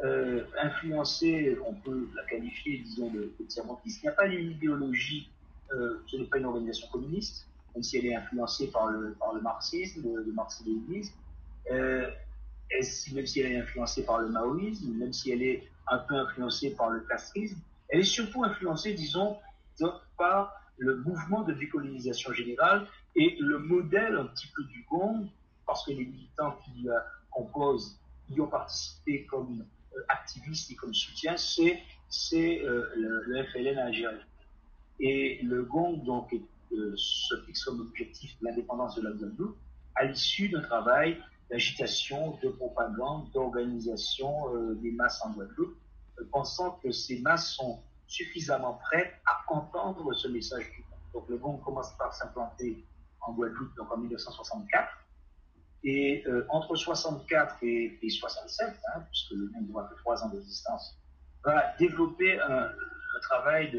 euh, 0.05 0.45
influencée, 0.63 1.57
on 1.67 1.75
peut 1.75 2.09
la 2.15 2.25
qualifier, 2.25 2.79
disons, 2.79 3.11
de, 3.11 3.33
de 3.39 3.47
Il 3.49 3.93
n'y 4.03 4.09
a 4.09 4.13
pas 4.13 4.27
une 4.27 4.53
idéologie, 4.53 5.29
euh, 5.73 6.01
ce 6.07 6.17
n'est 6.17 6.25
pas 6.25 6.39
une 6.39 6.45
organisation 6.45 6.87
communiste, 6.89 7.49
même 7.75 7.83
si 7.83 7.99
elle 7.99 8.07
est 8.07 8.15
influencée 8.15 8.69
par 8.69 8.87
le, 8.89 9.13
par 9.19 9.35
le 9.35 9.41
marxisme, 9.41 10.03
le, 10.05 10.23
le 10.23 10.33
marxisme 10.33 10.69
euh, 11.71 12.09
même 13.13 13.27
si 13.27 13.41
elle 13.41 13.53
est 13.53 13.61
influencée 13.61 14.05
par 14.05 14.19
le 14.19 14.29
maoïsme, 14.29 14.93
même 14.95 15.13
si 15.13 15.31
elle 15.31 15.43
est 15.43 15.69
un 15.89 15.99
peu 15.99 16.15
influencée 16.15 16.75
par 16.77 16.91
le 16.91 17.01
castrisme, 17.01 17.59
elle 17.89 18.01
est 18.01 18.05
surtout 18.05 18.45
influencée, 18.45 18.93
disons, 18.93 19.39
par 20.17 20.55
le 20.77 20.97
mouvement 20.97 21.43
de 21.43 21.55
décolonisation 21.55 22.33
générale 22.33 22.87
et 23.17 23.37
le 23.41 23.59
modèle 23.59 24.17
un 24.17 24.27
petit 24.27 24.49
peu 24.55 24.63
du 24.65 24.85
GONG, 24.89 25.27
parce 25.67 25.85
que 25.85 25.91
les 25.91 26.05
militants 26.05 26.59
qui 26.65 26.83
la 26.85 27.05
composent 27.31 27.99
y 28.31 28.41
ont 28.41 28.49
participé 28.49 29.25
comme 29.27 29.65
activiste 30.09 30.71
et 30.71 30.75
comme 30.75 30.95
soutien, 30.95 31.37
c'est 31.37 32.63
euh, 32.63 32.89
le, 32.97 33.23
le, 33.27 33.45
FLN 33.45 33.79
algérien. 33.79 34.19
Et 35.01 35.41
le 35.43 35.65
GONG 35.65 36.05
donc, 36.05 36.35
euh, 36.73 36.95
se 36.97 37.37
fixe 37.45 37.65
comme 37.65 37.81
objectif 37.81 38.37
l'indépendance 38.43 38.97
de 38.97 39.03
la 39.03 39.13
Guadeloupe 39.13 39.57
à 39.95 40.05
l'issue 40.05 40.49
d'un 40.49 40.63
travail 40.63 41.21
d'agitation, 41.51 42.39
de 42.43 42.49
propagande, 42.51 43.31
d'organisation 43.33 44.55
euh, 44.55 44.75
des 44.77 44.93
masses 44.93 45.21
en 45.25 45.31
Guadeloupe, 45.33 45.77
pensant 46.31 46.73
que 46.83 46.91
ces 46.91 47.21
masses 47.21 47.53
sont 47.53 47.81
suffisamment 48.07 48.75
prêtes 48.75 49.15
à 49.27 49.53
entendre 49.53 50.13
ce 50.15 50.29
message 50.29 50.71
du 50.73 50.85
Donc 51.13 51.29
le 51.29 51.37
GONG 51.37 51.63
commence 51.63 51.93
par 51.97 52.13
s'implanter 52.15 52.85
en 53.21 53.33
Guadeloupe 53.33 53.75
donc 53.77 53.91
en 53.93 53.99
1964 53.99 54.89
et 55.85 56.25
euh, 56.27 56.45
entre 56.49 56.75
64 56.75 57.57
et, 57.63 57.99
67, 58.09 58.69
hein, 58.69 59.01
puisque 59.11 59.33
le 59.33 59.49
monde 59.51 59.69
voit 59.71 59.85
que 59.85 59.95
trois 59.99 60.23
ans 60.25 60.29
d'existence, 60.29 60.99
va 61.45 61.75
développer 61.79 62.39
un, 62.41 62.69
travail 63.23 63.77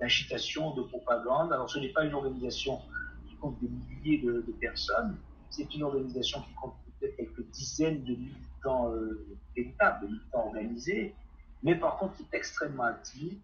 d'agitation, 0.00 0.74
de, 0.74 0.82
propagande. 0.82 1.52
Alors 1.52 1.68
ce 1.68 1.78
n'est 1.78 1.90
pas 1.90 2.04
une 2.04 2.14
organisation 2.14 2.80
qui 3.28 3.36
compte 3.36 3.58
des 3.60 3.68
milliers 3.68 4.18
de, 4.22 4.40
personnes, 4.60 5.16
c'est 5.50 5.74
une 5.74 5.82
organisation 5.82 6.40
qui 6.40 6.54
compte 6.54 6.74
peut-être 7.00 7.16
quelques 7.16 7.44
dizaines 7.50 8.02
de 8.04 8.12
militants 8.12 8.90
euh, 8.92 9.26
véritables, 9.54 10.06
de 10.06 10.12
militants 10.12 10.46
organisés, 10.46 11.14
mais 11.62 11.74
par 11.74 11.98
contre 11.98 12.16
qui 12.16 12.22
est 12.22 12.36
extrêmement 12.36 12.84
active 12.84 13.38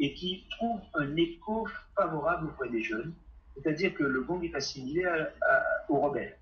et 0.00 0.14
qui 0.14 0.44
trouve 0.50 0.80
un 0.94 1.14
écho 1.16 1.66
favorable 1.96 2.48
auprès 2.48 2.68
des 2.70 2.82
jeunes. 2.82 3.14
C'est-à-dire 3.54 3.94
que 3.94 4.04
le 4.04 4.22
GONG 4.22 4.44
est 4.44 4.54
assimilé 4.54 5.04
aux 5.88 6.00
rebelles. 6.00 6.36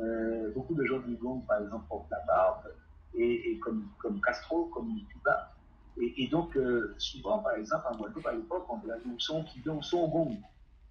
Euh, 0.00 0.52
beaucoup 0.54 0.74
de 0.74 0.84
gens 0.84 0.98
du 1.00 1.16
GONG, 1.16 1.46
par 1.46 1.62
exemple, 1.62 1.84
portent 1.88 2.10
la 2.10 2.20
barbe, 2.26 2.72
et, 3.14 3.58
comme, 3.58 3.88
comme, 3.98 4.20
Castro, 4.20 4.66
comme 4.66 4.88
Cuba. 5.10 5.52
Et, 6.00 6.28
donc, 6.28 6.56
euh, 6.56 6.94
souvent, 6.96 7.40
par 7.40 7.54
exemple, 7.54 7.86
en 7.90 7.96
Guadeloupe, 7.96 8.26
à 8.26 8.32
l'époque, 8.32 8.64
on 8.70 8.78
disait, 8.78 8.94
nous 9.04 9.18
sommes 9.18 9.44
nous 9.66 9.82
sommes 9.82 10.00
au 10.00 10.08
GONG. 10.08 10.38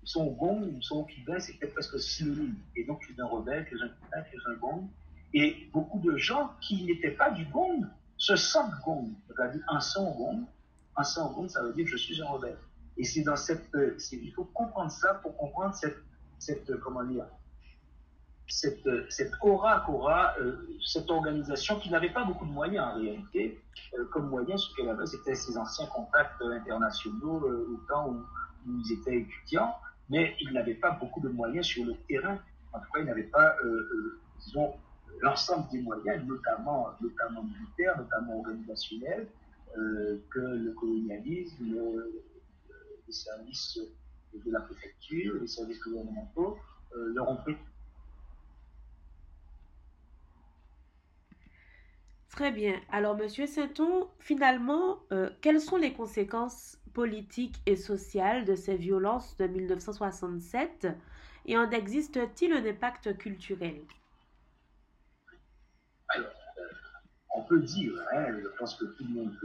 Sommes 0.04 0.28
au 0.28 0.32
GONG, 0.32 0.72
nous 0.72 0.82
sommes 0.82 1.06
Cubains, 1.06 1.40
c'était 1.40 1.68
presque 1.68 2.00
synonyme. 2.00 2.56
Et 2.76 2.84
donc, 2.84 3.00
tu 3.02 3.14
es 3.14 3.22
un 3.22 3.26
rebelle, 3.26 3.66
tu 3.68 3.78
es 3.78 3.82
un 3.82 3.90
Cubain, 3.90 4.24
tu 4.30 4.36
es 4.36 4.52
un 4.52 4.56
GONG. 4.58 4.88
Et 5.34 5.70
beaucoup 5.74 6.00
de 6.00 6.18
gens 6.18 6.52
qui 6.62 6.86
n'étaient 6.86 7.12
pas 7.12 7.32
du 7.32 7.46
GONG 7.46 7.86
se 8.18 8.36
sentent 8.36 8.74
GONG. 8.84 9.10
C'est-à-dire, 9.28 9.64
un 9.70 9.80
son 9.80 10.12
GONG, 10.12 10.44
un 10.96 11.04
son 11.04 11.32
GONG, 11.32 11.50
ça 11.50 11.64
veut 11.64 11.74
dire 11.74 11.88
je 11.88 11.98
suis 11.98 12.22
un 12.22 12.28
rebelle. 12.28 12.58
Et 12.98 13.04
c'est 13.04 13.22
dans 13.22 13.38
cette, 13.38 13.74
euh, 13.76 13.98
il 14.12 14.34
faut 14.34 14.46
comprendre 14.46 14.92
ça 14.92 15.16
pour 15.16 15.38
comprendre 15.38 15.74
cette, 15.74 15.98
cette 16.38 16.76
comment 16.80 17.04
dire, 17.04 17.26
cette, 18.50 18.90
cette 19.10 19.32
aura 19.42 20.36
euh, 20.42 20.68
cette 20.84 21.10
organisation 21.10 21.80
qui 21.80 21.90
n'avait 21.90 22.10
pas 22.10 22.26
beaucoup 22.26 22.46
de 22.46 22.52
moyens 22.52 22.88
en 22.88 23.00
réalité. 23.00 23.62
Euh, 23.98 24.06
comme 24.06 24.30
moyen, 24.30 24.58
ce 24.58 24.76
qu'elle 24.76 24.90
avait, 24.90 25.06
c'était 25.06 25.36
ses 25.36 25.58
anciens 25.58 25.86
contacts 25.88 26.42
internationaux 26.42 27.46
euh, 27.46 27.70
au 27.74 27.78
temps 27.88 28.10
où, 28.10 28.24
ils 28.68 28.94
étaient 28.94 29.22
étudiants, 29.22 29.74
mais 30.10 30.36
ils 30.42 30.52
n'avaient 30.52 30.76
pas 30.76 30.92
beaucoup 30.92 31.22
de 31.22 31.30
moyens 31.30 31.66
sur 31.66 31.86
le 31.86 31.96
terrain. 32.08 32.38
En 32.74 32.80
tout 32.80 32.92
cas, 32.94 33.00
ils 33.00 33.06
n'avaient 33.06 33.24
pas, 33.24 33.56
l'ensemble 35.22 35.70
des 35.72 35.82
moyens, 35.82 36.24
notamment, 36.26 36.90
notamment 37.02 37.42
militaires, 37.44 37.98
notamment 37.98 38.40
organisationnels, 38.40 39.28
que 39.74 40.40
le 40.40 40.74
colonialisme, 40.74 41.74
les 43.08 43.14
services 43.14 43.80
de 44.34 44.52
la 44.52 44.60
préfecture, 44.60 45.36
les 45.40 45.48
services 45.48 45.80
gouvernementaux 45.80 46.58
leur 46.94 47.30
ont 47.30 47.38
prêté 47.38 47.60
Très 52.32 52.52
bien. 52.52 52.80
Alors, 52.92 53.18
Monsieur 53.18 53.48
Sainton, 53.48 54.08
finalement, 54.20 55.00
euh, 55.12 55.30
quelles 55.42 55.60
sont 55.60 55.78
les 55.78 55.94
conséquences 55.94 56.78
politiques 56.94 57.58
et 57.66 57.76
sociales 57.76 58.46
de 58.46 58.56
ces 58.56 58.78
violences 58.78 59.36
de 59.38 59.48
1967 59.48 60.88
et 61.48 61.58
en 61.58 61.70
existe-t-il 61.72 62.54
un 62.54 62.66
impact 62.66 63.18
culturel? 63.18 63.82
Alors, 66.10 66.28
euh, 66.60 66.62
on 67.36 67.44
peut 67.44 67.62
dire, 67.62 67.94
hein, 68.14 68.28
je 68.42 68.48
pense 68.60 68.76
que 68.76 68.86
tout 68.86 69.04
le 69.06 69.16
monde 69.16 69.36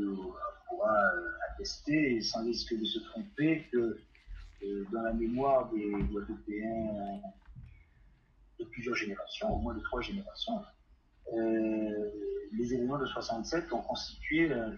pourra 0.69 0.95
euh, 0.95 1.29
attester, 1.53 2.21
sans 2.21 2.45
risque 2.45 2.79
de 2.79 2.85
se 2.85 2.99
tromper, 3.01 3.67
que 3.73 3.99
dans 4.93 5.03
la 5.03 5.13
mémoire 5.13 5.71
des 5.73 5.91
Guadeloupéens 5.91 7.21
de 8.59 8.65
plusieurs 8.65 8.95
générations, 8.95 9.55
au 9.55 9.59
moins 9.59 9.75
de 9.75 9.81
trois 9.81 10.01
générations, 10.01 10.63
les 12.57 12.75
événements 12.75 12.99
de 12.99 13.07
67 13.07 13.73
ont 13.73 13.83
constitué 13.83 14.53
un, 14.53 14.73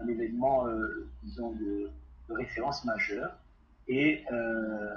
un 0.00 0.08
événement, 0.08 0.66
euh, 0.66 1.08
disons, 1.22 1.52
de, 1.52 1.90
référence 2.30 2.84
majeure 2.84 3.32
et 3.88 4.22
euh, 4.30 4.94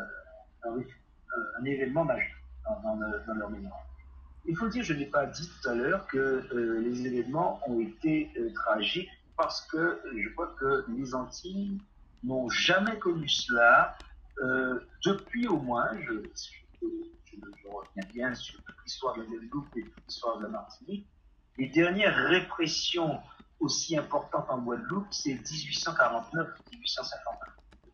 un, 0.64 1.64
événement 1.64 2.04
majeur 2.04 2.36
dans, 2.84 3.34
leur 3.34 3.50
mémoire. 3.50 3.86
Il 4.46 4.58
faut 4.58 4.68
dire, 4.68 4.84
je 4.84 4.94
n'ai 4.94 5.06
pas 5.06 5.28
dit 5.28 5.50
tout 5.50 5.70
à 5.70 5.76
l'heure 5.76 6.06
que 6.08 6.46
les 6.54 7.08
événements 7.08 7.62
ont 7.70 7.80
été 7.80 8.30
tragiques 8.54 9.10
parce 9.38 9.62
que 9.68 10.02
je 10.14 10.28
crois 10.34 10.54
que 10.60 10.84
les 10.90 11.16
Antilles 11.16 11.80
n'ont 12.26 12.50
jamais 12.50 13.00
connu 13.00 13.30
cela 13.30 13.98
depuis 15.06 15.48
au 15.48 15.58
moins, 15.58 15.90
je, 16.02 16.14
je 17.32 17.68
reviens 17.68 18.04
bien 18.14 18.36
sur 18.36 18.60
l'histoire 18.84 19.16
de 19.16 19.22
la 19.22 19.28
Guadeloupe 19.28 19.78
et 19.78 19.86
l'histoire 20.06 20.38
de 20.40 20.44
la 20.44 20.50
Martinique, 20.50 21.08
les 21.58 21.68
dernières 21.68 22.16
répressions 22.30 23.20
aussi 23.60 23.98
importantes 23.98 24.46
en 24.50 24.60
Guadeloupe, 24.60 25.08
c'est 25.12 25.34
1849-1851, 25.34 26.46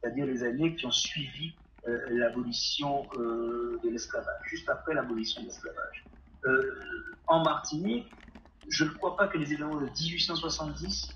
c'est-à-dire 0.02 0.26
les 0.26 0.44
années 0.44 0.76
qui 0.76 0.86
ont 0.86 0.92
suivi 0.92 1.54
euh, 1.88 2.00
l'abolition 2.10 3.08
euh, 3.18 3.80
de 3.84 3.90
l'esclavage, 3.90 4.42
juste 4.46 4.70
après 4.70 4.94
l'abolition 4.94 5.42
de 5.42 5.48
l'esclavage. 5.48 6.06
Euh, 6.46 7.16
en 7.28 7.44
Martinique, 7.44 8.08
je 8.70 8.84
ne 8.86 8.90
crois 8.90 9.16
pas 9.16 9.28
que 9.28 9.38
les 9.38 9.54
événements 9.54 9.80
de 9.80 9.86
1870 9.86 11.14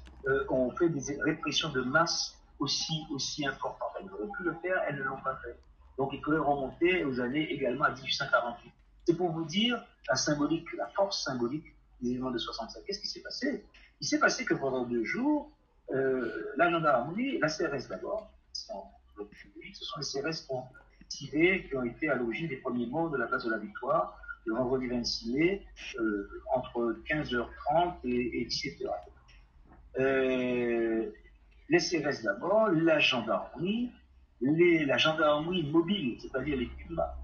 ont 0.50 0.70
fait 0.78 0.88
des 0.88 1.20
répressions 1.24 1.70
de 1.70 1.82
masse 1.82 2.38
aussi, 2.60 3.06
aussi 3.12 3.46
importantes. 3.46 3.90
Elles 4.00 4.12
auraient 4.12 4.30
pu 4.38 4.44
le 4.44 4.54
faire, 4.62 4.80
elles 4.88 4.98
ne 4.98 5.04
l'ont 5.04 5.22
pas 5.22 5.36
fait. 5.44 5.58
Donc 5.98 6.12
il 6.14 6.22
faudrait 6.24 6.40
remonter 6.40 7.04
aux 7.06 7.20
années 7.20 7.52
également 7.52 7.86
à 7.86 7.92
1848. 7.92 8.72
C'est 9.08 9.18
pour 9.18 9.32
vous 9.32 9.46
dire 9.46 9.84
la 10.08 10.16
symbolique, 10.16 10.72
la 10.78 10.88
force 10.90 11.24
symbolique 11.24 11.66
événements 12.10 12.32
de 12.32 12.38
67. 12.38 12.84
Qu'est-ce 12.86 13.00
qui 13.00 13.08
s'est 13.08 13.22
passé? 13.22 13.66
Il 14.00 14.08
s'est 14.08 14.20
passé 14.20 14.46
que 14.46 14.54
pendant 14.54 14.86
deux 14.86 15.04
jours, 15.04 15.52
euh, 15.94 16.54
la 16.58 16.72
gendarmerie, 16.72 17.40
la 17.40 17.48
CRS 17.48 17.88
d'abord, 17.90 18.32
ce 18.54 18.68
sont 18.68 20.00
les 20.00 20.22
CRS 20.22 20.46
qui 20.46 20.52
ont 20.52 20.64
qui 21.12 21.76
ont 21.76 21.84
été 21.84 22.10
à 22.10 22.16
l'origine 22.16 22.48
des 22.48 22.58
premiers 22.58 22.88
mots 22.88 23.10
de 23.10 23.18
la 23.18 23.28
place 23.28 23.46
de 23.46 23.52
la 23.52 23.58
Victoire, 23.58 24.18
le 24.46 24.56
vendredi 24.56 24.88
26 24.88 25.34
mai, 25.34 25.66
euh, 26.00 26.30
entre 26.56 26.98
15h30 27.08 27.96
et, 28.06 28.46
17h. 28.46 28.90
Euh, 30.00 31.12
les 31.70 31.80
CRS 31.80 32.24
d'abord, 32.24 32.70
la 32.70 33.00
gendarmerie, 33.00 33.92
la 34.42 34.98
gendarmerie 34.98 35.70
mobile, 35.70 36.18
c'est-à-dire 36.20 36.58
les 36.58 36.66
Pumas. 36.66 37.16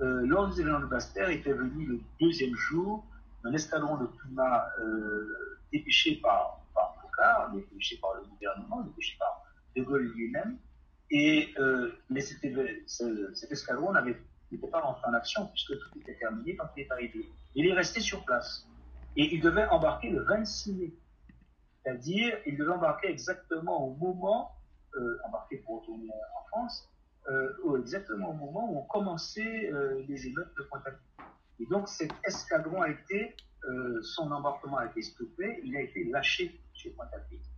Euh, 0.00 0.26
lors 0.26 0.48
des 0.48 0.60
événements 0.60 0.80
de 0.80 0.86
Bastère 0.86 1.28
était 1.28 1.52
venu 1.52 1.84
le 1.84 2.00
deuxième 2.20 2.54
jour 2.54 3.04
un 3.44 3.52
escadron 3.52 3.96
de 3.96 4.06
Pumas 4.06 4.70
euh, 4.80 5.58
dépêché 5.72 6.16
par, 6.16 6.60
par 6.74 7.50
dépêché 7.52 7.98
par 7.98 8.14
le 8.14 8.24
gouvernement, 8.24 8.80
dépêché 8.82 9.16
par 9.18 9.44
De 9.76 9.82
Gaulle 9.82 10.12
lui-même. 10.14 10.58
Et, 11.10 11.52
euh, 11.58 11.92
mais 12.08 12.20
cet 12.20 12.44
escadron 13.50 13.92
n'était 14.02 14.68
pas 14.70 14.80
rentré 14.80 15.06
en 15.08 15.14
action 15.14 15.46
puisque 15.48 15.78
tout 15.78 15.98
était 15.98 16.16
terminé 16.16 16.56
quand 16.56 16.68
il 16.76 16.82
est 16.82 16.92
arrivé. 16.92 17.28
Il 17.54 17.66
est 17.66 17.72
resté 17.72 18.00
sur 18.00 18.24
place. 18.24 18.66
Et 19.16 19.34
il 19.34 19.40
devait 19.40 19.66
embarquer 19.66 20.10
le 20.10 20.22
26 20.22 20.74
mai. 20.74 20.94
C'est-à-dire, 21.82 22.38
il 22.46 22.56
devait 22.56 22.72
embarquer 22.72 23.08
exactement 23.08 23.86
au 23.86 23.94
moment 23.96 24.52
euh, 24.96 25.18
embarqué 25.26 25.56
pour 25.58 25.80
retourner 25.80 26.08
en 26.38 26.46
France, 26.48 26.88
exactement 27.78 28.30
au 28.30 28.34
moment 28.34 28.72
où 28.72 28.78
ont 28.78 28.86
commencé 28.86 29.70
les 30.08 30.26
émeutes 30.26 30.52
de 30.56 30.62
Pointe-à-Pitre. 30.64 31.09
Et 31.60 31.66
donc 31.66 31.88
cet 31.88 32.12
escadron 32.24 32.82
a 32.82 32.88
été, 32.88 33.36
son 34.02 34.30
embarquement 34.30 34.78
a 34.78 34.86
été 34.86 35.02
stoppé, 35.02 35.60
il 35.64 35.76
a 35.76 35.82
été 35.82 36.04
lâché 36.04 36.58
chez 36.74 36.90
Pointe-à-Pitre. 36.90 37.50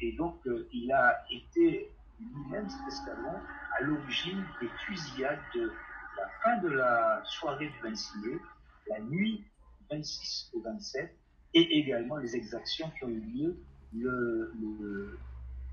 et 0.00 0.12
donc 0.12 0.40
il 0.72 0.92
a 0.92 1.24
été 1.30 1.90
lui-même, 2.20 2.68
cet 2.68 2.88
escadron, 2.88 3.40
à 3.78 3.82
l'origine 3.82 4.44
des 4.60 4.68
fusillades 4.86 5.40
de 5.54 5.72
la 6.16 6.28
fin 6.42 6.56
de 6.58 6.68
la 6.68 7.22
soirée 7.24 7.68
du 7.68 7.80
26 7.82 8.18
mai, 8.18 8.38
la 8.88 9.00
nuit 9.00 9.38
du 9.38 9.96
26 9.96 10.50
au 10.54 10.60
27, 10.60 11.14
et 11.54 11.78
également 11.78 12.16
les 12.16 12.36
exactions 12.36 12.90
qui 12.90 13.04
ont 13.04 13.08
eu 13.08 13.20
lieu 13.20 13.64
le, 13.94 14.52
le, 14.60 15.18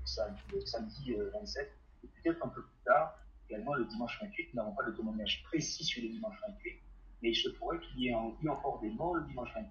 samedi, 0.04 1.14
27, 1.32 1.62
euh, 1.66 2.04
et 2.04 2.08
peut-être 2.22 2.44
un 2.44 2.48
peu 2.48 2.62
plus 2.62 2.84
tard, 2.84 3.18
également 3.48 3.74
le 3.74 3.84
dimanche 3.86 4.18
28. 4.20 4.48
Nous 4.52 4.60
n'avons 4.60 4.74
pas 4.74 4.84
de 4.84 4.92
témoignage 4.92 5.42
précis 5.44 5.84
sur 5.84 6.02
le 6.02 6.08
dimanche 6.08 6.36
28, 6.46 6.78
mais 7.24 7.30
il 7.30 7.34
se 7.34 7.48
pourrait 7.48 7.78
qu'il 7.78 8.00
y 8.00 8.08
ait 8.08 8.14
eu 8.42 8.48
encore 8.50 8.80
des 8.80 8.90
morts 8.90 9.14
le 9.14 9.22
dimanche 9.22 9.48
28. 9.54 9.66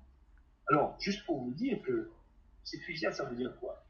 Alors, 0.69 0.95
juste 0.99 1.23
pour 1.23 1.39
vous 1.39 1.51
dire 1.51 1.79
que 1.83 2.11
ces 2.63 2.79
fusillades, 2.79 3.13
ça 3.13 3.25
veut 3.25 3.35
dire 3.35 3.55
quoi? 3.59 3.85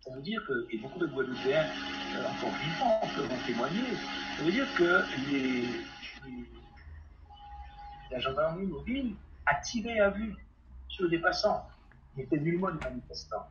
Ça 0.00 0.14
veut 0.14 0.20
dire 0.20 0.44
que, 0.46 0.66
et 0.70 0.76
beaucoup 0.76 0.98
de 0.98 1.06
Guadeloupéens 1.06 1.64
euh, 1.64 2.28
encore 2.28 2.50
vivants 2.50 3.00
peuvent 3.16 3.32
en 3.32 3.46
témoigner, 3.46 3.96
ça 4.36 4.44
veut 4.44 4.52
dire 4.52 4.66
que 4.76 5.02
les, 5.30 5.64
la 8.10 8.18
gendarmerie 8.18 8.66
mobile 8.66 9.14
a 9.46 9.54
tiré 9.62 10.00
à 10.00 10.10
vue 10.10 10.36
sur 10.88 11.08
des 11.08 11.20
passants, 11.20 11.66
qui 12.14 12.20
étaient 12.20 12.36
nullement 12.38 12.70
des 12.70 12.84
manifestants 12.84 13.48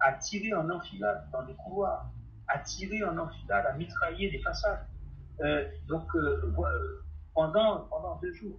à 0.00 0.12
tirer 0.12 0.52
en 0.52 0.68
enfilade 0.68 1.26
dans 1.32 1.40
les 1.40 1.54
couloirs, 1.54 2.04
à 2.48 2.58
tirer 2.58 3.02
en 3.02 3.16
enfilade, 3.16 3.64
à 3.64 3.72
mitrailler 3.72 4.30
des 4.30 4.40
façades. 4.40 4.86
Euh, 5.40 5.66
donc, 5.88 6.14
euh, 6.16 6.52
pendant, 7.32 7.80
pendant 7.88 8.16
deux 8.16 8.34
jours. 8.34 8.58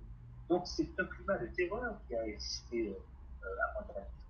Donc, 0.49 0.67
c'est 0.67 0.87
un 0.99 1.05
climat 1.05 1.37
de 1.37 1.47
terreur 1.47 1.95
qui 2.07 2.15
a 2.15 2.27
existé 2.27 2.95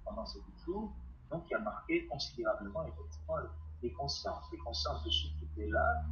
pendant 0.04 0.26
ces 0.26 0.40
deux 0.40 0.66
jours, 0.66 0.94
donc 1.32 1.46
qui 1.48 1.54
a 1.56 1.60
marqué 1.60 2.06
considérablement, 2.06 2.86
effectivement, 2.88 3.38
les 3.82 3.92
consciences, 3.92 4.46
les 4.52 4.58
consciences 4.60 5.04
de 5.04 5.10
ceux 5.10 5.30
qui 5.38 5.46
étaient 5.46 5.72
là 5.72 6.04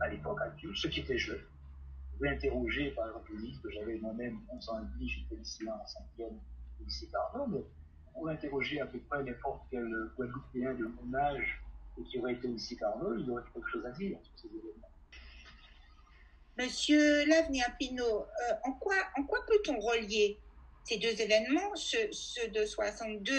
à 0.00 0.08
l'époque 0.08 0.40
actuelle, 0.40 0.72
ceux 0.74 0.88
qui 0.88 1.00
étaient 1.00 1.18
jeunes. 1.18 1.38
Vous 1.38 2.18
pouvez 2.18 2.30
interroger, 2.30 2.90
par 2.92 3.08
exemple, 3.08 3.32
le 3.32 3.60
que 3.62 3.70
j'avais 3.70 3.98
moi-même 3.98 4.38
11 4.48 4.68
ans 4.70 4.80
et 4.80 4.86
demi, 4.94 5.08
j'étais 5.08 5.36
lycéen 5.36 5.72
en 5.72 5.84
5e 5.84 6.32
au 6.80 6.84
lycée 6.84 7.08
Carnot, 7.08 7.46
mais 7.48 7.64
pour 8.12 8.28
interroger 8.28 8.80
à 8.80 8.86
peu 8.86 8.98
près 9.00 9.22
n'importe 9.24 9.62
quel 9.70 9.88
Guadeloupéen 10.16 10.74
de 10.74 10.86
mon 10.86 11.14
âge 11.14 11.62
et 11.98 12.02
qui 12.04 12.18
aurait 12.18 12.34
été 12.34 12.48
ici 12.48 12.76
Carnot, 12.76 13.16
il 13.16 13.30
aurait 13.30 13.42
quelque 13.52 13.68
chose 13.68 13.84
à 13.84 13.90
dire 13.90 14.18
sur 14.22 14.32
ces 14.38 14.48
événements. 14.48 14.88
Monsieur 16.56 17.26
Lavenir 17.26 17.64
Pinot, 17.80 18.04
euh, 18.04 18.54
en 18.64 18.72
quoi, 18.74 18.94
peut-on 19.48 19.78
relier 19.80 20.38
ces 20.84 20.98
deux 20.98 21.20
événements, 21.20 21.74
ceux, 21.74 22.08
de 22.54 22.64
62 22.64 23.32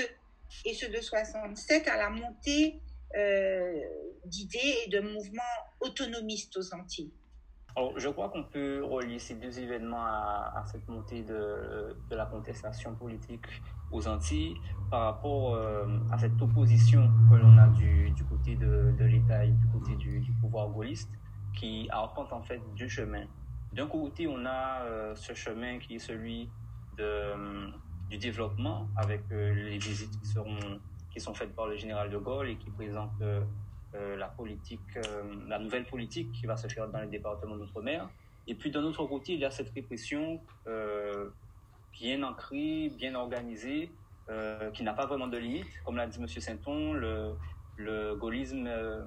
et 0.65 0.73
ceux 0.73 0.89
de 0.89 0.99
67, 0.99 1.87
à 1.87 1.95
la 1.95 2.09
montée 2.09 2.81
euh, 3.15 3.81
d'idées 4.25 4.75
et 4.85 4.89
de 4.89 4.99
mouvements 4.99 5.43
autonomistes 5.79 6.57
aux 6.57 6.73
Antilles? 6.73 7.13
Alors, 7.77 7.97
je 7.97 8.09
crois 8.09 8.29
qu'on 8.29 8.43
peut 8.43 8.83
relier 8.83 9.19
ces 9.19 9.35
deux 9.35 9.59
événements 9.59 10.05
à, 10.05 10.63
cette 10.69 10.87
montée 10.87 11.23
de, 11.23 11.95
la 12.09 12.25
contestation 12.25 12.95
politique 12.95 13.45
aux 13.91 14.07
Antilles 14.07 14.55
par 14.89 15.01
rapport 15.01 15.55
euh, 15.55 15.85
à 16.11 16.17
cette 16.17 16.41
opposition 16.41 17.09
que 17.29 17.35
l'on 17.35 17.57
a 17.57 17.67
du, 17.67 18.13
côté 18.29 18.55
de, 18.55 18.93
l'État 18.99 19.45
et 19.45 19.51
du 19.51 19.67
côté 19.67 19.95
du, 19.95 20.21
pouvoir 20.41 20.69
gaulliste 20.69 21.09
qui 21.55 21.87
arpente 21.91 22.31
en 22.33 22.41
fait 22.41 22.61
deux 22.77 22.87
chemins. 22.87 23.25
D'un 23.73 23.87
côté, 23.87 24.27
on 24.27 24.45
a 24.45 24.83
euh, 24.83 25.15
ce 25.15 25.33
chemin 25.33 25.79
qui 25.79 25.95
est 25.95 25.99
celui 25.99 26.49
euh, 26.99 27.67
du 28.09 28.17
développement 28.17 28.87
avec 28.95 29.21
les 29.29 29.77
visites 29.77 30.17
qui, 30.21 31.19
sont 31.19 31.33
faites 31.33 31.55
par 31.55 31.67
le 31.67 31.75
général 31.75 32.09
de 32.09 32.17
Gaulle 32.17 32.49
et 32.49 32.57
qui 32.57 32.69
présentent 32.69 33.23
la 33.93 34.27
politique, 34.27 34.99
la 35.47 35.57
nouvelle 35.57 35.85
politique 35.85 36.31
qui 36.33 36.45
va 36.45 36.57
se 36.57 36.67
faire 36.67 36.87
dans 36.89 36.99
les 36.99 37.07
départements 37.07 37.55
d'outre-mer. 37.55 38.07
Et 38.47 38.53
puis 38.53 38.69
d'un 38.69 38.83
autre 38.83 39.05
côté, 39.05 39.33
il 39.33 39.39
y 39.39 39.45
a 39.45 39.51
cette 39.51 39.71
répression 39.71 40.39
bien 41.99 42.21
ancré, 42.23 42.91
bien 42.97 43.15
organisé, 43.15 43.91
euh, 44.29 44.71
qui 44.71 44.83
n'a 44.83 44.93
pas 44.93 45.05
vraiment 45.05 45.27
de 45.27 45.37
limite. 45.37 45.67
Comme 45.85 45.97
l'a 45.97 46.07
dit 46.07 46.19
M. 46.19 46.27
Sainton, 46.27 46.93
le, 46.93 47.35
le 47.77 48.15
gaullisme 48.15 48.65
euh, 48.67 49.05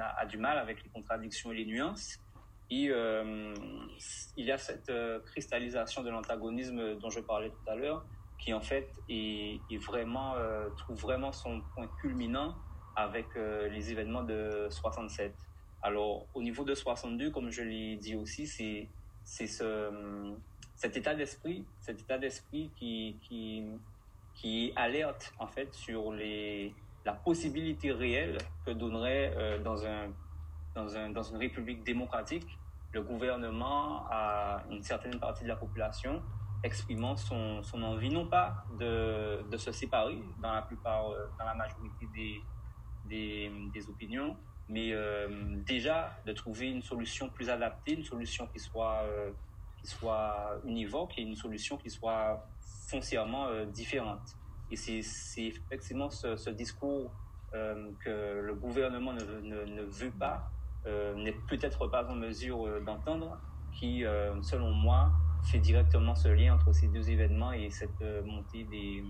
a, 0.00 0.26
du 0.26 0.38
mal 0.38 0.58
avec 0.58 0.82
les 0.82 0.90
contradictions 0.90 1.52
et 1.52 1.56
les 1.56 1.66
nuances. 1.66 2.18
Et 2.70 2.88
euh, 2.88 3.54
il 4.36 4.46
y 4.46 4.52
a 4.52 4.58
cette 4.58 4.90
cristallisation 5.26 6.02
de 6.02 6.10
l'antagonisme 6.10 6.96
dont 6.98 7.10
je 7.10 7.20
parlais 7.20 7.50
tout 7.50 7.70
à 7.70 7.74
l'heure, 7.74 8.04
qui 8.38 8.54
en 8.54 8.60
fait 8.60 8.88
est, 9.08 9.60
vraiment, 9.84 10.34
trouve 10.78 10.98
vraiment 11.00 11.32
son 11.32 11.60
point 11.74 11.88
culminant 12.00 12.56
avec 12.96 13.26
les 13.34 13.90
événements 13.90 14.22
de 14.22 14.68
67. 14.70 15.34
Alors, 15.82 16.26
au 16.34 16.42
niveau 16.42 16.64
de 16.64 16.74
62, 16.74 17.30
comme 17.30 17.50
je 17.50 17.62
l'ai 17.62 17.96
dit 17.96 18.14
aussi, 18.14 18.46
c'est 18.46 19.46
ce, 19.46 20.34
cet 20.76 20.96
état 20.96 21.14
d'esprit, 21.14 21.64
cet 21.80 22.00
état 22.00 22.18
d'esprit 22.18 22.70
qui, 22.76 23.16
qui, 23.22 23.64
qui 24.34 24.72
alerte 24.76 25.32
en 25.38 25.46
fait 25.46 25.72
sur 25.74 26.12
les, 26.12 26.74
la 27.04 27.12
possibilité 27.12 27.92
réelle 27.92 28.38
que 28.64 28.70
donnerait 28.70 29.34
euh, 29.36 29.58
dans, 29.62 29.84
un, 29.86 30.12
dans, 30.74 30.96
un, 30.96 31.10
dans 31.10 31.22
une 31.22 31.36
république 31.36 31.84
démocratique 31.84 32.58
le 32.92 33.02
gouvernement 33.02 34.06
à 34.10 34.62
une 34.70 34.82
certaine 34.82 35.18
partie 35.18 35.44
de 35.44 35.48
la 35.48 35.56
population 35.56 36.22
exprimant 36.62 37.16
son, 37.16 37.62
son 37.62 37.82
envie, 37.82 38.10
non 38.10 38.26
pas 38.26 38.64
de, 38.78 39.42
de, 39.50 39.56
se 39.56 39.72
séparer 39.72 40.22
dans 40.40 40.52
la 40.52 40.62
plupart, 40.62 41.10
euh, 41.10 41.26
dans 41.38 41.44
la 41.46 41.54
majorité 41.54 42.06
des, 42.14 42.40
des, 43.06 43.50
des 43.72 43.88
opinions, 43.88 44.36
mais 44.68 44.92
euh, 44.92 45.56
déjà 45.66 46.16
de 46.24 46.32
trouver 46.32 46.70
une 46.70 46.82
solution 46.82 47.28
plus 47.30 47.50
adaptée, 47.50 47.94
une 47.94 48.04
solution 48.04 48.46
qui 48.46 48.60
soit, 48.60 49.02
qui 49.80 49.88
soit 49.88 50.60
univoque 50.64 51.18
et 51.18 51.22
une 51.22 51.34
solution 51.34 51.78
qui 51.78 51.90
soit 51.90 52.46
foncièrement 52.88 53.64
différente. 53.64 54.36
Et 54.72 54.76
c'est 54.76 55.42
effectivement 55.42 56.08
ce, 56.08 56.48
discours 56.48 57.10
euh, 57.52 57.90
que 58.02 58.40
le 58.40 58.54
gouvernement 58.54 59.12
ne, 59.12 59.82
veut 59.82 60.10
pas, 60.18 60.50
euh, 60.86 61.14
n'est 61.14 61.36
peut-être 61.46 61.88
pas 61.88 62.10
en 62.10 62.14
mesure 62.14 62.66
euh, 62.66 62.80
d'entendre, 62.80 63.38
qui, 63.70 64.04
selon 64.42 64.70
moi, 64.70 65.12
fait 65.44 65.58
directement 65.58 66.14
ce 66.14 66.28
lien 66.28 66.54
entre 66.54 66.72
ces 66.72 66.88
deux 66.88 67.10
événements 67.10 67.52
et 67.52 67.70
cette 67.70 68.02
montée 68.24 68.64
des, 68.64 69.02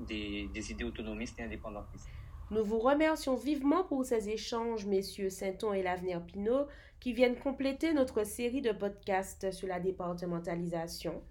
des, 0.00 0.70
idées 0.72 0.84
autonomistes 0.84 1.38
et 1.38 1.44
indépendantistes. 1.44 2.08
Nous 2.50 2.64
vous 2.64 2.80
remercions 2.80 3.36
vivement 3.36 3.84
pour 3.84 4.04
ces 4.04 4.30
échanges, 4.30 4.84
messieurs 4.86 5.30
Sainton 5.30 5.72
et 5.72 5.82
l'Avenir 5.82 6.24
Pinot, 6.24 6.66
qui 6.98 7.12
viennent 7.12 7.36
compléter 7.36 7.92
notre 7.94 8.24
série 8.24 8.62
de 8.62 8.72
podcasts 8.72 9.52
sur 9.52 9.68
la 9.68 9.78
départementalisation. 9.78 11.22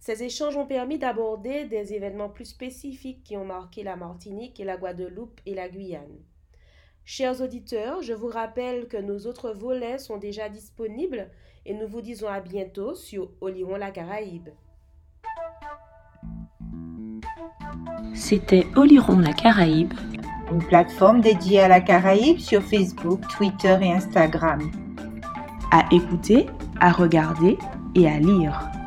Ces 0.00 0.22
échanges 0.22 0.56
ont 0.56 0.66
permis 0.66 0.98
d'aborder 0.98 1.66
des 1.66 1.92
événements 1.92 2.30
plus 2.30 2.46
spécifiques 2.46 3.22
qui 3.22 3.36
ont 3.36 3.44
marqué 3.44 3.82
la 3.82 3.96
Martinique 3.96 4.58
et 4.58 4.64
la 4.64 4.78
Guadeloupe 4.78 5.38
et 5.44 5.54
la 5.54 5.68
Guyane. 5.68 6.24
Chers 7.04 7.42
auditeurs, 7.42 8.00
je 8.00 8.14
vous 8.14 8.28
rappelle 8.28 8.88
que 8.88 8.96
nos 8.96 9.26
autres 9.26 9.50
volets 9.50 9.98
sont 9.98 10.16
déjà 10.16 10.48
disponibles 10.48 11.28
et 11.66 11.74
nous 11.74 11.86
vous 11.86 12.00
disons 12.00 12.28
à 12.28 12.40
bientôt 12.40 12.94
sur 12.94 13.30
Oliron 13.42 13.76
la 13.76 13.90
Caraïbe. 13.90 14.48
C'était 18.14 18.66
Oliron 18.76 19.18
la 19.18 19.34
Caraïbe, 19.34 19.92
une 20.50 20.64
plateforme 20.66 21.20
dédiée 21.20 21.60
à 21.60 21.68
la 21.68 21.82
Caraïbe 21.82 22.38
sur 22.38 22.62
Facebook, 22.62 23.20
Twitter 23.36 23.76
et 23.82 23.92
Instagram. 23.92 24.70
À 25.70 25.84
écouter, 25.92 26.46
à 26.80 26.90
regarder 26.90 27.58
et 27.94 28.08
à 28.08 28.18
lire. 28.18 28.79